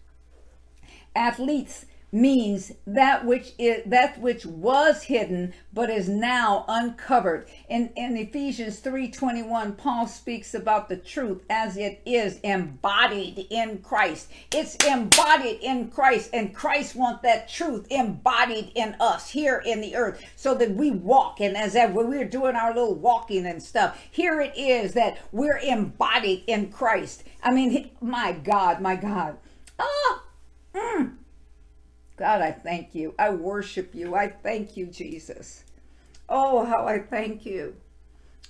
Athletes 1.16 1.86
means 2.12 2.72
that 2.86 3.24
which 3.24 3.52
is 3.58 3.82
that 3.86 4.20
which 4.20 4.44
was 4.44 5.04
hidden 5.04 5.52
but 5.72 5.90
is 5.90 6.08
now 6.08 6.64
uncovered. 6.68 7.48
In, 7.68 7.90
in 7.96 8.16
ephesians 8.16 8.80
3.21 8.80 9.76
paul 9.76 10.06
speaks 10.06 10.54
about 10.54 10.88
the 10.88 10.96
truth 10.96 11.42
as 11.48 11.76
it 11.76 12.02
is 12.04 12.40
embodied 12.40 13.46
in 13.50 13.78
christ. 13.78 14.30
It's 14.52 14.74
embodied 14.86 15.60
in 15.60 15.88
christ 15.88 16.30
and 16.32 16.54
christ 16.54 16.96
wants 16.96 17.22
that 17.22 17.48
truth 17.48 17.86
embodied 17.90 18.72
in 18.74 18.96
us 18.98 19.30
here 19.30 19.62
in 19.64 19.80
the 19.80 19.94
earth 19.94 20.22
so 20.36 20.54
that 20.54 20.72
we 20.72 20.90
walk 20.90 21.40
and 21.40 21.56
as 21.56 21.74
when 21.74 22.08
we're 22.08 22.24
doing 22.24 22.56
our 22.56 22.74
little 22.74 22.94
walking 22.94 23.46
and 23.46 23.62
stuff 23.62 24.00
here 24.10 24.40
it 24.40 24.56
is 24.56 24.92
that 24.94 25.18
we're 25.30 25.58
embodied 25.58 26.42
in 26.46 26.70
christ. 26.70 27.22
I 27.42 27.52
mean 27.52 27.90
my 28.00 28.32
god 28.32 28.80
my 28.80 28.96
god. 28.96 29.38
Ah 29.78 30.22
mm. 30.74 31.14
God, 32.20 32.42
I 32.42 32.52
thank 32.52 32.94
you. 32.94 33.14
I 33.18 33.30
worship 33.30 33.94
you. 33.94 34.14
I 34.14 34.28
thank 34.28 34.76
you, 34.76 34.84
Jesus. 34.84 35.64
Oh, 36.28 36.66
how 36.66 36.86
I 36.86 36.98
thank 36.98 37.46
you. 37.46 37.76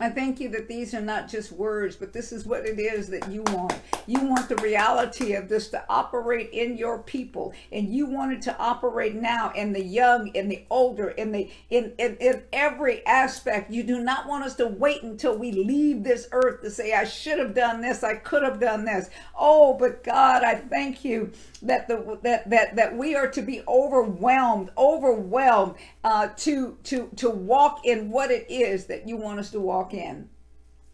I 0.00 0.08
thank 0.08 0.40
you 0.40 0.48
that 0.48 0.66
these 0.66 0.94
are 0.94 1.00
not 1.02 1.28
just 1.28 1.52
words, 1.52 1.94
but 1.94 2.14
this 2.14 2.32
is 2.32 2.46
what 2.46 2.64
it 2.64 2.78
is 2.80 3.08
that 3.08 3.30
you 3.30 3.42
want. 3.48 3.74
You 4.06 4.20
want 4.20 4.48
the 4.48 4.56
reality 4.56 5.34
of 5.34 5.46
this 5.48 5.68
to 5.68 5.84
operate 5.90 6.50
in 6.52 6.78
your 6.78 7.00
people, 7.00 7.52
and 7.70 7.92
you 7.92 8.06
want 8.06 8.32
it 8.32 8.40
to 8.42 8.58
operate 8.58 9.14
now 9.14 9.52
in 9.54 9.74
the 9.74 9.84
young, 9.84 10.28
in 10.28 10.48
the 10.48 10.64
older, 10.70 11.10
in 11.10 11.32
the 11.32 11.50
in, 11.68 11.92
in 11.98 12.16
in 12.16 12.42
every 12.50 13.04
aspect. 13.06 13.70
You 13.70 13.82
do 13.82 14.00
not 14.00 14.26
want 14.26 14.44
us 14.44 14.54
to 14.56 14.68
wait 14.68 15.02
until 15.02 15.36
we 15.36 15.52
leave 15.52 16.02
this 16.02 16.28
earth 16.32 16.62
to 16.62 16.70
say, 16.70 16.94
I 16.94 17.04
should 17.04 17.38
have 17.38 17.54
done 17.54 17.82
this, 17.82 18.02
I 18.02 18.14
could 18.14 18.42
have 18.42 18.58
done 18.58 18.86
this. 18.86 19.10
Oh, 19.38 19.74
but 19.74 20.02
God, 20.02 20.42
I 20.44 20.54
thank 20.54 21.04
you 21.04 21.30
that 21.60 21.88
the 21.88 22.18
that 22.22 22.48
that 22.48 22.76
that 22.76 22.96
we 22.96 23.14
are 23.16 23.28
to 23.28 23.42
be 23.42 23.62
overwhelmed, 23.68 24.70
overwhelmed 24.78 25.74
uh, 26.04 26.28
to 26.38 26.78
to 26.84 27.10
to 27.16 27.28
walk 27.28 27.84
in 27.84 28.10
what 28.10 28.30
it 28.30 28.46
is 28.48 28.86
that 28.86 29.06
you 29.06 29.18
want 29.18 29.38
us 29.38 29.50
to 29.50 29.60
walk 29.60 29.89
in. 29.94 30.28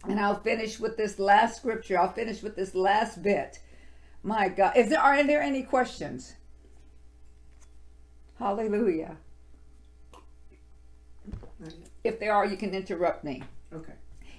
And 0.05 0.21
I'll 0.21 0.41
finish 0.41 0.79
with 0.79 0.97
this 0.97 1.19
last 1.19 1.57
scripture. 1.57 1.99
I'll 1.99 2.13
finish 2.13 2.43
with 2.43 2.57
this 2.57 2.75
last 2.75 3.23
bit. 3.23 3.61
My 4.23 4.49
God, 4.49 4.77
is 4.77 4.89
there 4.89 5.01
are 5.01 5.23
there 5.25 5.41
any 5.41 5.63
questions? 5.63 6.35
Hallelujah. 8.39 9.17
If 12.05 12.21
there 12.21 12.33
are, 12.33 12.47
you 12.47 12.57
can 12.57 12.75
interrupt 12.75 13.25
me. 13.25 13.43
Okay. 13.73 13.95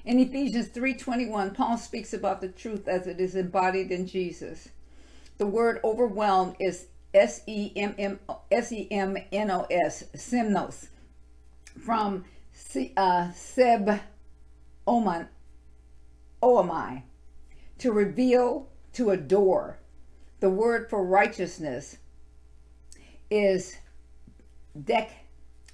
In 0.06 0.20
Ephesians 0.20 0.70
3:21, 0.70 1.54
Paul 1.54 1.78
speaks 1.78 2.14
about 2.14 2.40
the 2.40 2.48
truth 2.48 2.88
as 2.88 3.08
it 3.08 3.20
is 3.20 3.36
embodied 3.36 3.92
in 3.92 4.08
Jesus. 4.08 4.70
The 5.38 5.48
word 5.48 5.80
overwhelmed 5.84 6.56
is 6.60 6.88
S 7.14 7.42
E 7.46 7.72
M 7.76 7.96
M 7.98 8.20
S 8.52 8.72
E 8.72 8.88
M 8.92 9.18
N 9.32 9.52
O 9.52 9.66
S, 9.70 10.04
Semnos, 10.16 10.88
from 11.78 12.26
uh, 12.96 13.32
Seb 13.34 14.00
Oman, 14.88 15.28
Oamai, 16.42 17.04
to 17.80 17.92
reveal, 17.92 18.70
to 18.94 19.10
adore. 19.12 19.80
The 20.40 20.50
word 20.50 20.90
for 20.90 21.04
righteousness 21.04 21.98
is 23.30 23.76
dek. 24.78 25.10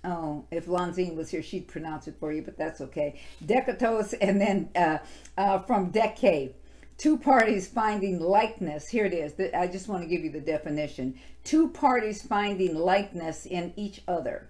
Oh, 0.06 0.46
if 0.52 0.66
Lonzine 0.66 1.16
was 1.16 1.30
here, 1.30 1.42
she'd 1.42 1.68
pronounce 1.68 2.08
it 2.08 2.16
for 2.20 2.34
you, 2.34 2.42
but 2.42 2.58
that's 2.58 2.82
okay. 2.82 3.22
Dekatos, 3.46 4.14
and 4.20 4.42
then 4.42 4.70
uh, 4.76 4.98
uh, 5.38 5.60
from 5.60 5.92
decade 5.92 6.56
two 6.98 7.18
parties 7.18 7.68
finding 7.68 8.20
likeness. 8.20 8.88
Here 8.88 9.06
it 9.06 9.14
is. 9.14 9.34
I 9.54 9.68
just 9.68 9.88
want 9.88 10.04
to 10.04 10.08
give 10.08 10.24
you 10.24 10.32
the 10.32 10.40
definition. 10.40 11.20
Two 11.44 11.70
parties 11.70 12.22
finding 12.22 12.76
likeness 12.76 13.46
in 13.46 13.74
each 13.76 14.02
other, 14.08 14.50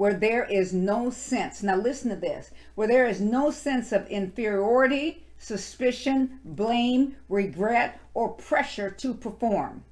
where 0.00 0.14
there 0.14 0.44
is 0.44 0.72
no 0.72 1.10
sense. 1.10 1.62
Now, 1.62 1.76
listen 1.76 2.08
to 2.08 2.16
this 2.16 2.50
where 2.74 2.88
there 2.88 3.06
is 3.06 3.20
no 3.20 3.50
sense 3.50 3.92
of 3.92 4.06
inferiority, 4.08 5.24
suspicion, 5.36 6.40
blame, 6.42 7.16
regret, 7.28 8.00
or 8.14 8.30
pressure 8.30 8.90
to 8.90 9.12
perform. 9.12 9.84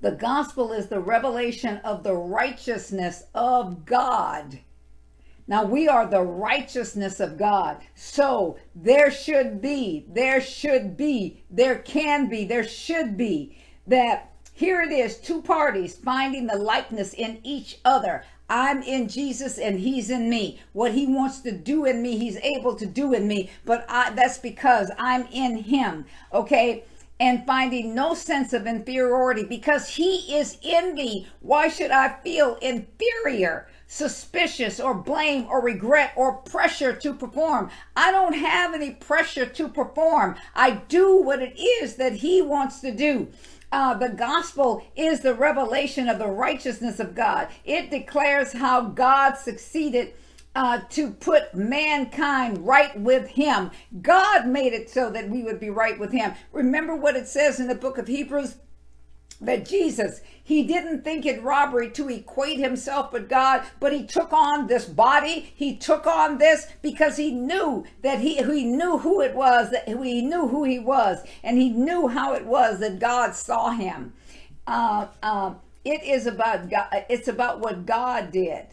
The 0.00 0.12
gospel 0.12 0.72
is 0.72 0.86
the 0.86 1.00
revelation 1.00 1.76
of 1.84 2.02
the 2.02 2.14
righteousness 2.14 3.24
of 3.34 3.84
God 3.84 4.60
now 5.48 5.64
we 5.64 5.88
are 5.88 6.06
the 6.06 6.22
righteousness 6.22 7.18
of 7.20 7.36
God. 7.36 7.78
So 7.94 8.56
there 8.74 9.10
should 9.10 9.60
be, 9.60 10.06
there 10.08 10.40
should 10.40 10.96
be, 10.96 11.42
there 11.50 11.78
can 11.78 12.28
be, 12.28 12.44
there 12.44 12.64
should 12.64 13.16
be 13.16 13.58
that 13.86 14.30
here 14.54 14.80
it 14.82 14.92
is 14.92 15.18
two 15.18 15.42
parties 15.42 15.96
finding 15.96 16.46
the 16.46 16.56
likeness 16.56 17.12
in 17.14 17.40
each 17.42 17.80
other. 17.84 18.24
I'm 18.52 18.82
in 18.82 19.08
Jesus 19.08 19.56
and 19.56 19.80
he's 19.80 20.10
in 20.10 20.28
me. 20.28 20.60
What 20.74 20.92
he 20.92 21.06
wants 21.06 21.40
to 21.40 21.52
do 21.52 21.86
in 21.86 22.02
me, 22.02 22.18
he's 22.18 22.36
able 22.36 22.74
to 22.74 22.84
do 22.84 23.14
in 23.14 23.26
me, 23.26 23.48
but 23.64 23.86
I, 23.88 24.10
that's 24.10 24.36
because 24.36 24.90
I'm 24.98 25.26
in 25.32 25.56
him. 25.56 26.04
Okay? 26.34 26.84
and 27.20 27.46
finding 27.46 27.94
no 27.94 28.14
sense 28.14 28.52
of 28.52 28.66
inferiority 28.66 29.44
because 29.44 29.90
he 29.90 30.34
is 30.36 30.58
in 30.60 30.92
me. 30.94 31.28
Why 31.38 31.68
should 31.68 31.92
I 31.92 32.16
feel 32.24 32.56
inferior? 32.56 33.68
suspicious 33.92 34.80
or 34.80 34.94
blame 34.94 35.46
or 35.50 35.60
regret 35.60 36.14
or 36.16 36.32
pressure 36.38 36.94
to 36.94 37.12
perform. 37.12 37.68
I 37.94 38.10
don't 38.10 38.32
have 38.32 38.72
any 38.72 38.92
pressure 38.92 39.44
to 39.44 39.68
perform. 39.68 40.36
I 40.54 40.70
do 40.88 41.20
what 41.20 41.42
it 41.42 41.60
is 41.60 41.96
that 41.96 42.14
He 42.14 42.40
wants 42.40 42.80
to 42.80 42.90
do. 42.90 43.28
Uh, 43.72 43.94
the 43.94 44.10
gospel 44.10 44.84
is 44.94 45.20
the 45.20 45.34
revelation 45.34 46.08
of 46.08 46.18
the 46.18 46.28
righteousness 46.28 47.00
of 47.00 47.14
God. 47.14 47.48
It 47.64 47.90
declares 47.90 48.52
how 48.52 48.82
God 48.82 49.34
succeeded 49.34 50.14
uh, 50.54 50.80
to 50.90 51.10
put 51.10 51.54
mankind 51.54 52.66
right 52.66 52.98
with 53.00 53.28
him. 53.28 53.70
God 54.02 54.46
made 54.46 54.74
it 54.74 54.90
so 54.90 55.10
that 55.10 55.30
we 55.30 55.42
would 55.42 55.58
be 55.58 55.70
right 55.70 55.98
with 55.98 56.12
him. 56.12 56.34
Remember 56.52 56.94
what 56.94 57.16
it 57.16 57.26
says 57.26 57.58
in 57.58 57.68
the 57.68 57.74
book 57.74 57.96
of 57.96 58.08
Hebrews? 58.08 58.56
That 59.42 59.68
Jesus, 59.68 60.20
he 60.42 60.62
didn't 60.62 61.02
think 61.02 61.26
it 61.26 61.42
robbery 61.42 61.90
to 61.90 62.08
equate 62.08 62.58
himself 62.58 63.12
with 63.12 63.28
God, 63.28 63.64
but 63.80 63.92
he 63.92 64.04
took 64.04 64.32
on 64.32 64.66
this 64.66 64.84
body. 64.86 65.52
He 65.54 65.76
took 65.76 66.06
on 66.06 66.38
this 66.38 66.66
because 66.80 67.16
he 67.16 67.32
knew 67.32 67.84
that 68.02 68.20
he, 68.20 68.36
he 68.36 68.64
knew 68.64 68.98
who 68.98 69.20
it 69.20 69.34
was, 69.34 69.70
that 69.70 69.88
he 69.88 70.22
knew 70.22 70.48
who 70.48 70.64
he 70.64 70.78
was, 70.78 71.24
and 71.42 71.58
he 71.58 71.70
knew 71.70 72.08
how 72.08 72.34
it 72.34 72.46
was 72.46 72.80
that 72.80 72.98
God 72.98 73.34
saw 73.34 73.70
him. 73.70 74.12
Uh, 74.66 75.08
uh, 75.22 75.54
it 75.84 76.02
is 76.04 76.26
about 76.26 76.70
God, 76.70 77.04
it's 77.08 77.28
about 77.28 77.60
what 77.60 77.84
God 77.84 78.30
did. 78.30 78.66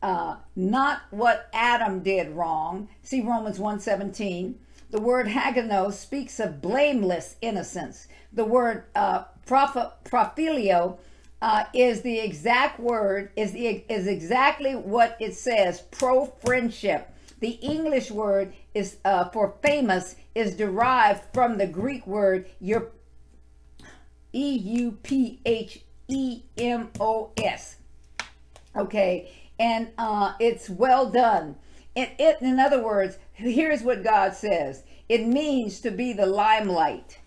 Uh, 0.00 0.36
not 0.54 1.00
what 1.10 1.48
Adam 1.54 2.00
did 2.00 2.28
wrong. 2.28 2.88
See 3.02 3.22
Romans 3.22 3.58
1:17. 3.58 4.54
The 4.94 5.00
word 5.00 5.26
haganos 5.26 5.94
speaks 5.94 6.38
of 6.38 6.62
blameless 6.62 7.34
innocence. 7.40 8.06
The 8.32 8.44
word 8.44 8.84
uh, 8.94 9.24
prophilio 9.44 10.98
uh, 11.42 11.64
is 11.74 12.02
the 12.02 12.20
exact 12.20 12.78
word, 12.78 13.32
is, 13.34 13.50
the, 13.50 13.84
is 13.88 14.06
exactly 14.06 14.76
what 14.76 15.16
it 15.18 15.34
says, 15.34 15.80
pro 15.90 16.26
friendship. 16.26 17.12
The 17.40 17.58
English 17.60 18.12
word 18.12 18.52
is 18.72 18.98
uh, 19.04 19.30
for 19.30 19.56
famous 19.64 20.14
is 20.32 20.54
derived 20.54 21.24
from 21.34 21.58
the 21.58 21.66
Greek 21.66 22.06
word 22.06 22.46
E 22.60 22.78
U 24.32 24.98
P 25.02 25.40
H 25.44 25.80
E 26.06 26.42
M 26.56 26.90
O 27.00 27.32
S. 27.36 27.78
Okay, 28.76 29.32
and 29.58 29.88
uh, 29.98 30.34
it's 30.38 30.70
well 30.70 31.10
done. 31.10 31.56
It, 31.96 32.10
it, 32.18 32.38
in 32.40 32.60
other 32.60 32.82
words, 32.82 33.18
here's 33.34 33.82
what 33.82 34.04
God 34.04 34.34
says 34.34 34.82
it 35.08 35.26
means 35.26 35.80
to 35.80 35.90
be 35.90 36.12
the 36.12 36.26
limelight 36.26 37.18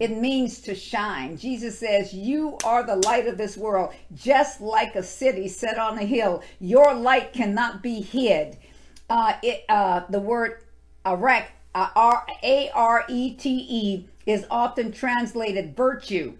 it 0.00 0.16
means 0.16 0.60
to 0.62 0.74
shine. 0.74 1.36
Jesus 1.36 1.78
says, 1.78 2.14
You 2.14 2.56
are 2.64 2.82
the 2.82 2.96
light 2.96 3.26
of 3.26 3.36
this 3.36 3.56
world, 3.56 3.92
just 4.14 4.60
like 4.60 4.96
a 4.96 5.02
city 5.02 5.48
set 5.48 5.78
on 5.78 5.98
a 5.98 6.04
hill. 6.04 6.42
Your 6.60 6.94
light 6.94 7.32
cannot 7.32 7.82
be 7.82 8.00
hid. 8.00 8.56
Uh, 9.10 9.34
it, 9.42 9.64
uh, 9.68 10.02
the 10.08 10.20
word 10.20 10.64
arete, 11.04 11.44
uh, 11.74 12.20
A 12.42 12.70
R 12.70 13.04
E 13.08 13.34
T 13.34 13.66
E, 13.68 14.08
is 14.24 14.46
often 14.50 14.92
translated 14.92 15.76
virtue. 15.76 16.38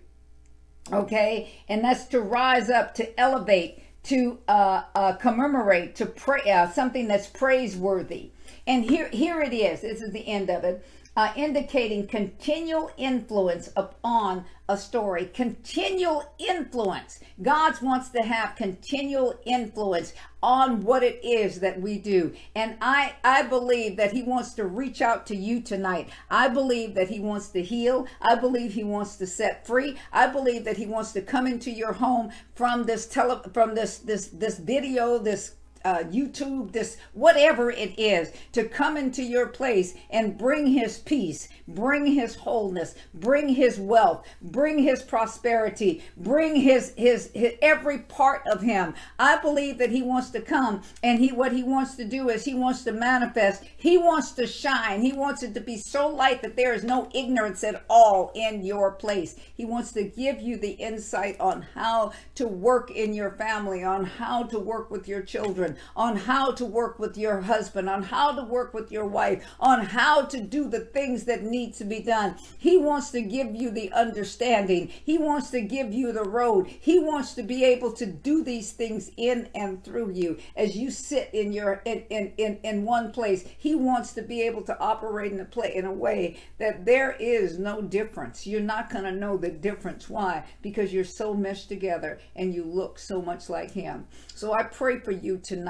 Okay, 0.93 1.53
and 1.69 1.85
that's 1.85 2.07
to 2.07 2.21
rise 2.21 2.71
up, 2.71 2.95
to 2.95 3.21
elevate, 3.21 3.83
to 4.05 4.39
uh, 4.49 4.83
uh, 4.95 5.13
commemorate, 5.15 5.95
to 5.97 6.07
pray, 6.07 6.51
uh, 6.51 6.69
something 6.69 7.07
that's 7.07 7.29
praiseworthy. 7.29 8.32
And 8.67 8.85
here, 8.85 9.09
here 9.09 9.41
it 9.41 9.53
is. 9.53 9.81
This 9.81 10.01
is 10.01 10.13
the 10.13 10.27
end 10.27 10.51
of 10.51 10.65
it 10.65 10.85
uh, 11.17 11.33
indicating 11.37 12.07
continual 12.07 12.91
influence 12.97 13.69
upon 13.77 14.45
a 14.69 14.77
story. 14.79 15.27
Continual 15.35 16.25
influence. 16.39 17.21
God 17.43 17.81
wants 17.83 18.09
to 18.11 18.23
have 18.23 18.57
continual 18.57 19.39
influence 19.45 20.15
on 20.43 20.83
what 20.83 21.03
it 21.03 21.23
is 21.23 21.61
that 21.61 21.81
we 21.81 21.99
do. 21.99 22.33
And 22.55 22.77
I, 22.81 23.15
I 23.23 23.43
believe 23.43 23.97
that 23.99 24.13
He 24.13 24.23
wants 24.23 24.55
to 24.55 24.65
reach 24.65 25.03
out 25.03 25.27
to 25.27 25.37
you 25.37 25.61
tonight. 25.61 26.09
I 26.31 26.49
believe 26.49 26.95
that 26.95 27.11
He 27.11 27.21
wants 27.21 27.51
to 27.51 27.63
heal. 27.63 28.07
I 28.21 28.35
believe 28.35 28.73
He 28.73 28.85
wants 28.85 29.17
to 29.17 29.27
set 29.27 29.67
free. 29.67 29.99
I 30.13 30.29
believe 30.29 30.65
that 30.65 30.79
He 30.79 30.87
wants 30.87 31.13
to 31.13 31.21
come 31.21 31.47
into 31.47 31.71
your 31.71 31.93
home 31.93 32.31
from 32.55 32.85
this 32.85 33.07
tele, 33.07 33.43
from 33.53 33.75
this 33.75 33.99
this 33.99 34.29
this 34.29 34.59
video, 34.59 35.19
this 35.19 35.57
uh, 35.85 36.05
YouTube, 36.05 36.73
this 36.73 36.97
whatever 37.13 37.71
it 37.71 37.99
is, 37.99 38.33
to 38.53 38.65
come 38.65 38.97
into 38.97 39.23
your 39.23 39.47
place 39.47 39.95
and 40.11 40.39
bring 40.39 40.67
His 40.69 40.99
peace, 40.99 41.49
bring 41.69 42.07
His 42.07 42.35
wholeness, 42.35 42.95
bring 43.15 43.51
His 43.51 43.79
wealth, 43.79 44.27
bring 44.41 44.79
His 44.79 45.03
prosperity, 45.03 46.03
bring 46.17 46.57
His 46.57 46.93
His, 46.97 47.31
his 47.35 47.55
every 47.61 47.99
part 47.99 48.43
of 48.47 48.63
Him. 48.63 48.95
I 49.19 49.37
believe 49.37 49.79
that 49.79 49.91
He 49.91 50.03
wants 50.03 50.31
to 50.31 50.41
come, 50.41 50.83
and 51.03 51.19
He 51.19 51.33
what 51.33 51.53
He 51.53 51.63
wants 51.63 51.97
to 51.97 52.05
do 52.05 52.29
is 52.29 52.45
He 52.45 52.55
wants 52.55 52.85
to 52.85 52.93
manifest. 52.93 53.65
He 53.77 53.99
wants 53.99 54.33
to 54.33 54.47
shine. 54.47 55.03
He 55.03 55.13
wants 55.13 55.43
it 55.43 55.55
to 55.55 55.61
be 55.61 55.77
so 55.77 56.09
light 56.09 56.43
that 56.43 56.57
there 56.57 56.75
is 56.75 56.85
no 56.85 57.09
ignorance 57.15 57.65
at 57.65 57.85
all 57.89 58.31
in 58.35 58.63
your 58.65 58.93
place. 58.93 59.37
He 59.57 59.65
wants 59.65 59.93
to 59.93 60.05
give 60.05 60.41
you 60.41 60.57
the 60.57 60.73
insight 60.73 61.39
on 61.41 61.63
how 61.75 62.13
to 62.37 62.47
work 62.47 62.91
in 62.91 63.15
your 63.15 63.31
family, 63.31 63.83
on 63.85 64.05
how 64.05 64.45
to 64.45 64.59
work 64.59 64.91
with 64.91 65.09
your 65.09 65.23
children 65.23 65.72
on 65.97 66.17
how 66.17 66.53
to 66.53 66.65
work 66.65 66.99
with 66.99 67.17
your 67.17 67.41
husband, 67.41 67.89
on 67.89 68.03
how 68.03 68.33
to 68.33 68.43
work 68.45 68.75
with 68.75 68.91
your 68.93 69.07
wife, 69.07 69.45
on 69.61 69.85
how 69.85 70.23
to 70.23 70.41
do 70.41 70.69
the 70.69 70.81
things 70.81 71.25
that 71.25 71.43
need 71.43 71.75
to 71.75 71.85
be 71.85 72.01
done. 72.01 72.37
He 72.59 72.77
wants 72.77 73.11
to 73.11 73.23
give 73.23 73.55
you 73.55 73.71
the 73.71 73.93
understanding. 73.93 74.89
He 74.89 75.19
wants 75.19 75.51
to 75.51 75.61
give 75.61 75.93
you 75.93 76.13
the 76.13 76.25
road. 76.25 76.67
He 76.67 76.99
wants 76.99 77.35
to 77.35 77.43
be 77.43 77.65
able 77.65 77.93
to 77.93 78.07
do 78.07 78.43
these 78.43 78.73
things 78.73 79.11
in 79.17 79.49
and 79.55 79.83
through 79.85 80.13
you 80.13 80.39
as 80.57 80.77
you 80.77 80.91
sit 80.91 81.31
in 81.33 81.53
your 81.53 81.83
in 81.85 82.05
in 82.11 82.33
in, 82.37 82.59
in 82.63 82.85
one 82.85 83.13
place. 83.13 83.45
He 83.59 83.75
wants 83.75 84.13
to 84.15 84.23
be 84.23 84.43
able 84.43 84.63
to 84.63 84.79
operate 84.79 85.33
in 85.33 85.41
a 85.41 85.45
play 85.45 85.75
in 85.75 85.85
a 85.85 85.93
way 85.93 86.37
that 86.59 86.85
there 86.85 87.13
is 87.19 87.59
no 87.59 87.83
difference. 87.83 88.47
You're 88.47 88.61
not 88.61 88.91
going 88.91 89.05
to 89.05 89.13
know 89.13 89.37
the 89.37 89.51
difference. 89.51 90.09
Why? 90.09 90.45
Because 90.63 90.93
you're 90.93 91.05
so 91.05 91.35
meshed 91.35 91.69
together 91.69 92.19
and 92.37 92.55
you 92.55 92.65
look 92.65 92.99
so 92.99 93.23
much 93.23 93.49
like 93.49 93.71
him. 93.71 94.07
So 94.35 94.53
I 94.53 94.65
pray 94.65 94.99
for 94.99 95.13
you 95.13 95.39
tonight 95.39 95.62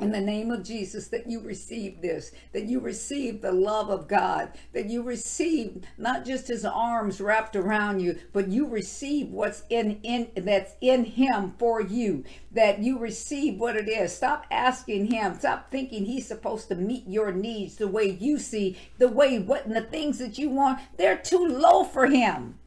in 0.00 0.10
the 0.10 0.20
name 0.20 0.50
of 0.50 0.64
Jesus 0.64 1.06
that 1.08 1.30
you 1.30 1.38
receive 1.40 2.02
this, 2.02 2.32
that 2.52 2.64
you 2.64 2.80
receive 2.80 3.40
the 3.40 3.52
love 3.52 3.90
of 3.90 4.08
God, 4.08 4.50
that 4.72 4.86
you 4.86 5.02
receive 5.04 5.84
not 5.96 6.24
just 6.24 6.48
his 6.48 6.64
arms 6.64 7.20
wrapped 7.20 7.54
around 7.54 8.00
you, 8.00 8.18
but 8.32 8.48
you 8.48 8.66
receive 8.66 9.28
what's 9.28 9.62
in 9.70 10.00
in 10.02 10.30
that's 10.34 10.74
in 10.80 11.04
him 11.04 11.54
for 11.58 11.80
you, 11.80 12.24
that 12.50 12.80
you 12.80 12.98
receive 12.98 13.60
what 13.60 13.76
it 13.76 13.88
is. 13.88 14.12
Stop 14.12 14.46
asking 14.50 15.12
him, 15.12 15.38
stop 15.38 15.70
thinking 15.70 16.06
he's 16.06 16.26
supposed 16.26 16.66
to 16.68 16.74
meet 16.74 17.06
your 17.06 17.30
needs 17.30 17.76
the 17.76 17.86
way 17.86 18.10
you 18.10 18.40
see, 18.40 18.76
the 18.98 19.08
way 19.08 19.38
what 19.38 19.64
and 19.64 19.76
the 19.76 19.80
things 19.80 20.18
that 20.18 20.38
you 20.38 20.50
want, 20.50 20.80
they're 20.96 21.16
too 21.16 21.46
low 21.46 21.84
for 21.84 22.06
him. 22.06 22.58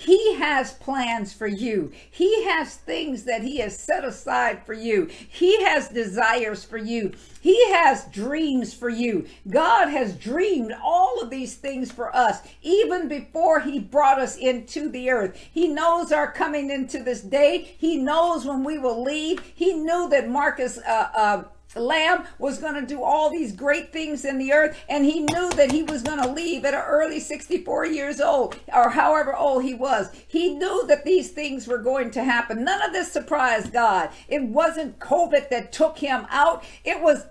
He 0.00 0.36
has 0.36 0.72
plans 0.72 1.34
for 1.34 1.46
you. 1.46 1.92
He 2.10 2.44
has 2.44 2.74
things 2.76 3.24
that 3.24 3.42
He 3.42 3.58
has 3.58 3.78
set 3.78 4.02
aside 4.02 4.64
for 4.64 4.72
you. 4.72 5.10
He 5.28 5.62
has 5.64 5.88
desires 5.90 6.64
for 6.64 6.78
you. 6.78 7.12
He 7.42 7.70
has 7.72 8.06
dreams 8.06 8.72
for 8.72 8.88
you. 8.88 9.26
God 9.48 9.88
has 9.88 10.16
dreamed 10.16 10.72
all 10.82 11.20
of 11.20 11.28
these 11.28 11.54
things 11.54 11.92
for 11.92 12.14
us 12.16 12.40
even 12.62 13.08
before 13.08 13.60
He 13.60 13.78
brought 13.78 14.18
us 14.18 14.36
into 14.36 14.88
the 14.88 15.10
earth. 15.10 15.36
He 15.52 15.68
knows 15.68 16.12
our 16.12 16.32
coming 16.32 16.70
into 16.70 17.02
this 17.02 17.20
day. 17.20 17.74
He 17.76 17.98
knows 17.98 18.46
when 18.46 18.64
we 18.64 18.78
will 18.78 19.02
leave. 19.02 19.42
He 19.54 19.74
knew 19.74 20.08
that 20.08 20.30
Marcus, 20.30 20.78
uh, 20.78 21.08
uh, 21.14 21.44
Lamb 21.76 22.24
was 22.38 22.58
going 22.58 22.74
to 22.74 22.86
do 22.86 23.02
all 23.02 23.30
these 23.30 23.52
great 23.52 23.92
things 23.92 24.24
in 24.24 24.38
the 24.38 24.52
earth, 24.52 24.76
and 24.88 25.04
he 25.04 25.20
knew 25.20 25.50
that 25.50 25.70
he 25.70 25.82
was 25.82 26.02
going 26.02 26.22
to 26.22 26.30
leave 26.30 26.64
at 26.64 26.74
an 26.74 26.80
early 26.80 27.20
64 27.20 27.86
years 27.86 28.20
old, 28.20 28.56
or 28.72 28.90
however 28.90 29.36
old 29.36 29.62
he 29.62 29.74
was. 29.74 30.10
He 30.26 30.54
knew 30.54 30.86
that 30.86 31.04
these 31.04 31.30
things 31.30 31.66
were 31.66 31.78
going 31.78 32.10
to 32.12 32.24
happen. 32.24 32.64
None 32.64 32.82
of 32.82 32.92
this 32.92 33.12
surprised 33.12 33.72
God. 33.72 34.10
It 34.28 34.42
wasn't 34.42 34.98
COVID 34.98 35.48
that 35.50 35.72
took 35.72 35.98
him 35.98 36.26
out, 36.30 36.64
it 36.84 37.00
was 37.00 37.26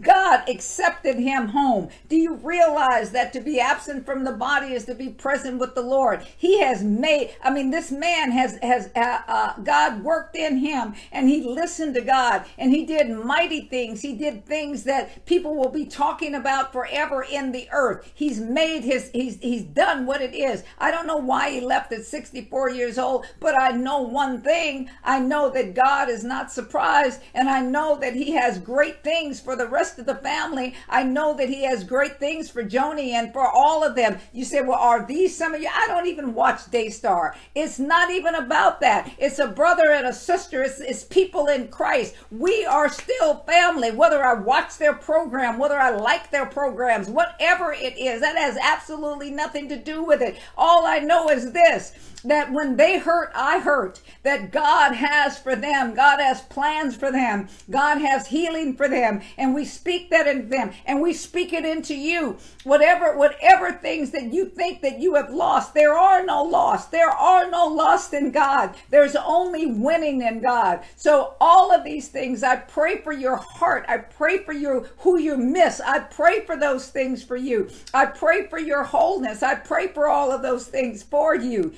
God 0.00 0.48
accepted 0.48 1.18
him 1.18 1.48
home. 1.48 1.90
Do 2.08 2.16
you 2.16 2.34
realize 2.36 3.10
that 3.10 3.32
to 3.34 3.40
be 3.40 3.60
absent 3.60 4.06
from 4.06 4.24
the 4.24 4.32
body 4.32 4.72
is 4.72 4.86
to 4.86 4.94
be 4.94 5.10
present 5.10 5.58
with 5.58 5.74
the 5.74 5.82
Lord? 5.82 6.26
He 6.36 6.60
has 6.60 6.82
made, 6.82 7.34
I 7.42 7.50
mean, 7.50 7.70
this 7.70 7.92
man 7.92 8.32
has, 8.32 8.58
has, 8.62 8.90
uh, 8.96 9.20
uh, 9.28 9.54
God 9.62 10.02
worked 10.02 10.34
in 10.34 10.56
him 10.56 10.94
and 11.10 11.28
he 11.28 11.42
listened 11.42 11.94
to 11.94 12.00
God 12.00 12.46
and 12.56 12.70
he 12.70 12.86
did 12.86 13.10
mighty 13.10 13.62
things. 13.62 14.00
He 14.00 14.14
did 14.14 14.46
things 14.46 14.84
that 14.84 15.26
people 15.26 15.54
will 15.54 15.68
be 15.68 15.84
talking 15.84 16.34
about 16.34 16.72
forever 16.72 17.22
in 17.22 17.52
the 17.52 17.68
earth. 17.70 18.10
He's 18.14 18.40
made 18.40 18.84
his, 18.84 19.10
he's, 19.12 19.38
he's 19.40 19.62
done 19.62 20.06
what 20.06 20.22
it 20.22 20.34
is. 20.34 20.64
I 20.78 20.90
don't 20.90 21.06
know 21.06 21.18
why 21.18 21.50
he 21.50 21.60
left 21.60 21.92
at 21.92 22.06
64 22.06 22.70
years 22.70 22.96
old, 22.98 23.26
but 23.40 23.60
I 23.60 23.72
know 23.72 24.00
one 24.00 24.40
thing. 24.40 24.88
I 25.04 25.20
know 25.20 25.50
that 25.50 25.74
God 25.74 26.08
is 26.08 26.24
not 26.24 26.50
surprised 26.50 27.20
and 27.34 27.50
I 27.50 27.60
know 27.60 27.98
that 28.00 28.14
he 28.14 28.32
has 28.32 28.58
great 28.58 29.04
things 29.04 29.38
for 29.38 29.54
the 29.54 29.68
rest 29.68 29.81
of 29.90 30.06
the 30.06 30.14
family. 30.14 30.74
I 30.88 31.02
know 31.02 31.36
that 31.36 31.48
he 31.48 31.64
has 31.64 31.84
great 31.84 32.18
things 32.18 32.48
for 32.48 32.62
Joni 32.62 33.10
and 33.10 33.32
for 33.32 33.46
all 33.46 33.84
of 33.84 33.94
them. 33.94 34.18
You 34.32 34.44
say, 34.44 34.60
well, 34.60 34.78
are 34.78 35.04
these 35.04 35.36
some 35.36 35.54
of 35.54 35.60
you? 35.60 35.68
I 35.72 35.86
don't 35.88 36.06
even 36.06 36.34
watch 36.34 36.70
Daystar. 36.70 37.34
It's 37.54 37.78
not 37.78 38.10
even 38.10 38.34
about 38.34 38.80
that. 38.80 39.10
It's 39.18 39.38
a 39.38 39.48
brother 39.48 39.90
and 39.90 40.06
a 40.06 40.12
sister. 40.12 40.62
It's, 40.62 40.80
it's 40.80 41.04
people 41.04 41.46
in 41.46 41.68
Christ. 41.68 42.14
We 42.30 42.64
are 42.64 42.88
still 42.88 43.38
family, 43.40 43.90
whether 43.90 44.24
I 44.24 44.34
watch 44.34 44.78
their 44.78 44.94
program, 44.94 45.58
whether 45.58 45.78
I 45.78 45.90
like 45.90 46.30
their 46.30 46.46
programs, 46.46 47.08
whatever 47.08 47.72
it 47.72 47.98
is. 47.98 48.20
That 48.20 48.36
has 48.36 48.56
absolutely 48.56 49.30
nothing 49.30 49.68
to 49.68 49.76
do 49.76 50.02
with 50.02 50.22
it. 50.22 50.38
All 50.56 50.86
I 50.86 51.00
know 51.00 51.28
is 51.28 51.52
this 51.52 51.92
that 52.24 52.52
when 52.52 52.76
they 52.76 52.98
hurt, 52.98 53.32
I 53.34 53.58
hurt. 53.58 54.00
That 54.22 54.52
God 54.52 54.94
has 54.94 55.38
for 55.38 55.56
them. 55.56 55.94
God 55.94 56.20
has 56.20 56.42
plans 56.42 56.96
for 56.96 57.10
them. 57.10 57.48
God 57.70 57.98
has 57.98 58.28
healing 58.28 58.76
for 58.76 58.88
them. 58.88 59.22
And 59.36 59.54
we 59.54 59.64
speak 59.72 60.10
that 60.10 60.26
in 60.26 60.48
them. 60.48 60.72
And 60.86 61.00
we 61.00 61.12
speak 61.12 61.52
it 61.52 61.64
into 61.64 61.94
you. 61.94 62.38
Whatever, 62.64 63.16
whatever 63.16 63.72
things 63.72 64.10
that 64.10 64.32
you 64.32 64.46
think 64.46 64.82
that 64.82 65.00
you 65.00 65.14
have 65.14 65.30
lost, 65.30 65.74
there 65.74 65.94
are 65.94 66.24
no 66.24 66.42
loss. 66.42 66.86
There 66.86 67.10
are 67.10 67.50
no 67.50 67.66
loss 67.66 68.12
in 68.12 68.30
God. 68.30 68.76
There's 68.90 69.16
only 69.16 69.66
winning 69.66 70.22
in 70.22 70.40
God. 70.40 70.80
So 70.96 71.34
all 71.40 71.72
of 71.72 71.84
these 71.84 72.08
things, 72.08 72.42
I 72.42 72.56
pray 72.56 73.00
for 73.02 73.12
your 73.12 73.36
heart. 73.36 73.84
I 73.88 73.98
pray 73.98 74.44
for 74.44 74.52
you 74.52 74.86
who 74.98 75.18
you 75.18 75.36
miss. 75.36 75.80
I 75.80 76.00
pray 76.00 76.44
for 76.44 76.56
those 76.56 76.88
things 76.88 77.22
for 77.22 77.36
you. 77.36 77.70
I 77.94 78.06
pray 78.06 78.46
for 78.48 78.58
your 78.58 78.84
wholeness. 78.84 79.42
I 79.42 79.54
pray 79.54 79.88
for 79.88 80.08
all 80.08 80.30
of 80.30 80.42
those 80.42 80.66
things 80.66 81.02
for 81.02 81.34
you 81.34 81.72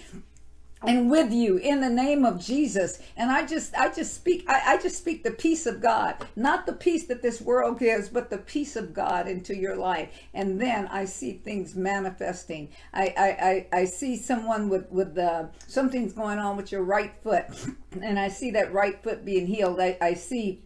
and 0.86 1.10
with 1.10 1.32
you 1.32 1.56
in 1.56 1.80
the 1.80 1.90
name 1.90 2.24
of 2.24 2.40
Jesus. 2.40 3.00
And 3.16 3.30
I 3.30 3.46
just 3.46 3.74
I 3.74 3.92
just 3.92 4.14
speak 4.14 4.44
I, 4.48 4.74
I, 4.74 4.82
just 4.82 4.98
speak 4.98 5.24
the 5.24 5.30
peace 5.30 5.66
of 5.66 5.80
God, 5.80 6.16
not 6.36 6.66
the 6.66 6.72
peace 6.72 7.06
that 7.06 7.22
this 7.22 7.40
world 7.40 7.78
gives, 7.78 8.08
but 8.08 8.30
the 8.30 8.38
peace 8.38 8.76
of 8.76 8.92
God 8.92 9.28
into 9.28 9.56
your 9.56 9.76
life. 9.76 10.10
And 10.32 10.60
then 10.60 10.86
I 10.88 11.04
see 11.04 11.32
things 11.32 11.74
manifesting. 11.74 12.70
I 12.92 13.14
I, 13.16 13.26
I, 13.26 13.80
I 13.80 13.84
see 13.84 14.16
someone 14.16 14.68
with 14.68 14.90
with 14.90 15.16
uh, 15.18 15.46
something's 15.66 16.12
going 16.12 16.38
on 16.38 16.56
with 16.56 16.72
your 16.72 16.82
right 16.82 17.12
foot, 17.22 17.46
and 18.02 18.18
I 18.18 18.28
see 18.28 18.50
that 18.52 18.72
right 18.72 19.02
foot 19.02 19.24
being 19.24 19.46
healed. 19.46 19.80
I, 19.80 19.96
I 20.00 20.14
see. 20.14 20.62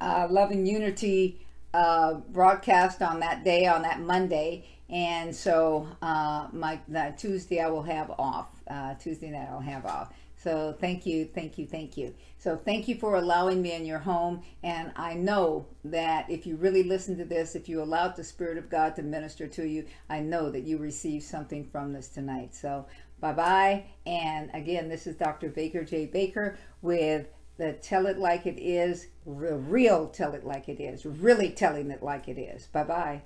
uh, 0.01 0.27
Love 0.29 0.51
and 0.51 0.67
Unity 0.67 1.45
uh, 1.73 2.15
broadcast 2.31 3.01
on 3.01 3.19
that 3.19 3.43
day, 3.43 3.65
on 3.65 3.81
that 3.81 3.99
Monday. 3.99 4.65
And 4.89 5.35
so 5.35 5.87
uh, 6.01 6.47
my 6.53 6.79
Tuesday 7.17 7.59
I 7.59 7.69
will 7.69 7.83
have 7.83 8.11
off. 8.11 8.47
Uh, 8.67 8.93
Tuesday 8.95 9.29
night 9.29 9.47
I'll 9.49 9.59
have 9.59 9.85
off. 9.85 10.13
So 10.45 10.75
thank 10.79 11.07
you, 11.07 11.25
thank 11.25 11.57
you, 11.57 11.65
thank 11.65 11.97
you. 11.97 12.13
So 12.37 12.55
thank 12.55 12.87
you 12.87 12.95
for 12.95 13.15
allowing 13.15 13.63
me 13.63 13.71
in 13.71 13.83
your 13.83 13.97
home. 13.97 14.43
And 14.61 14.91
I 14.95 15.15
know 15.15 15.65
that 15.85 16.29
if 16.29 16.45
you 16.45 16.55
really 16.55 16.83
listen 16.83 17.17
to 17.17 17.25
this, 17.25 17.55
if 17.55 17.67
you 17.67 17.81
allowed 17.81 18.15
the 18.15 18.23
Spirit 18.23 18.59
of 18.59 18.69
God 18.69 18.95
to 18.97 19.01
minister 19.01 19.47
to 19.47 19.67
you, 19.67 19.85
I 20.07 20.19
know 20.19 20.51
that 20.51 20.61
you 20.61 20.77
received 20.77 21.23
something 21.23 21.65
from 21.65 21.93
this 21.93 22.09
tonight. 22.09 22.53
So 22.53 22.85
bye 23.19 23.33
bye. 23.33 23.85
And 24.05 24.51
again, 24.53 24.87
this 24.87 25.07
is 25.07 25.15
Dr. 25.15 25.49
Baker 25.49 25.83
J. 25.83 26.05
Baker 26.05 26.59
with 26.83 27.27
the 27.57 27.73
Tell 27.73 28.05
It 28.05 28.17
Like 28.17 28.45
It 28.45 28.59
Is, 28.59 29.07
real 29.25 30.07
Tell 30.07 30.33
It 30.33 30.45
Like 30.45 30.69
It 30.69 30.81
Is, 30.81 31.05
really 31.05 31.49
telling 31.49 31.91
it 31.91 32.03
like 32.03 32.27
it 32.27 32.39
is. 32.39 32.67
Bye 32.67 32.83
bye. 32.83 33.21